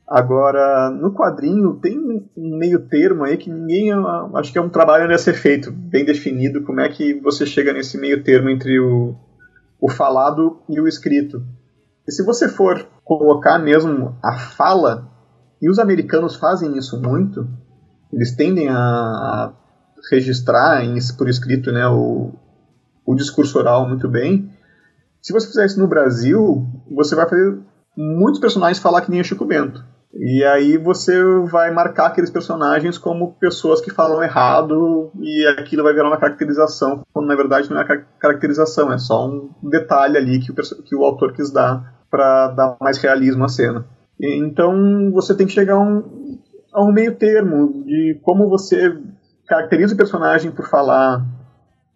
Agora, 0.08 0.89
no 0.89 1.14
quadrinho 1.14 1.74
tem 1.82 1.97
um 1.97 2.58
meio 2.58 2.88
termo 2.88 3.24
aí 3.24 3.36
que 3.36 3.49
ninguém. 3.49 3.91
Acho 4.36 4.51
que 4.51 4.58
é 4.58 4.62
um 4.62 4.70
trabalho 4.70 5.14
a 5.14 5.18
ser 5.18 5.34
feito, 5.34 5.72
bem 5.72 6.06
definido, 6.06 6.62
como 6.64 6.80
é 6.80 6.88
que 6.88 7.16
você 7.16 7.45
chega 7.45 7.74
nesse 7.74 7.97
meio 7.97 8.24
termo 8.24 8.49
entre 8.49 8.80
o, 8.80 9.16
o 9.82 9.89
falado 9.89 10.60
e 10.70 10.80
o 10.80 10.88
escrito. 10.88 11.41
E 12.08 12.12
se 12.12 12.24
você 12.24 12.49
for 12.49 12.88
colocar 13.04 13.60
mesmo 13.60 14.18
a 14.22 14.38
fala, 14.38 15.10
e 15.62 15.70
os 15.70 15.80
americanos 15.80 16.36
fazem 16.36 16.78
isso 16.78 17.01
muito, 17.01 17.47
eles 18.12 18.36
tendem 18.36 18.70
a 18.70 19.54
registrar 20.12 20.84
em, 20.84 20.97
por 21.18 21.30
escrito 21.30 21.72
né, 21.72 21.88
o, 21.88 22.34
o 23.06 23.16
discurso 23.16 23.58
oral 23.58 23.88
muito 23.88 24.10
bem. 24.10 24.51
Se 25.22 25.32
você 25.32 25.47
fizer 25.47 25.66
isso 25.66 25.80
no 25.80 25.88
Brasil, 25.88 26.68
você 26.91 27.16
vai 27.16 27.28
fazer 27.30 27.58
muitos 27.95 28.41
personagens 28.41 28.80
falar 28.80 29.01
que 29.01 29.10
nem 29.10 29.22
o 29.22 29.24
Chico 29.24 29.45
Bento. 29.45 29.84
E 30.14 30.43
aí 30.43 30.78
você 30.78 31.24
vai 31.49 31.72
marcar 31.72 32.08
aqueles 32.08 32.30
personagens 32.30 32.99
como 32.99 33.34
pessoas 33.34 33.82
que 33.82 33.89
falam 33.89 34.22
errado 34.22 35.12
e 35.20 35.47
aquilo 35.58 35.82
vai 35.82 35.93
virar 35.93 36.08
uma 36.08 36.20
caracterização, 36.20 37.04
quando 37.12 37.28
na 37.28 37.36
verdade 37.36 37.72
não 37.72 37.80
é 37.80 38.06
caracterização, 38.20 38.93
é 38.93 38.97
só 38.99 39.28
um 39.28 39.49
detalhe 39.64 40.18
ali 40.18 40.39
que 40.39 40.51
o, 40.51 40.56
que 40.84 40.95
o 40.95 41.04
autor 41.04 41.34
quis 41.34 41.51
dar 41.51 41.93
para 42.14 42.49
dar 42.49 42.78
mais 42.80 42.99
realismo 42.99 43.43
à 43.43 43.49
cena. 43.49 43.88
Então 44.22 45.09
você 45.11 45.36
tem 45.36 45.47
que 45.47 45.53
chegar 45.53 45.74
a 45.74 45.80
um, 45.80 46.38
a 46.72 46.84
um 46.84 46.91
meio 46.91 47.16
termo 47.16 47.84
de 47.84 48.20
como 48.22 48.47
você 48.47 48.95
caracteriza 49.47 49.95
o 49.95 49.97
personagem 49.97 50.51
por 50.51 50.70
falar 50.70 51.26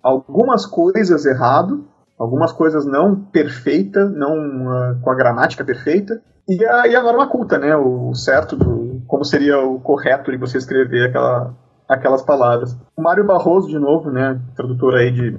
algumas 0.01 0.65
coisas 0.65 1.23
errado, 1.23 1.85
algumas 2.17 2.51
coisas 2.51 2.83
não 2.83 3.15
perfeita, 3.15 4.09
não 4.09 4.65
uh, 4.65 4.99
com 5.03 5.11
a 5.11 5.15
gramática 5.15 5.63
perfeita, 5.63 6.19
e 6.49 6.65
a, 6.65 6.87
e 6.87 6.95
a 6.95 7.03
norma 7.03 7.27
culta, 7.29 7.59
né? 7.59 7.75
O 7.75 8.15
certo 8.15 8.55
do, 8.55 9.03
como 9.05 9.23
seria 9.23 9.59
o 9.59 9.79
correto 9.79 10.31
de 10.31 10.37
você 10.37 10.57
escrever 10.57 11.09
aquela, 11.09 11.53
aquelas 11.87 12.23
palavras. 12.23 12.75
O 12.97 13.03
Mário 13.03 13.23
Barroso, 13.23 13.67
de 13.67 13.77
novo, 13.77 14.09
né, 14.09 14.41
tradutor 14.55 14.95
aí 14.95 15.11
de 15.11 15.37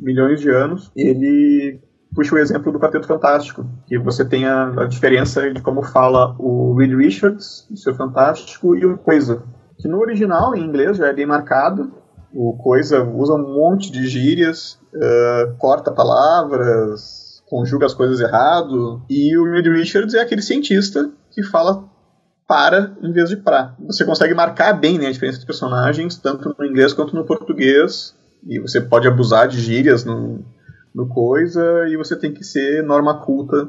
milhões 0.00 0.40
de 0.40 0.50
anos, 0.50 0.90
ele 0.96 1.80
puxa 2.14 2.34
o 2.34 2.38
exemplo 2.38 2.72
do 2.72 2.80
Quarteto 2.80 3.06
Fantástico, 3.06 3.66
que 3.86 3.98
você 3.98 4.24
tem 4.24 4.46
a, 4.46 4.68
a 4.82 4.84
diferença 4.86 5.50
de 5.52 5.60
como 5.60 5.82
fala 5.82 6.34
o 6.38 6.74
Reed 6.76 6.94
Richards, 6.94 7.66
o 7.70 7.76
seu 7.76 7.94
Fantástico, 7.94 8.76
e 8.76 8.84
o 8.84 8.98
Coisa, 8.98 9.42
que 9.78 9.88
no 9.88 9.98
original, 9.98 10.54
em 10.54 10.64
inglês, 10.64 10.96
já 10.96 11.08
é 11.08 11.12
bem 11.12 11.26
marcado, 11.26 11.92
o 12.32 12.56
Coisa 12.58 13.02
usa 13.04 13.34
um 13.34 13.54
monte 13.54 13.90
de 13.90 14.06
gírias, 14.06 14.78
uh, 14.94 15.56
corta 15.58 15.92
palavras, 15.92 17.42
conjuga 17.48 17.86
as 17.86 17.94
coisas 17.94 18.20
errado. 18.20 19.02
E 19.08 19.36
o 19.36 19.44
Reed 19.50 19.66
Richards 19.66 20.14
é 20.14 20.20
aquele 20.20 20.42
cientista 20.42 21.10
que 21.30 21.42
fala 21.42 21.84
para 22.46 22.96
em 23.02 23.12
vez 23.12 23.28
de 23.28 23.36
pra. 23.36 23.74
Você 23.86 24.04
consegue 24.04 24.34
marcar 24.34 24.72
bem 24.72 24.98
né, 24.98 25.06
a 25.06 25.12
diferença 25.12 25.38
dos 25.38 25.46
personagens, 25.46 26.16
tanto 26.16 26.54
no 26.58 26.64
inglês 26.64 26.92
quanto 26.92 27.14
no 27.14 27.24
português. 27.24 28.14
E 28.46 28.58
você 28.60 28.80
pode 28.80 29.08
abusar 29.08 29.48
de 29.48 29.60
gírias 29.60 30.04
no, 30.04 30.44
no 30.94 31.08
coisa, 31.08 31.86
e 31.88 31.96
você 31.96 32.16
tem 32.16 32.32
que 32.32 32.44
ser 32.44 32.82
norma 32.82 33.20
culta, 33.24 33.68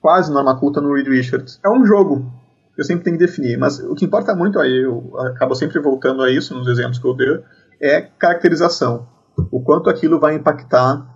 quase 0.00 0.32
norma 0.32 0.58
culta 0.58 0.80
no 0.80 0.94
Reed 0.94 1.08
Richards. 1.08 1.60
É 1.64 1.68
um 1.68 1.84
jogo, 1.84 2.32
eu 2.76 2.84
sempre 2.84 3.04
tenho 3.04 3.18
que 3.18 3.26
definir, 3.26 3.58
mas 3.58 3.78
o 3.80 3.94
que 3.94 4.04
importa 4.04 4.34
muito 4.34 4.58
aí, 4.58 4.84
eu 4.84 5.12
acabo 5.18 5.54
sempre 5.54 5.80
voltando 5.80 6.22
a 6.22 6.30
isso 6.30 6.54
nos 6.54 6.68
exemplos 6.68 6.98
que 6.98 7.06
eu 7.06 7.14
dei, 7.14 7.42
é 7.80 8.00
caracterização. 8.00 9.06
O 9.50 9.62
quanto 9.62 9.88
aquilo 9.88 10.20
vai 10.20 10.34
impactar 10.34 11.06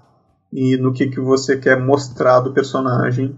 e 0.53 0.76
no 0.76 0.92
que, 0.92 1.09
que 1.09 1.20
você 1.20 1.57
quer 1.57 1.78
mostrar 1.80 2.40
do 2.40 2.53
personagem 2.53 3.36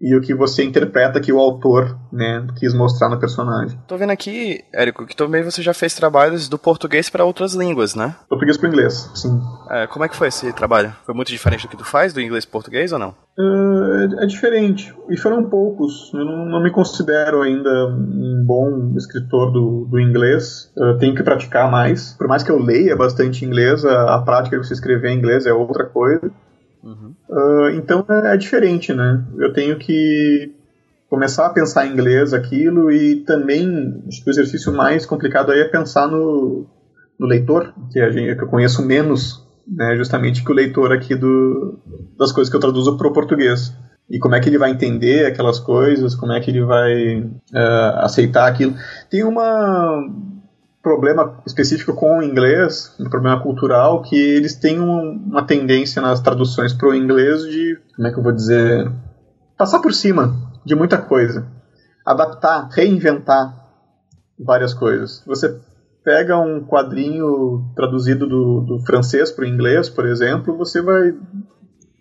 e 0.00 0.14
o 0.16 0.20
que 0.20 0.34
você 0.34 0.62
interpreta 0.62 1.20
que 1.20 1.32
o 1.32 1.38
autor 1.38 1.98
né, 2.12 2.46
quis 2.56 2.72
mostrar 2.72 3.08
no 3.08 3.18
personagem. 3.18 3.78
Tô 3.86 3.96
vendo 3.96 4.10
aqui, 4.10 4.64
Érico, 4.72 5.06
que 5.06 5.16
também 5.16 5.42
você 5.42 5.60
já 5.62 5.74
fez 5.74 5.94
trabalhos 5.94 6.48
do 6.48 6.58
português 6.58 7.10
para 7.10 7.24
outras 7.24 7.54
línguas, 7.54 7.94
né? 7.94 8.14
Português 8.28 8.56
para 8.56 8.68
inglês, 8.68 9.10
sim. 9.14 9.40
É, 9.70 9.86
como 9.86 10.04
é 10.04 10.08
que 10.08 10.16
foi 10.16 10.28
esse 10.28 10.52
trabalho? 10.52 10.94
Foi 11.04 11.14
muito 11.14 11.28
diferente 11.28 11.62
do 11.62 11.68
que 11.68 11.76
tu 11.76 11.84
faz, 11.84 12.12
do 12.12 12.20
inglês 12.20 12.44
para 12.44 12.52
português 12.52 12.92
ou 12.92 12.98
não? 12.98 13.14
Uh, 13.38 14.20
é 14.20 14.26
diferente, 14.26 14.92
e 15.08 15.16
foram 15.16 15.48
poucos. 15.48 16.12
Eu 16.12 16.24
não, 16.24 16.46
não, 16.46 16.62
me 16.62 16.72
considero 16.72 17.42
ainda 17.42 17.86
um 17.86 18.42
bom 18.44 18.94
escritor 18.96 19.52
do, 19.52 19.86
do 19.88 20.00
inglês. 20.00 20.72
Eu 20.76 20.98
tenho 20.98 21.14
que 21.14 21.22
praticar 21.22 21.70
mais. 21.70 22.14
Por 22.18 22.26
mais 22.26 22.42
que 22.42 22.50
eu 22.50 22.58
leia 22.58 22.96
bastante 22.96 23.44
inglês, 23.44 23.84
a, 23.84 24.16
a 24.16 24.22
prática 24.22 24.58
de 24.58 24.66
você 24.66 24.74
escrever 24.74 25.10
em 25.10 25.18
inglês 25.18 25.46
é 25.46 25.52
outra 25.52 25.84
coisa. 25.84 26.32
Uhum. 26.82 27.14
Uh, 27.28 27.70
então 27.70 28.04
é, 28.08 28.34
é, 28.34 28.36
diferente, 28.36 28.92
né? 28.92 29.24
Eu 29.36 29.52
tenho 29.52 29.76
que 29.78 30.54
começar 31.08 31.46
a 31.46 31.50
pensar 31.50 31.86
em 31.86 31.92
inglês 31.92 32.32
aquilo 32.32 32.90
e 32.92 33.16
também 33.24 34.02
acho 34.06 34.22
que 34.22 34.30
o 34.30 34.32
exercício 34.32 34.72
mais 34.72 35.06
complicado 35.06 35.50
aí 35.50 35.60
é 35.60 35.68
pensar 35.68 36.06
no, 36.06 36.66
no 37.18 37.26
leitor, 37.26 37.72
que, 37.90 38.00
a 38.00 38.10
gente, 38.10 38.36
que 38.36 38.44
eu 38.44 38.48
conheço 38.48 38.84
menos, 38.84 39.44
né? 39.66 39.96
Justamente 39.96 40.44
que 40.44 40.52
o 40.52 40.54
leitor 40.54 40.92
aqui 40.92 41.14
do, 41.14 41.78
das 42.18 42.32
coisas 42.32 42.50
que 42.50 42.56
eu 42.56 42.60
traduzo 42.60 42.96
para 42.96 43.08
o 43.08 43.12
português 43.12 43.72
e 44.10 44.18
como 44.18 44.34
é 44.34 44.40
que 44.40 44.48
ele 44.48 44.58
vai 44.58 44.70
entender 44.70 45.26
aquelas 45.26 45.60
coisas, 45.60 46.14
como 46.14 46.32
é 46.32 46.40
que 46.40 46.50
ele 46.50 46.64
vai 46.64 47.18
uh, 47.20 47.98
aceitar 47.98 48.48
aquilo. 48.48 48.74
Tem 49.10 49.22
uma 49.22 50.02
problema 50.88 51.42
específico 51.46 51.92
com 51.92 52.18
o 52.18 52.22
inglês, 52.22 52.94
um 52.98 53.10
problema 53.10 53.42
cultural, 53.42 54.00
que 54.00 54.16
eles 54.16 54.54
têm 54.54 54.80
um, 54.80 55.22
uma 55.26 55.46
tendência 55.46 56.00
nas 56.00 56.20
traduções 56.20 56.72
para 56.72 56.88
o 56.88 56.94
inglês 56.94 57.42
de, 57.42 57.78
como 57.94 58.08
é 58.08 58.10
que 58.10 58.18
eu 58.18 58.22
vou 58.22 58.32
dizer, 58.32 58.90
passar 59.56 59.80
por 59.80 59.92
cima 59.92 60.34
de 60.64 60.74
muita 60.74 60.96
coisa, 60.96 61.46
adaptar, 62.06 62.70
reinventar 62.72 63.54
várias 64.38 64.72
coisas. 64.72 65.22
Você 65.26 65.60
pega 66.02 66.38
um 66.38 66.64
quadrinho 66.64 67.70
traduzido 67.76 68.26
do, 68.26 68.62
do 68.62 68.80
francês 68.86 69.30
para 69.30 69.44
o 69.44 69.48
inglês, 69.48 69.90
por 69.90 70.06
exemplo, 70.06 70.56
você 70.56 70.80
vai, 70.80 71.12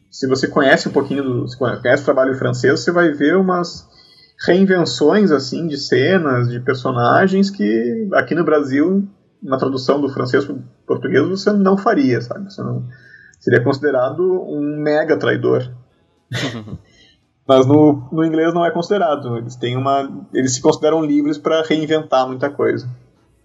se 0.10 0.28
você 0.28 0.48
conhece 0.48 0.88
um 0.88 0.94
pouquinho, 0.94 1.24
do, 1.24 1.46
conhece 1.58 2.04
o 2.04 2.06
trabalho 2.06 2.36
francês, 2.36 2.80
você 2.80 2.92
vai 2.92 3.12
ver 3.12 3.36
umas 3.36 3.86
reinvenções 4.46 5.32
assim 5.32 5.68
de 5.68 5.78
cenas, 5.78 6.50
de 6.50 6.60
personagens 6.60 7.50
que 7.50 8.08
aqui 8.14 8.36
no 8.36 8.44
Brasil, 8.44 9.08
na 9.42 9.58
tradução 9.58 10.00
do 10.00 10.10
francês 10.10 10.46
para 10.46 10.56
português, 10.86 11.28
você 11.28 11.52
não 11.52 11.78
faria, 11.78 12.22
sabe? 12.22 12.52
Você 12.52 12.62
não 12.62 12.86
seria 13.40 13.64
considerado 13.64 14.22
um 14.22 14.82
mega 14.82 15.18
traidor. 15.18 15.72
Mas 17.48 17.66
no, 17.66 18.10
no 18.12 18.26
inglês 18.26 18.54
não 18.54 18.66
é 18.66 18.72
considerado. 18.72 19.38
Eles 19.38 19.56
têm 19.56 19.78
uma, 19.78 20.28
eles 20.34 20.56
se 20.56 20.62
consideram 20.62 21.02
livres 21.02 21.38
para 21.38 21.62
reinventar 21.62 22.28
muita 22.28 22.50
coisa. 22.50 22.88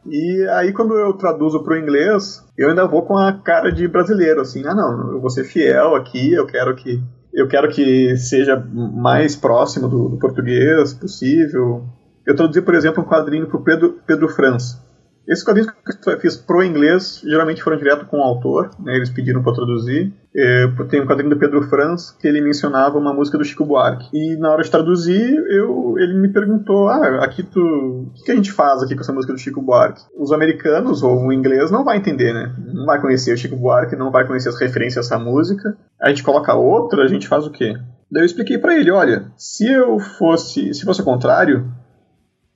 E 0.05 0.45
aí 0.51 0.73
quando 0.73 0.95
eu 0.95 1.13
traduzo 1.13 1.63
para 1.63 1.75
o 1.75 1.79
inglês, 1.79 2.45
eu 2.59 2.71
ainda 2.71 2.87
vou 2.87 3.03
com 3.03 3.17
a 3.17 3.33
cara 3.33 3.71
de 3.71 3.87
brasileiro, 3.87 4.41
assim, 4.41 4.67
ah 4.67 4.75
não, 4.75 5.13
eu 5.13 5.21
vou 5.21 5.31
ser 5.31 5.45
fiel 5.45 5.95
aqui, 5.95 6.33
eu 6.33 6.45
quero 6.45 6.75
que 6.75 7.01
eu 7.33 7.49
quero 7.49 7.69
que 7.69 8.17
seja 8.17 8.57
mais 8.57 9.35
próximo 9.35 9.89
do, 9.89 10.09
do 10.11 10.19
português 10.19 10.93
possível. 10.93 11.85
Eu 12.27 12.37
traduzi, 12.37 12.61
por 12.61 12.75
exemplo, 12.75 13.03
um 13.03 13.07
quadrinho 13.07 13.47
para 13.47 13.57
o 13.57 13.65
Pedro, 13.65 13.99
Pedro 14.07 14.29
Franz. 14.29 14.81
Esses 15.27 15.45
quadrinhos 15.45 15.71
que 15.71 16.11
eu 16.11 16.21
fiz 16.21 16.37
pro 16.37 16.65
inglês 16.65 17.23
geralmente 17.25 17.63
foram 17.63 17.77
direto 17.77 18.07
com 18.07 18.19
o 18.19 18.23
autor, 18.23 18.71
né, 18.81 18.97
eles 18.97 19.11
pediram 19.11 19.43
para 19.43 19.55
traduzir. 19.55 20.13
É, 20.35 20.67
tem 20.89 21.01
um 21.01 21.07
quadrinho 21.07 21.31
do 21.31 21.39
Pedro 21.39 21.63
Franz 21.69 22.11
que 22.11 22.27
ele 22.27 22.41
mencionava 22.41 22.99
uma 22.99 23.13
música 23.13 23.37
do 23.37 23.45
Chico 23.45 23.65
Buarque. 23.65 24.09
E 24.13 24.37
na 24.37 24.51
hora 24.51 24.63
de 24.63 24.71
traduzir, 24.71 25.33
eu, 25.51 25.95
ele 25.99 26.15
me 26.15 26.29
perguntou: 26.29 26.89
Ah, 26.89 27.23
aqui 27.23 27.43
tu. 27.43 27.61
O 27.61 28.13
que, 28.15 28.25
que 28.25 28.33
a 28.33 28.35
gente 28.35 28.51
faz 28.51 28.83
aqui 28.83 28.95
com 28.95 29.03
essa 29.03 29.13
música 29.13 29.33
do 29.33 29.39
Chico 29.39 29.61
Buarque? 29.61 30.03
Os 30.19 30.33
americanos 30.33 31.03
ou 31.03 31.27
o 31.27 31.33
inglês 31.33 31.71
não 31.71 31.85
vai 31.85 31.99
entender, 31.99 32.33
né? 32.33 32.55
Não 32.73 32.87
vai 32.87 33.01
conhecer 33.01 33.35
o 33.35 33.37
Chico 33.37 33.57
Buarque, 33.57 33.95
não 33.95 34.11
vai 34.11 34.27
conhecer 34.27 34.49
as 34.49 34.59
referências 34.59 35.05
a 35.05 35.15
essa 35.15 35.23
música. 35.23 35.77
A 36.01 36.09
gente 36.09 36.23
coloca 36.23 36.55
outra, 36.55 37.05
a 37.05 37.09
gente 37.09 37.29
faz 37.29 37.47
o 37.47 37.51
quê? 37.51 37.75
Daí 38.11 38.23
eu 38.23 38.27
expliquei 38.27 38.59
para 38.59 38.75
ele: 38.75 38.91
olha, 38.91 39.27
se 39.37 39.71
eu 39.71 39.99
fosse. 39.99 40.73
Se 40.75 40.85
fosse 40.85 41.01
o 41.01 41.05
contrário, 41.05 41.71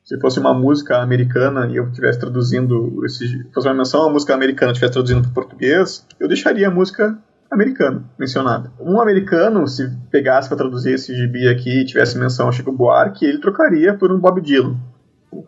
se 0.06 0.16
fosse 0.20 0.38
uma 0.38 0.54
música 0.54 0.98
americana 0.98 1.66
e 1.66 1.76
eu 1.76 1.88
estivesse 1.88 2.20
traduzindo, 2.20 3.04
esse, 3.04 3.44
fosse 3.52 3.66
uma 3.66 3.74
menção 3.74 4.02
a 4.02 4.04
uma 4.04 4.12
música 4.12 4.34
americana 4.34 4.70
estivesse 4.70 4.92
traduzindo 4.92 5.22
para 5.22 5.32
português, 5.32 6.06
eu 6.20 6.28
deixaria 6.28 6.68
a 6.68 6.70
música 6.70 7.18
americana 7.50 8.04
mencionada. 8.16 8.70
Um 8.80 9.00
americano, 9.00 9.66
se 9.66 9.90
pegasse 10.08 10.48
para 10.48 10.58
traduzir 10.58 10.92
esse 10.92 11.12
gibi 11.12 11.48
aqui 11.48 11.80
e 11.80 11.84
tivesse 11.84 12.16
menção 12.16 12.48
a 12.48 12.52
Chico 12.52 12.70
Buarque, 12.70 13.26
ele 13.26 13.40
trocaria 13.40 13.94
por 13.94 14.12
um 14.12 14.20
Bob 14.20 14.40
Dylan. 14.40 14.76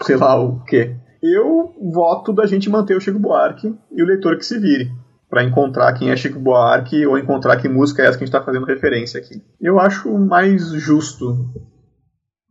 Sei 0.03 0.17
lá 0.17 0.37
o 0.43 0.65
quê. 0.65 0.97
Eu 1.23 1.73
voto 1.93 2.33
da 2.33 2.45
gente 2.45 2.69
manter 2.69 2.97
o 2.97 3.01
Chico 3.01 3.19
Buarque 3.19 3.73
e 3.93 4.03
o 4.03 4.07
leitor 4.07 4.37
que 4.37 4.45
se 4.45 4.59
vire 4.59 4.91
para 5.31 5.45
encontrar 5.45 5.93
quem 5.93 6.11
é 6.11 6.17
Chico 6.17 6.41
Buarque 6.41 7.07
ou 7.07 7.17
encontrar 7.17 7.59
que 7.59 7.69
música 7.69 8.03
é 8.03 8.07
essa 8.07 8.19
que 8.19 8.25
a 8.25 8.27
gente 8.27 8.35
está 8.35 8.45
fazendo 8.45 8.67
referência 8.67 9.21
aqui. 9.21 9.41
Eu 9.61 9.79
acho 9.79 10.13
mais 10.19 10.69
justo 10.73 11.47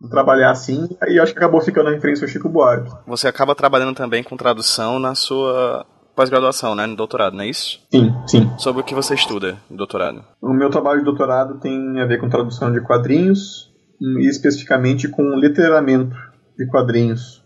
trabalhar 0.10 0.52
assim, 0.52 0.88
e 1.08 1.20
acho 1.20 1.34
que 1.34 1.40
acabou 1.40 1.62
ficando 1.62 1.90
a 1.90 1.92
referência 1.92 2.26
ao 2.26 2.30
Chico 2.30 2.50
Buarque. 2.50 2.92
Você 3.08 3.28
acaba 3.28 3.56
trabalhando 3.56 3.96
também 3.96 4.24
com 4.24 4.38
tradução 4.38 5.00
na 5.00 5.16
sua 5.16 5.86
pós-graduação, 6.16 6.76
né, 6.76 6.86
no 6.86 6.96
doutorado, 6.96 7.36
não 7.36 7.44
é 7.44 7.48
isso? 7.48 7.80
Sim, 7.92 8.14
sim. 8.28 8.52
Sobre 8.58 8.82
o 8.82 8.84
que 8.86 8.96
você 8.96 9.14
estuda 9.14 9.58
no 9.70 9.78
doutorado? 9.78 10.24
O 10.42 10.54
meu 10.54 10.70
trabalho 10.70 11.00
de 11.00 11.06
doutorado 11.06 11.60
tem 11.60 12.00
a 12.00 12.06
ver 12.06 12.20
com 12.20 12.30
tradução 12.30 12.72
de 12.72 12.82
quadrinhos, 12.82 13.72
e 14.00 14.28
especificamente 14.28 15.08
com 15.08 15.36
letramento 15.36 16.16
de 16.58 16.68
quadrinhos. 16.68 17.44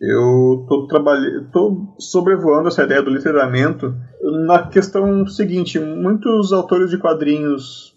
Eu 0.00 0.62
estou 0.62 0.88
trabalhando, 0.88 1.50
tô 1.52 1.94
sobrevoando 1.98 2.68
essa 2.68 2.82
ideia 2.82 3.02
do 3.02 3.10
letramento 3.10 3.94
na 4.46 4.66
questão 4.66 5.24
seguinte: 5.26 5.78
muitos 5.78 6.52
autores 6.52 6.90
de 6.90 6.98
quadrinhos 6.98 7.94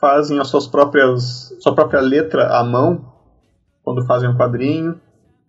fazem 0.00 0.40
as 0.40 0.48
suas 0.48 0.66
próprias 0.66 1.54
sua 1.60 1.74
própria 1.74 2.00
letra 2.00 2.58
à 2.58 2.64
mão 2.64 3.13
quando 3.84 4.04
fazem 4.06 4.28
um 4.28 4.36
quadrinho, 4.36 4.98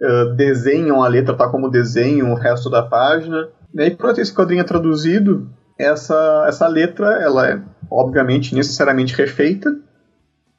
uh, 0.01 0.35
desenham 0.35 1.01
a 1.01 1.07
letra 1.07 1.33
tá 1.33 1.47
como 1.47 1.69
desenham 1.69 2.33
o 2.33 2.35
resto 2.35 2.69
da 2.69 2.83
página. 2.83 3.47
E 3.73 3.81
aí, 3.81 3.95
quando 3.95 4.19
esse 4.19 4.33
quadrinho 4.33 4.61
é 4.61 4.65
traduzido, 4.65 5.49
essa, 5.79 6.45
essa 6.47 6.67
letra 6.67 7.21
ela 7.21 7.49
é, 7.49 7.61
obviamente, 7.89 8.53
necessariamente 8.53 9.15
refeita. 9.15 9.73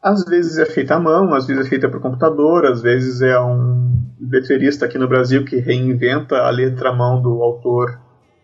Às 0.03 0.25
vezes 0.25 0.59
é 0.59 0.65
feita 0.65 0.95
à 0.95 1.01
mão, 1.01 1.35
às 1.35 1.47
vezes 1.47 1.67
é 1.67 1.69
feita 1.69 1.89
por 1.89 2.01
computador, 2.01 2.65
às 2.65 2.81
vezes 2.81 3.23
é 3.23 3.39
um 3.41 3.93
letrista 4.21 4.87
aqui 4.87 4.99
no 4.99 5.09
Brasil 5.09 5.45
que 5.45 5.57
reinventa 5.57 6.37
a 6.37 6.51
letra 6.51 6.91
à 6.91 6.93
mão 6.95 7.21
do 7.21 7.43
autor 7.43 7.99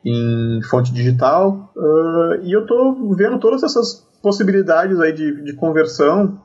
em 0.05 0.61
fonte 0.69 0.93
digital. 0.93 1.73
Uh, 1.77 2.43
e 2.43 2.53
eu 2.53 2.63
estou 2.63 3.15
vendo 3.15 3.39
todas 3.39 3.63
essas 3.63 4.07
possibilidades 4.23 4.99
aí 5.01 5.13
de, 5.13 5.45
de 5.45 5.53
conversão 5.55 6.41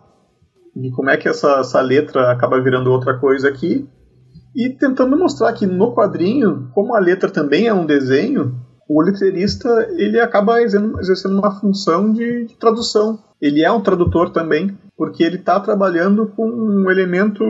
de 0.82 0.92
como 0.92 1.10
é 1.10 1.18
que 1.18 1.28
essa, 1.28 1.60
essa 1.60 1.82
letra 1.82 2.32
acaba 2.32 2.62
virando 2.62 2.92
outra 2.92 3.18
coisa 3.18 3.50
aqui, 3.50 3.88
e 4.56 4.70
tentando 4.70 5.18
mostrar 5.18 5.54
que 5.54 5.68
no 5.68 5.94
quadrinho, 5.94 6.70
como 6.74 6.96
a 6.96 7.00
letra 7.00 7.30
também 7.30 7.68
é 7.68 7.74
um 7.74 7.86
desenho, 7.86 8.56
o 8.90 9.02
letreirista 9.02 9.70
ele 9.98 10.20
acaba 10.20 10.62
exercendo 10.62 11.38
uma 11.38 11.60
função 11.60 12.12
de, 12.12 12.46
de 12.46 12.58
tradução. 12.58 13.20
Ele 13.42 13.62
é 13.62 13.72
um 13.72 13.82
tradutor 13.82 14.32
também, 14.32 14.76
porque 14.96 15.24
ele 15.24 15.36
está 15.36 15.60
trabalhando 15.60 16.28
com 16.36 16.48
um 16.50 16.90
elemento 16.90 17.44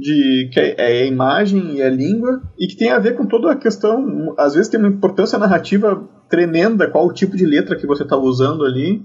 de 0.00 0.50
que 0.52 0.58
é, 0.58 1.02
é 1.02 1.06
imagem 1.06 1.76
e 1.76 1.82
a 1.82 1.90
língua 1.90 2.42
e 2.58 2.66
que 2.66 2.76
tem 2.76 2.90
a 2.90 2.98
ver 2.98 3.16
com 3.16 3.26
toda 3.26 3.52
a 3.52 3.56
questão. 3.56 4.34
Às 4.38 4.54
vezes 4.54 4.68
tem 4.68 4.80
uma 4.80 4.88
importância 4.88 5.38
narrativa 5.38 6.08
tremenda 6.28 6.90
qual 6.90 7.06
o 7.06 7.12
tipo 7.12 7.36
de 7.36 7.44
letra 7.44 7.76
que 7.76 7.86
você 7.86 8.02
está 8.02 8.16
usando 8.16 8.64
ali 8.64 9.04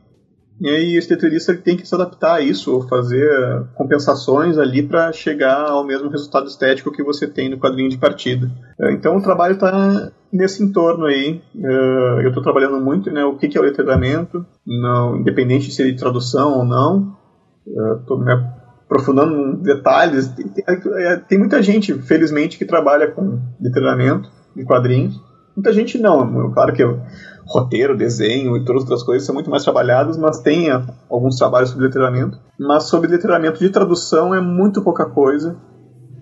e 0.59 0.69
aí 0.69 0.95
esse 0.95 1.11
letrista 1.11 1.53
tem 1.55 1.75
que 1.75 1.87
se 1.87 1.93
adaptar 1.93 2.35
a 2.35 2.41
isso, 2.41 2.73
ou 2.73 2.87
fazer 2.87 3.29
compensações 3.73 4.57
ali 4.57 4.81
para 4.81 5.11
chegar 5.11 5.69
ao 5.69 5.85
mesmo 5.85 6.09
resultado 6.09 6.47
estético 6.47 6.91
que 6.91 7.03
você 7.03 7.27
tem 7.27 7.49
no 7.49 7.59
quadrinho 7.59 7.89
de 7.89 7.97
partida. 7.97 8.49
É, 8.79 8.91
então 8.93 9.17
o 9.17 9.21
trabalho 9.21 9.55
está 9.55 10.11
nesse 10.31 10.63
entorno 10.63 11.05
aí. 11.05 11.41
É, 11.55 12.25
eu 12.25 12.29
estou 12.29 12.43
trabalhando 12.43 12.79
muito, 12.79 13.11
né? 13.11 13.25
O 13.25 13.35
que 13.35 13.57
é 13.57 13.61
o 13.61 13.63
letramento, 13.63 14.45
não, 14.65 15.17
independente 15.17 15.71
se 15.71 15.81
é 15.81 15.85
de 15.85 15.97
tradução 15.97 16.59
ou 16.59 16.65
não. 16.65 17.17
Estou 17.99 18.19
me 18.19 18.31
aprofundando 18.31 19.33
em 19.33 19.61
detalhes. 19.61 20.33
Tem 21.27 21.37
muita 21.37 21.61
gente, 21.61 21.93
felizmente, 21.93 22.57
que 22.57 22.65
trabalha 22.65 23.11
com 23.11 23.41
letramento 23.59 24.29
de 24.55 24.63
quadrinhos. 24.63 25.19
Muita 25.55 25.71
gente 25.71 25.97
não. 25.97 26.51
Claro 26.51 26.73
que 26.73 26.83
eu 26.83 27.01
roteiro, 27.45 27.95
desenho 27.95 28.57
e 28.57 28.65
todas 28.65 28.83
as 28.83 28.89
outras 28.89 29.03
coisas 29.03 29.25
são 29.25 29.35
muito 29.35 29.49
mais 29.49 29.63
trabalhadas, 29.63 30.17
mas 30.17 30.39
tem 30.39 30.71
ah, 30.71 30.85
alguns 31.09 31.37
trabalhos 31.37 31.69
sobre 31.69 31.85
letramento. 31.85 32.39
Mas 32.59 32.85
sobre 32.85 33.09
letramento 33.09 33.59
de 33.59 33.69
tradução 33.69 34.33
é 34.33 34.41
muito 34.41 34.81
pouca 34.81 35.05
coisa. 35.05 35.55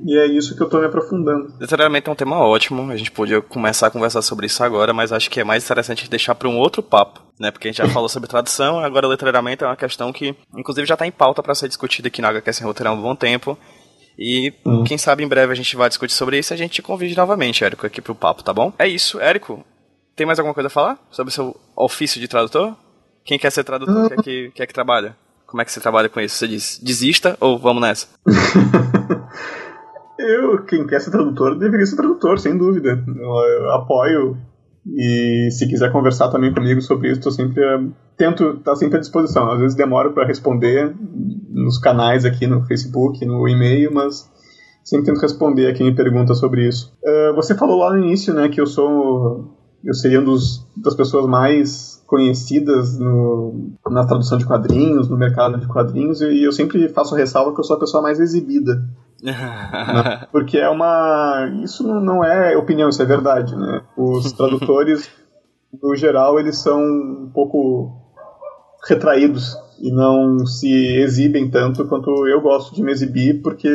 E 0.06 0.18
é 0.18 0.26
isso 0.26 0.54
que 0.54 0.62
eu 0.62 0.66
estou 0.66 0.82
me 0.82 0.86
aprofundando. 0.86 1.54
Letramento 1.58 2.10
é 2.10 2.14
um 2.14 2.16
tema 2.16 2.38
ótimo, 2.38 2.92
a 2.92 2.98
gente 2.98 3.10
podia 3.10 3.42
começar 3.42 3.88
a 3.88 3.90
conversar 3.90 4.22
sobre 4.22 4.48
isso 4.48 4.62
agora, 4.62 4.94
mas 4.94 5.14
acho 5.14 5.30
que 5.30 5.40
é 5.40 5.46
mais 5.46 5.64
interessante 5.64 6.10
deixar 6.10 6.36
para 6.36 6.50
um 6.50 6.58
outro 6.58 6.84
papo, 6.84 7.22
né? 7.40 7.52
Porque 7.52 7.70
a 7.70 7.72
gente 7.72 7.78
já 7.78 7.88
falou 7.88 8.10
sobre 8.10 8.28
tradução, 8.28 8.80
agora 8.80 9.08
letramento 9.08 9.64
é 9.64 9.68
uma 9.68 9.78
questão 9.78 10.12
que, 10.12 10.36
inclusive, 10.58 10.86
já 10.86 10.96
está 10.96 11.08
em 11.08 11.12
pauta 11.12 11.42
para 11.42 11.56
ser 11.56 11.70
discutida 11.70 12.10
aqui 12.10 12.22
na 12.22 12.28
HQ 12.28 12.52
Sem 12.52 12.68
Roteiro 12.68 12.90
há 12.90 12.94
um 12.94 13.02
bom 13.02 13.16
tempo. 13.16 13.58
E 14.18 14.54
hum. 14.66 14.84
quem 14.84 14.98
sabe 14.98 15.24
em 15.24 15.28
breve 15.28 15.52
a 15.52 15.56
gente 15.56 15.76
vai 15.76 15.90
discutir 15.90 16.14
sobre 16.14 16.38
isso 16.38 16.54
e 16.54 16.56
a 16.56 16.58
gente 16.58 16.74
te 16.74 16.82
convide 16.82 17.18
novamente, 17.18 17.64
Érico, 17.64 17.86
aqui 17.86 18.02
pro 18.02 18.16
papo, 18.16 18.44
tá 18.44 18.54
bom? 18.54 18.72
É 18.78 18.88
isso, 18.88 19.20
Érico. 19.20 19.64
Tem 20.16 20.26
mais 20.26 20.38
alguma 20.38 20.54
coisa 20.54 20.68
a 20.68 20.70
falar 20.70 21.00
sobre 21.10 21.32
o 21.32 21.34
seu 21.34 21.56
ofício 21.76 22.22
de 22.22 22.28
tradutor? 22.28 22.76
Quem 23.26 23.40
quer 23.40 23.52
ser 23.52 23.64
tradutor, 23.64 24.10
quer 24.10 24.22
que, 24.22 24.52
quer 24.52 24.68
que 24.68 24.74
trabalha? 24.74 25.16
Como 25.48 25.62
é 25.62 25.66
que 25.66 25.72
você 25.72 25.80
trabalha 25.80 26.10
com 26.10 26.20
isso? 26.20 26.36
Você 26.36 26.48
diz, 26.48 26.80
desista 26.82 27.38
ou 27.40 27.58
vamos 27.58 27.82
nessa? 27.82 28.08
eu, 30.20 30.64
quem 30.66 30.86
quer 30.86 31.00
ser 31.00 31.12
tradutor, 31.12 31.58
deveria 31.58 31.86
ser 31.86 31.96
tradutor, 31.96 32.40
sem 32.40 32.58
dúvida. 32.58 33.04
Eu, 33.08 33.24
eu 33.24 33.72
apoio 33.72 34.38
e 34.86 35.50
se 35.52 35.68
quiser 35.68 35.92
conversar 35.92 36.30
também 36.30 36.54
comigo 36.54 36.82
sobre 36.82 37.10
isso, 37.10 37.20
estou 37.20 37.32
sempre 37.32 37.62
tento 38.18 38.50
estar 38.50 38.72
tá 38.72 38.76
sempre 38.76 38.98
à 38.98 39.00
disposição. 39.00 39.50
Às 39.52 39.60
vezes 39.60 39.76
demoro 39.76 40.14
para 40.14 40.28
responder 40.28 40.94
nos 41.50 41.78
canais 41.78 42.26
aqui 42.26 42.46
no 42.48 42.64
Facebook, 42.66 43.26
no 43.26 43.48
e-mail, 43.48 43.94
mas 43.94 44.30
sempre 44.84 45.06
tento 45.06 45.22
responder 45.22 45.68
a 45.68 45.74
quem 45.74 45.86
me 45.86 45.96
pergunta 45.96 46.34
sobre 46.34 46.68
isso. 46.68 46.94
Uh, 47.04 47.34
você 47.34 47.56
falou 47.56 47.80
lá 47.80 47.92
no 47.92 48.04
início, 48.04 48.34
né, 48.34 48.50
que 48.50 48.60
eu 48.60 48.68
sou 48.68 49.54
eu 49.84 49.94
seria 49.94 50.22
um 50.22 50.24
dos, 50.24 50.66
das 50.78 50.96
pessoas 50.96 51.26
mais 51.26 52.02
conhecidas 52.08 52.98
no, 52.98 53.74
na 53.90 54.06
tradução 54.06 54.38
de 54.38 54.46
quadrinhos, 54.46 55.10
no 55.10 55.18
mercado 55.18 55.60
de 55.60 55.68
quadrinhos, 55.68 56.22
e 56.22 56.44
eu 56.44 56.52
sempre 56.52 56.88
faço 56.90 57.16
ressalva 57.16 57.54
que 57.54 57.60
eu 57.60 57.64
sou 57.64 57.76
a 57.76 57.80
pessoa 57.80 58.02
mais 58.02 58.20
exibida. 58.20 58.82
Né? 59.24 60.28
Porque 60.32 60.58
é 60.58 60.70
uma. 60.70 61.50
Isso 61.64 61.84
não 61.88 62.24
é 62.24 62.58
opinião, 62.58 62.90
isso 62.90 63.02
é 63.02 63.06
verdade. 63.06 63.56
Né? 63.56 63.82
Os 63.98 64.32
tradutores, 64.34 65.10
no 65.82 65.96
geral, 65.96 66.38
eles 66.38 66.58
são 66.58 66.80
um 66.80 67.32
pouco 67.34 67.92
retraídos 68.88 69.56
e 69.80 69.92
não 69.92 70.46
se 70.46 70.70
exibem 70.98 71.50
tanto 71.50 71.88
quanto 71.88 72.28
eu 72.28 72.42
gosto 72.42 72.76
de 72.76 72.84
me 72.84 72.92
exibir, 72.92 73.42
porque 73.42 73.68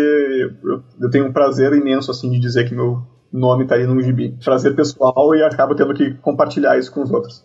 eu, 1.01 1.11
tenho 1.11 1.27
um 1.27 1.33
prazer 1.33 1.73
imenso 1.73 2.11
assim 2.11 2.31
de 2.31 2.39
dizer 2.39 2.69
que 2.69 2.75
meu 2.75 3.03
nome 3.33 3.67
tá 3.67 3.75
ali 3.75 3.87
num 3.87 4.01
gibi. 4.03 4.37
Prazer 4.45 4.77
pessoal 4.77 5.35
e 5.35 5.43
acaba 5.43 5.75
tendo 5.75 5.95
que 5.95 6.13
compartilhar 6.15 6.79
isso 6.79 6.93
com 6.93 7.03
os 7.03 7.11
outros. 7.11 7.45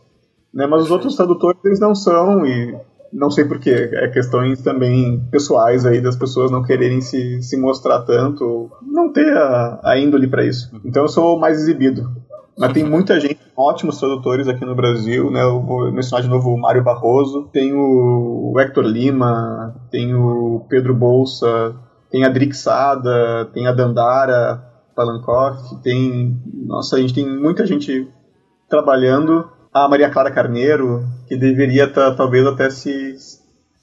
Né? 0.53 0.67
Mas 0.67 0.83
os 0.83 0.91
outros 0.91 1.15
tradutores 1.15 1.63
eles 1.63 1.79
não 1.79 1.95
são 1.95 2.45
e 2.45 2.77
não 3.13 3.29
sei 3.29 3.45
porquê. 3.45 3.89
É 3.93 4.07
questões 4.07 4.61
também 4.61 5.23
pessoais 5.31 5.85
aí 5.85 6.01
das 6.01 6.15
pessoas 6.15 6.49
não 6.49 6.63
quererem 6.63 6.99
se, 6.99 7.41
se 7.41 7.55
mostrar 7.55 8.01
tanto, 8.01 8.71
não 8.81 9.11
ter 9.11 9.35
a, 9.37 9.79
a 9.83 9.97
índole 9.97 10.27
para 10.27 10.45
isso. 10.45 10.69
Então 10.83 11.03
eu 11.03 11.09
sou 11.09 11.39
mais 11.39 11.59
exibido. 11.59 12.09
Mas 12.57 12.73
tem 12.73 12.83
muita 12.83 13.19
gente, 13.19 13.39
ótimos 13.57 13.99
tradutores 13.99 14.47
aqui 14.47 14.63
no 14.63 14.75
Brasil, 14.75 15.31
né? 15.31 15.41
Eu 15.41 15.61
vou 15.61 15.91
mencionar 15.91 16.23
de 16.23 16.29
novo 16.29 16.51
o 16.51 16.59
Mário 16.59 16.83
Barroso, 16.83 17.49
tem 17.51 17.73
o 17.73 18.53
Hector 18.59 18.83
Lima, 18.83 19.75
tem 19.89 20.13
o 20.13 20.63
Pedro 20.69 20.93
Bolsa, 20.93 21.75
tem 22.11 22.23
a 22.25 22.29
Drixada, 22.29 23.49
tem 23.53 23.65
a 23.65 23.71
Dandara, 23.71 24.63
Palankoff, 24.95 25.81
tem. 25.81 26.39
Nossa, 26.67 26.95
a 26.95 26.99
gente 26.99 27.13
tem 27.13 27.27
muita 27.27 27.65
gente 27.65 28.07
trabalhando. 28.69 29.49
A 29.73 29.87
Maria 29.87 30.11
Clara 30.11 30.29
Carneiro, 30.29 31.03
que 31.33 31.39
deveria 31.39 31.87
tá, 31.87 32.13
talvez 32.13 32.45
até 32.45 32.69
se 32.69 33.15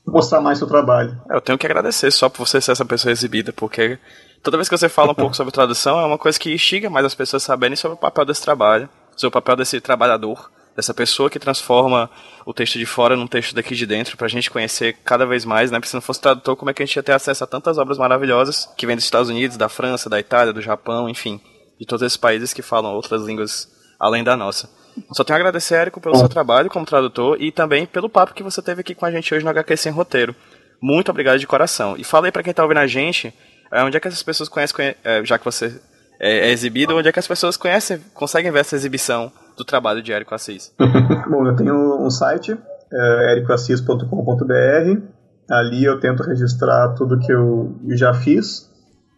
mostrar 0.07 0.41
mais 0.41 0.59
seu 0.59 0.69
trabalho. 0.69 1.21
É, 1.29 1.35
eu 1.35 1.41
tenho 1.41 1.59
que 1.59 1.67
agradecer 1.67 2.11
só 2.11 2.29
por 2.29 2.47
você 2.47 2.61
ser 2.61 2.73
essa 2.73 2.85
pessoa 2.85 3.11
exibida, 3.11 3.53
porque 3.53 3.99
toda 4.43 4.57
vez 4.57 4.69
que 4.69 4.77
você 4.77 4.89
fala 4.89 5.13
um 5.13 5.15
pouco 5.15 5.35
sobre 5.35 5.53
tradução, 5.53 5.99
é 5.99 6.05
uma 6.05 6.19
coisa 6.19 6.39
que 6.39 6.53
instiga 6.53 6.89
mais 6.89 7.05
as 7.05 7.15
pessoas 7.15 7.43
saberem 7.43 7.77
sobre 7.77 7.97
o 7.97 8.01
papel 8.01 8.25
desse 8.25 8.43
trabalho, 8.43 8.89
sobre 9.17 9.29
o 9.29 9.43
papel 9.43 9.57
desse 9.57 9.81
trabalhador 9.81 10.51
dessa 10.77 10.95
pessoa 10.95 11.29
que 11.29 11.39
transforma 11.39 12.09
o 12.47 12.55
texto 12.55 12.79
de 12.79 12.87
fora 12.87 13.17
num 13.17 13.27
texto 13.27 13.55
daqui 13.55 13.75
de 13.75 13.85
dentro, 13.85 14.17
pra 14.17 14.29
gente 14.29 14.51
conhecer 14.51 14.97
cada 15.05 15.27
vez 15.27 15.45
mais, 15.45 15.71
né? 15.71 15.79
Porque 15.79 15.89
se 15.89 15.95
não 15.95 16.01
fosse 16.01 16.21
tradutor, 16.21 16.55
como 16.57 16.71
é 16.71 16.75
que 16.75 16.83
a 16.83 16.87
gente 16.87 16.95
ia 16.95 17.03
ter 17.03 17.13
acesso 17.13 17.43
a 17.43 17.47
tantas 17.47 17.77
obras 17.77 17.99
maravilhosas 17.99 18.69
que 18.77 18.87
vêm 18.87 18.95
dos 18.95 19.05
Estados 19.05 19.29
Unidos, 19.29 19.57
da 19.57 19.69
França, 19.69 20.09
da 20.09 20.19
Itália, 20.21 20.53
do 20.53 20.63
Japão, 20.63 21.09
enfim, 21.09 21.41
de 21.79 21.85
todos 21.85 22.07
esses 22.07 22.17
países 22.17 22.55
que 22.55 22.63
falam 22.63 22.95
outras 22.95 23.25
línguas 23.25 23.69
além 23.99 24.23
da 24.23 24.37
nossa. 24.37 24.71
Só 25.13 25.25
tenho 25.25 25.37
a 25.37 25.41
agradecer, 25.41 25.75
Érico, 25.75 26.01
pelo 26.01 26.17
seu 26.17 26.29
trabalho 26.29 26.71
como 26.71 26.87
tradutor 26.87 27.41
e 27.41 27.51
também 27.51 27.87
pelo 27.87 28.09
papo 28.09 28.35
que 28.35 28.43
você 28.43 28.61
teve 28.63 28.81
aqui 28.81 28.95
com 28.95 29.07
a 29.07 29.11
gente 29.11 29.35
hoje 29.35 29.45
no 29.45 29.51
HQ 29.51 29.77
Sem 29.77 29.93
Roteiro. 29.93 30.35
Muito 30.83 31.11
obrigado 31.11 31.39
de 31.39 31.47
coração. 31.47 31.95
E 31.97 32.05
falei 32.05 32.33
para 32.33 32.43
quem 32.43 32.55
tá 32.55 32.63
ouvindo 32.63 32.79
a 32.79 32.87
gente, 32.87 33.35
é, 33.73 33.83
onde 33.83 33.97
é 33.97 34.01
que 34.01 34.09
essas 34.09 34.23
pessoas 34.23 34.49
conhecem, 34.49 34.95
é, 35.05 35.25
já 35.25 35.39
que 35.39 35.45
você 35.45 35.81
é, 36.19 36.49
é 36.49 36.51
exibido, 36.51 36.97
onde 36.97 37.09
é 37.09 37.13
que 37.13 37.19
as 37.19 37.29
pessoas 37.29 37.57
conhecem, 37.57 37.99
conseguem 38.15 38.51
ver 38.51 38.61
essa 38.61 38.77
exibição 38.77 39.31
do 39.57 39.65
trabalho 39.65 40.03
de 40.03 40.13
Érico 40.13 40.35
Assis? 40.35 40.73
Bom, 40.79 41.47
eu 41.47 41.57
tenho 41.57 42.05
um 42.05 42.11
site, 42.11 42.57
é, 42.93 43.33
ericoassis.com.br. 43.33 45.03
Ali 45.51 45.85
eu 45.85 45.99
tento 45.99 46.23
registrar 46.23 46.95
tudo 46.95 47.19
que 47.19 47.33
eu 47.33 47.77
já 47.91 48.15
fiz. 48.15 48.71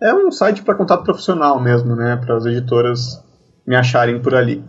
É 0.03 0.12
um 0.14 0.31
site 0.31 0.62
para 0.62 0.75
contato 0.75 1.05
profissional 1.05 1.61
mesmo, 1.61 1.95
né? 1.95 2.16
Para 2.16 2.37
as 2.37 2.47
editoras 2.47 3.23
me 3.66 3.77
acharem 3.77 4.20
por 4.20 4.35
ali. 4.35 4.64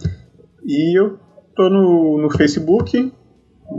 E 0.65 0.99
eu 0.99 1.19
tô 1.55 1.69
no, 1.69 2.21
no 2.21 2.29
Facebook, 2.29 3.13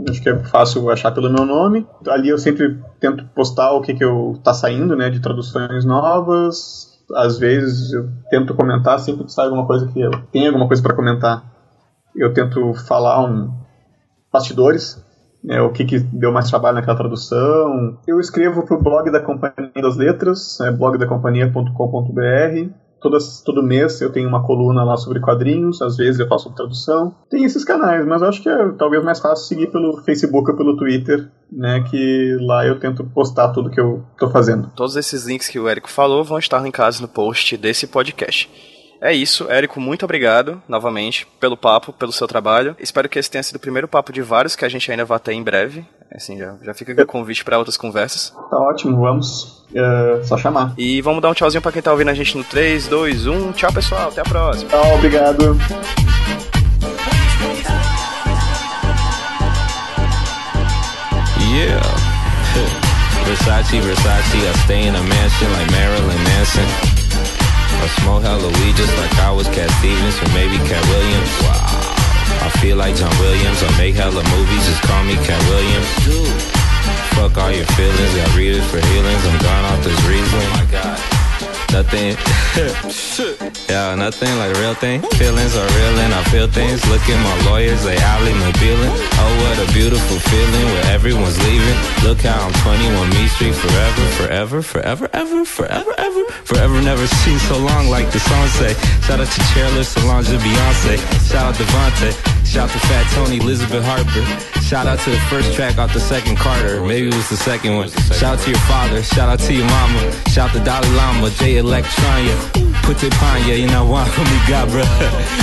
acho 0.09 0.21
que 0.21 0.29
é 0.29 0.37
fácil 0.37 0.89
achar 0.89 1.11
pelo 1.11 1.31
meu 1.31 1.45
nome. 1.45 1.85
Ali 2.07 2.29
eu 2.29 2.37
sempre 2.37 2.79
tento 2.99 3.25
postar 3.35 3.73
o 3.73 3.81
que, 3.81 3.93
que 3.93 4.03
eu 4.03 4.39
tá 4.43 4.53
saindo, 4.53 4.95
né, 4.95 5.09
de 5.09 5.19
traduções 5.19 5.85
novas. 5.85 6.93
Às 7.15 7.37
vezes 7.37 7.93
eu 7.93 8.09
tento 8.29 8.55
comentar 8.55 8.99
sempre 8.99 9.25
que 9.25 9.31
sai 9.31 9.45
alguma 9.45 9.67
coisa 9.67 9.87
que 9.87 9.99
eu 9.99 10.11
tenho 10.31 10.47
alguma 10.47 10.67
coisa 10.67 10.81
para 10.81 10.95
comentar 10.95 11.55
eu 12.15 12.33
tento 12.33 12.73
falar 12.73 13.25
um 13.25 13.51
bastidores, 14.31 15.03
né, 15.43 15.61
o 15.61 15.71
que, 15.71 15.85
que 15.85 15.99
deu 15.99 16.31
mais 16.31 16.49
trabalho 16.49 16.75
naquela 16.75 16.97
tradução. 16.97 17.99
Eu 18.07 18.19
escrevo 18.19 18.65
para 18.65 18.77
o 18.77 18.81
blog 18.81 19.11
da 19.11 19.19
Companhia 19.19 19.81
das 19.81 19.97
Letras, 19.97 20.59
é 20.61 20.71
blogdacompanhia.com.br. 20.71 22.71
Todo, 23.43 23.63
mês 23.63 24.01
eu 24.01 24.11
tenho 24.11 24.27
uma 24.27 24.43
coluna 24.43 24.83
lá 24.83 24.97
sobre 24.97 25.19
quadrinhos, 25.19 25.81
às 25.81 25.97
vezes 25.97 26.19
eu 26.19 26.27
faço 26.27 26.51
tradução. 26.53 27.15
Tem 27.29 27.43
esses 27.43 27.63
canais, 27.63 28.05
mas 28.05 28.23
acho 28.23 28.41
que 28.41 28.49
é 28.49 28.69
talvez 28.77 29.03
mais 29.03 29.19
fácil 29.19 29.45
seguir 29.45 29.67
pelo 29.67 29.97
Facebook 30.03 30.51
ou 30.51 30.57
pelo 30.57 30.75
Twitter, 30.75 31.29
né? 31.51 31.83
Que 31.89 32.37
lá 32.41 32.65
eu 32.65 32.79
tento 32.79 33.03
postar 33.03 33.49
tudo 33.49 33.69
que 33.69 33.79
eu 33.79 34.03
estou 34.13 34.29
fazendo. 34.29 34.71
Todos 34.75 34.95
esses 34.95 35.25
links 35.25 35.47
que 35.47 35.59
o 35.59 35.67
Érico 35.67 35.89
falou 35.89 36.23
vão 36.23 36.39
estar 36.39 36.59
linkados 36.61 36.99
no 36.99 37.07
post 37.07 37.55
desse 37.57 37.87
podcast. 37.87 38.49
É 39.05 39.13
isso, 39.13 39.47
Érico, 39.51 39.79
muito 39.79 40.03
obrigado 40.03 40.59
novamente 40.67 41.27
pelo 41.39 41.55
papo, 41.55 41.93
pelo 41.93 42.11
seu 42.11 42.25
trabalho. 42.25 42.75
Espero 42.79 43.07
que 43.07 43.19
esse 43.19 43.29
tenha 43.29 43.43
sido 43.43 43.57
o 43.57 43.59
primeiro 43.59 43.87
papo 43.87 44.11
de 44.11 44.19
vários 44.23 44.55
que 44.55 44.65
a 44.65 44.69
gente 44.69 44.89
ainda 44.89 45.05
vai 45.05 45.19
ter 45.19 45.33
em 45.33 45.43
breve. 45.43 45.85
Assim, 46.11 46.39
já, 46.39 46.55
já 46.63 46.73
fica 46.73 46.91
aqui 46.91 47.03
o 47.03 47.05
convite 47.05 47.45
para 47.45 47.59
outras 47.59 47.77
conversas. 47.77 48.33
Tá 48.49 48.57
ótimo, 48.57 48.99
vamos. 48.99 49.63
É 49.75 50.23
só 50.23 50.35
chamar. 50.39 50.73
E 50.75 51.01
vamos 51.01 51.21
dar 51.21 51.29
um 51.29 51.35
tchauzinho 51.35 51.61
para 51.61 51.71
quem 51.71 51.83
tá 51.83 51.91
ouvindo 51.91 52.09
a 52.09 52.15
gente 52.15 52.35
no 52.35 52.43
3, 52.43 52.87
2, 52.87 53.27
1. 53.27 53.51
Tchau, 53.51 53.71
pessoal. 53.71 54.09
Até 54.09 54.21
a 54.21 54.23
próxima. 54.23 54.71
Tchau, 54.71 54.95
obrigado. 54.95 55.55
Yeah. 61.53 61.81
Versace, 63.25 63.79
Versace, 63.81 64.37
I 64.37 64.53
stay 64.63 64.87
in 64.87 64.95
a 64.95 65.03
mansion 65.03 65.51
like 65.53 65.71
Marilyn 65.71 66.23
Manson. 66.23 66.94
I 67.81 67.87
smoke 68.01 68.23
hella 68.23 68.47
weed 68.47 68.75
just 68.75 68.95
like 68.97 69.13
I 69.19 69.31
was 69.31 69.47
Cat 69.49 69.69
Stevens 69.79 70.15
or 70.21 70.29
maybe 70.33 70.57
Cat 70.67 70.83
Williams. 70.89 71.31
Wow. 71.43 71.95
feel 72.61 72.77
like 72.77 72.95
John 72.95 73.13
Williams. 73.19 73.61
I 73.63 73.69
make 73.77 73.95
hella 73.95 74.23
movies, 74.23 74.63
just 74.65 74.81
call 74.83 75.03
me 75.03 75.15
Cat 75.25 75.41
Williams. 75.49 75.89
Dude. 76.05 76.41
Fuck 77.15 77.37
all 77.37 77.51
your 77.51 77.65
feelings, 77.77 78.15
got 78.15 78.35
readers 78.35 78.65
for 78.69 78.79
healings. 78.79 79.23
I'm 79.25 79.39
gone 79.39 79.65
off 79.65 79.83
this 79.83 79.99
reason. 80.05 80.39
Oh 80.41 80.59
my 80.59 80.65
god. 80.71 81.14
Nothing, 81.71 82.15
yeah, 83.69 83.95
nothing 83.95 84.37
like 84.37 84.55
real 84.57 84.73
thing. 84.73 85.01
Feelings 85.19 85.55
are 85.55 85.67
real 85.67 85.95
and 85.99 86.13
I 86.13 86.23
feel 86.25 86.47
things. 86.47 86.79
Look 86.89 87.01
at 87.01 87.19
my 87.21 87.49
lawyers, 87.49 87.83
they 87.83 87.97
Ali 87.97 88.31
McBealing. 88.31 88.93
Oh, 89.19 89.31
what 89.43 89.69
a 89.69 89.73
beautiful 89.73 90.17
feeling 90.17 90.65
where 90.65 90.85
everyone's 90.93 91.37
leaving. 91.43 91.77
Look 92.03 92.19
how 92.21 92.39
I'm 92.45 92.53
21 92.63 93.09
Me 93.09 93.27
Street 93.27 93.55
forever, 93.55 94.01
forever, 94.17 94.61
forever, 94.61 95.09
ever, 95.13 95.45
forever, 95.45 95.93
ever, 95.97 96.23
forever. 96.43 96.81
Never 96.81 97.07
seen 97.07 97.39
so 97.39 97.57
long 97.57 97.89
like 97.89 98.11
the 98.11 98.19
song 98.19 98.47
say. 98.47 98.73
Shout 99.01 99.19
out 99.19 99.27
to 99.27 99.41
Chairless, 99.51 99.93
Solange, 99.93 100.37
Beyonce. 100.39 100.97
Shout 101.29 101.45
out 101.45 101.55
Devontae. 101.55 102.34
Shout 102.45 102.69
to 102.69 102.79
Fat 102.87 103.03
Tony, 103.13 103.37
Elizabeth 103.37 103.83
Harper. 103.83 104.23
Shout 104.61 104.87
out 104.87 104.99
to 104.99 105.09
the 105.09 105.19
first 105.29 105.53
track 105.53 105.77
off 105.77 105.93
the 105.93 105.99
second 105.99 106.37
Carter. 106.37 106.81
Maybe 106.81 107.07
it 107.09 107.13
was 107.15 107.29
the 107.29 107.35
second 107.37 107.75
one. 107.75 107.89
Shout 107.89 108.37
out 108.37 108.39
to 108.39 108.49
your 108.49 108.59
father. 108.59 109.03
Shout 109.03 109.27
out 109.27 109.39
to 109.39 109.53
your 109.53 109.67
mama. 109.67 110.11
Shout 110.29 110.53
to 110.53 110.59
Dalai 110.59 110.87
Lama, 110.95 111.29
J 111.31 111.55
Electronia. 111.57 112.35
Put 112.83 113.03
it 113.03 113.11
pine, 113.13 113.47
yeah, 113.47 113.55
you 113.55 113.67
know 113.67 113.85
why 113.85 114.05
me 114.31 114.39
got, 114.47 114.69
bruh. 114.69 114.87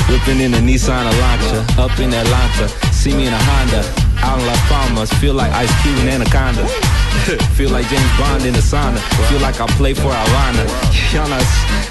Whipping 0.09 0.40
in 0.40 0.55
a 0.55 0.59
Nissan 0.59 1.05
Elantra. 1.11 1.78
Up 1.78 1.98
in 1.98 2.14
Atlanta. 2.14 2.68
See 2.92 3.14
me 3.14 3.26
in 3.26 3.32
a 3.32 3.42
Honda. 3.50 3.82
Out 4.24 4.38
in 4.38 4.46
Las 4.46 4.61
Palmas. 4.68 5.12
Feel 5.14 5.34
like 5.34 5.53
Ice 5.53 5.72
Cube 5.82 5.98
and 5.98 6.09
Anaconda. 6.09 6.66
Feel 7.59 7.70
like 7.70 7.86
James 7.88 8.18
Bond 8.18 8.44
in 8.46 8.55
the 8.55 8.61
sauna. 8.61 8.98
Feel 9.28 9.40
like 9.40 9.61
I 9.61 9.66
play 9.76 9.92
for 9.92 10.09
Alana. 10.11 10.64
Y'all 11.12 11.28
not 11.28 11.42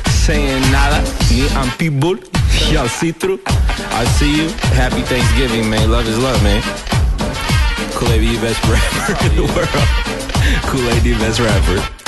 saying 0.10 0.62
nada. 0.72 1.02
Me, 1.30 1.48
I'm 1.50 1.70
people. 1.78 2.18
Y'all 2.70 2.88
see 2.88 3.12
through. 3.12 3.40
I 3.48 4.06
see 4.18 4.44
you. 4.44 4.50
Happy 4.76 5.02
Thanksgiving, 5.02 5.70
man. 5.70 5.90
Love 5.90 6.08
is 6.08 6.18
love, 6.20 6.42
man. 6.44 6.62
Kool-Aid, 7.94 8.22
the 8.22 8.42
best 8.42 8.64
rapper 8.66 9.26
in 9.26 9.36
the 9.36 9.46
world. 9.54 10.64
Kool-Aid, 10.70 11.04
the 11.04 11.14
best 11.16 11.40
rapper. 11.40 12.01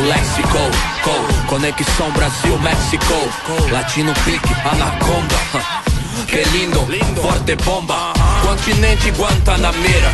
O 0.00 0.02
léxico, 0.02 0.58
co, 1.02 1.46
conexão 1.46 2.10
Brasil-México, 2.12 3.14
Latino 3.70 4.12
pique, 4.24 4.54
anaconda. 4.64 5.36
Que 6.26 6.44
lindo, 6.50 6.86
forte 7.20 7.56
bomba, 7.56 8.12
continente 8.42 9.10
Guantanameira. 9.10 10.12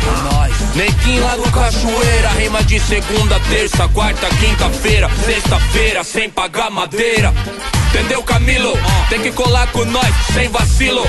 Nequim 0.73 1.19
lá 1.19 1.35
do 1.35 1.51
Cachoeira, 1.51 2.29
rima 2.29 2.63
de 2.63 2.79
segunda, 2.79 3.39
terça, 3.41 3.87
quarta, 3.89 4.27
quinta-feira, 4.37 5.09
sexta-feira, 5.25 6.03
sem 6.03 6.29
pagar 6.29 6.71
madeira. 6.71 7.33
Entendeu, 7.89 8.23
Camilo? 8.23 8.73
Tem 9.09 9.21
que 9.21 9.31
colar 9.31 9.67
com 9.71 9.85
nós, 9.85 10.15
sem 10.33 10.47
vacilo. 10.49 11.03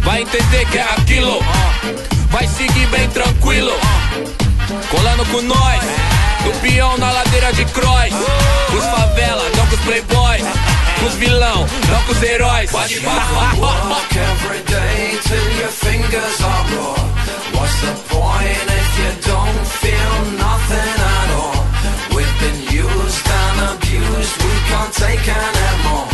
Vai 0.00 0.22
entender 0.22 0.66
que 0.70 0.78
é 0.78 0.82
aquilo. 0.82 1.40
Vai 2.30 2.48
seguir 2.48 2.86
bem 2.86 3.08
tranquilo. 3.10 3.72
Colando 4.90 5.26
com 5.26 5.42
nós, 5.42 5.82
do 6.46 6.60
peão 6.60 6.96
na 6.98 7.10
ladeira 7.10 7.52
de 7.52 7.64
cross. 7.66 8.14
Os 8.76 8.84
favela, 8.84 9.44
não 9.56 9.66
com 9.66 9.74
os 9.74 9.80
playboys. 9.80 10.44
Com 11.00 11.06
os 11.06 11.14
vilão, 11.14 11.66
não 11.90 12.02
com 12.02 12.12
os 12.12 12.22
heróis. 12.22 12.70
Pode 12.70 13.00
Walk 13.00 14.16
every 14.16 14.62
day 14.64 15.18
till 15.24 15.48
your 15.60 15.70
fingers 15.70 16.40
are. 16.40 17.06
What's 17.56 17.80
the 17.80 17.94
point 18.08 18.64
if 18.80 18.88
you 19.00 19.12
don't 19.32 19.66
feel 19.82 20.14
nothing 20.38 20.96
at 21.16 21.28
all? 21.40 21.56
We've 22.14 22.36
been 22.40 22.60
used 22.70 23.26
and 23.42 23.56
abused, 23.72 24.36
we 24.42 24.52
can't 24.70 24.92
take 25.04 25.26
anymore. 25.28 26.08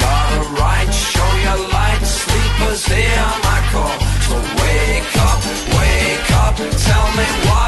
Got 0.00 0.28
a 0.32 0.42
right, 0.60 0.92
show 0.92 1.30
your 1.46 1.60
light, 1.72 2.02
sleepers 2.02 2.84
hear 2.86 3.26
my 3.48 3.60
call. 3.72 3.96
So 4.26 4.36
wake 4.60 5.12
up, 5.28 5.40
wake 5.78 6.30
up, 6.44 6.56
tell 6.56 7.06
me 7.18 7.26
what 7.48 7.67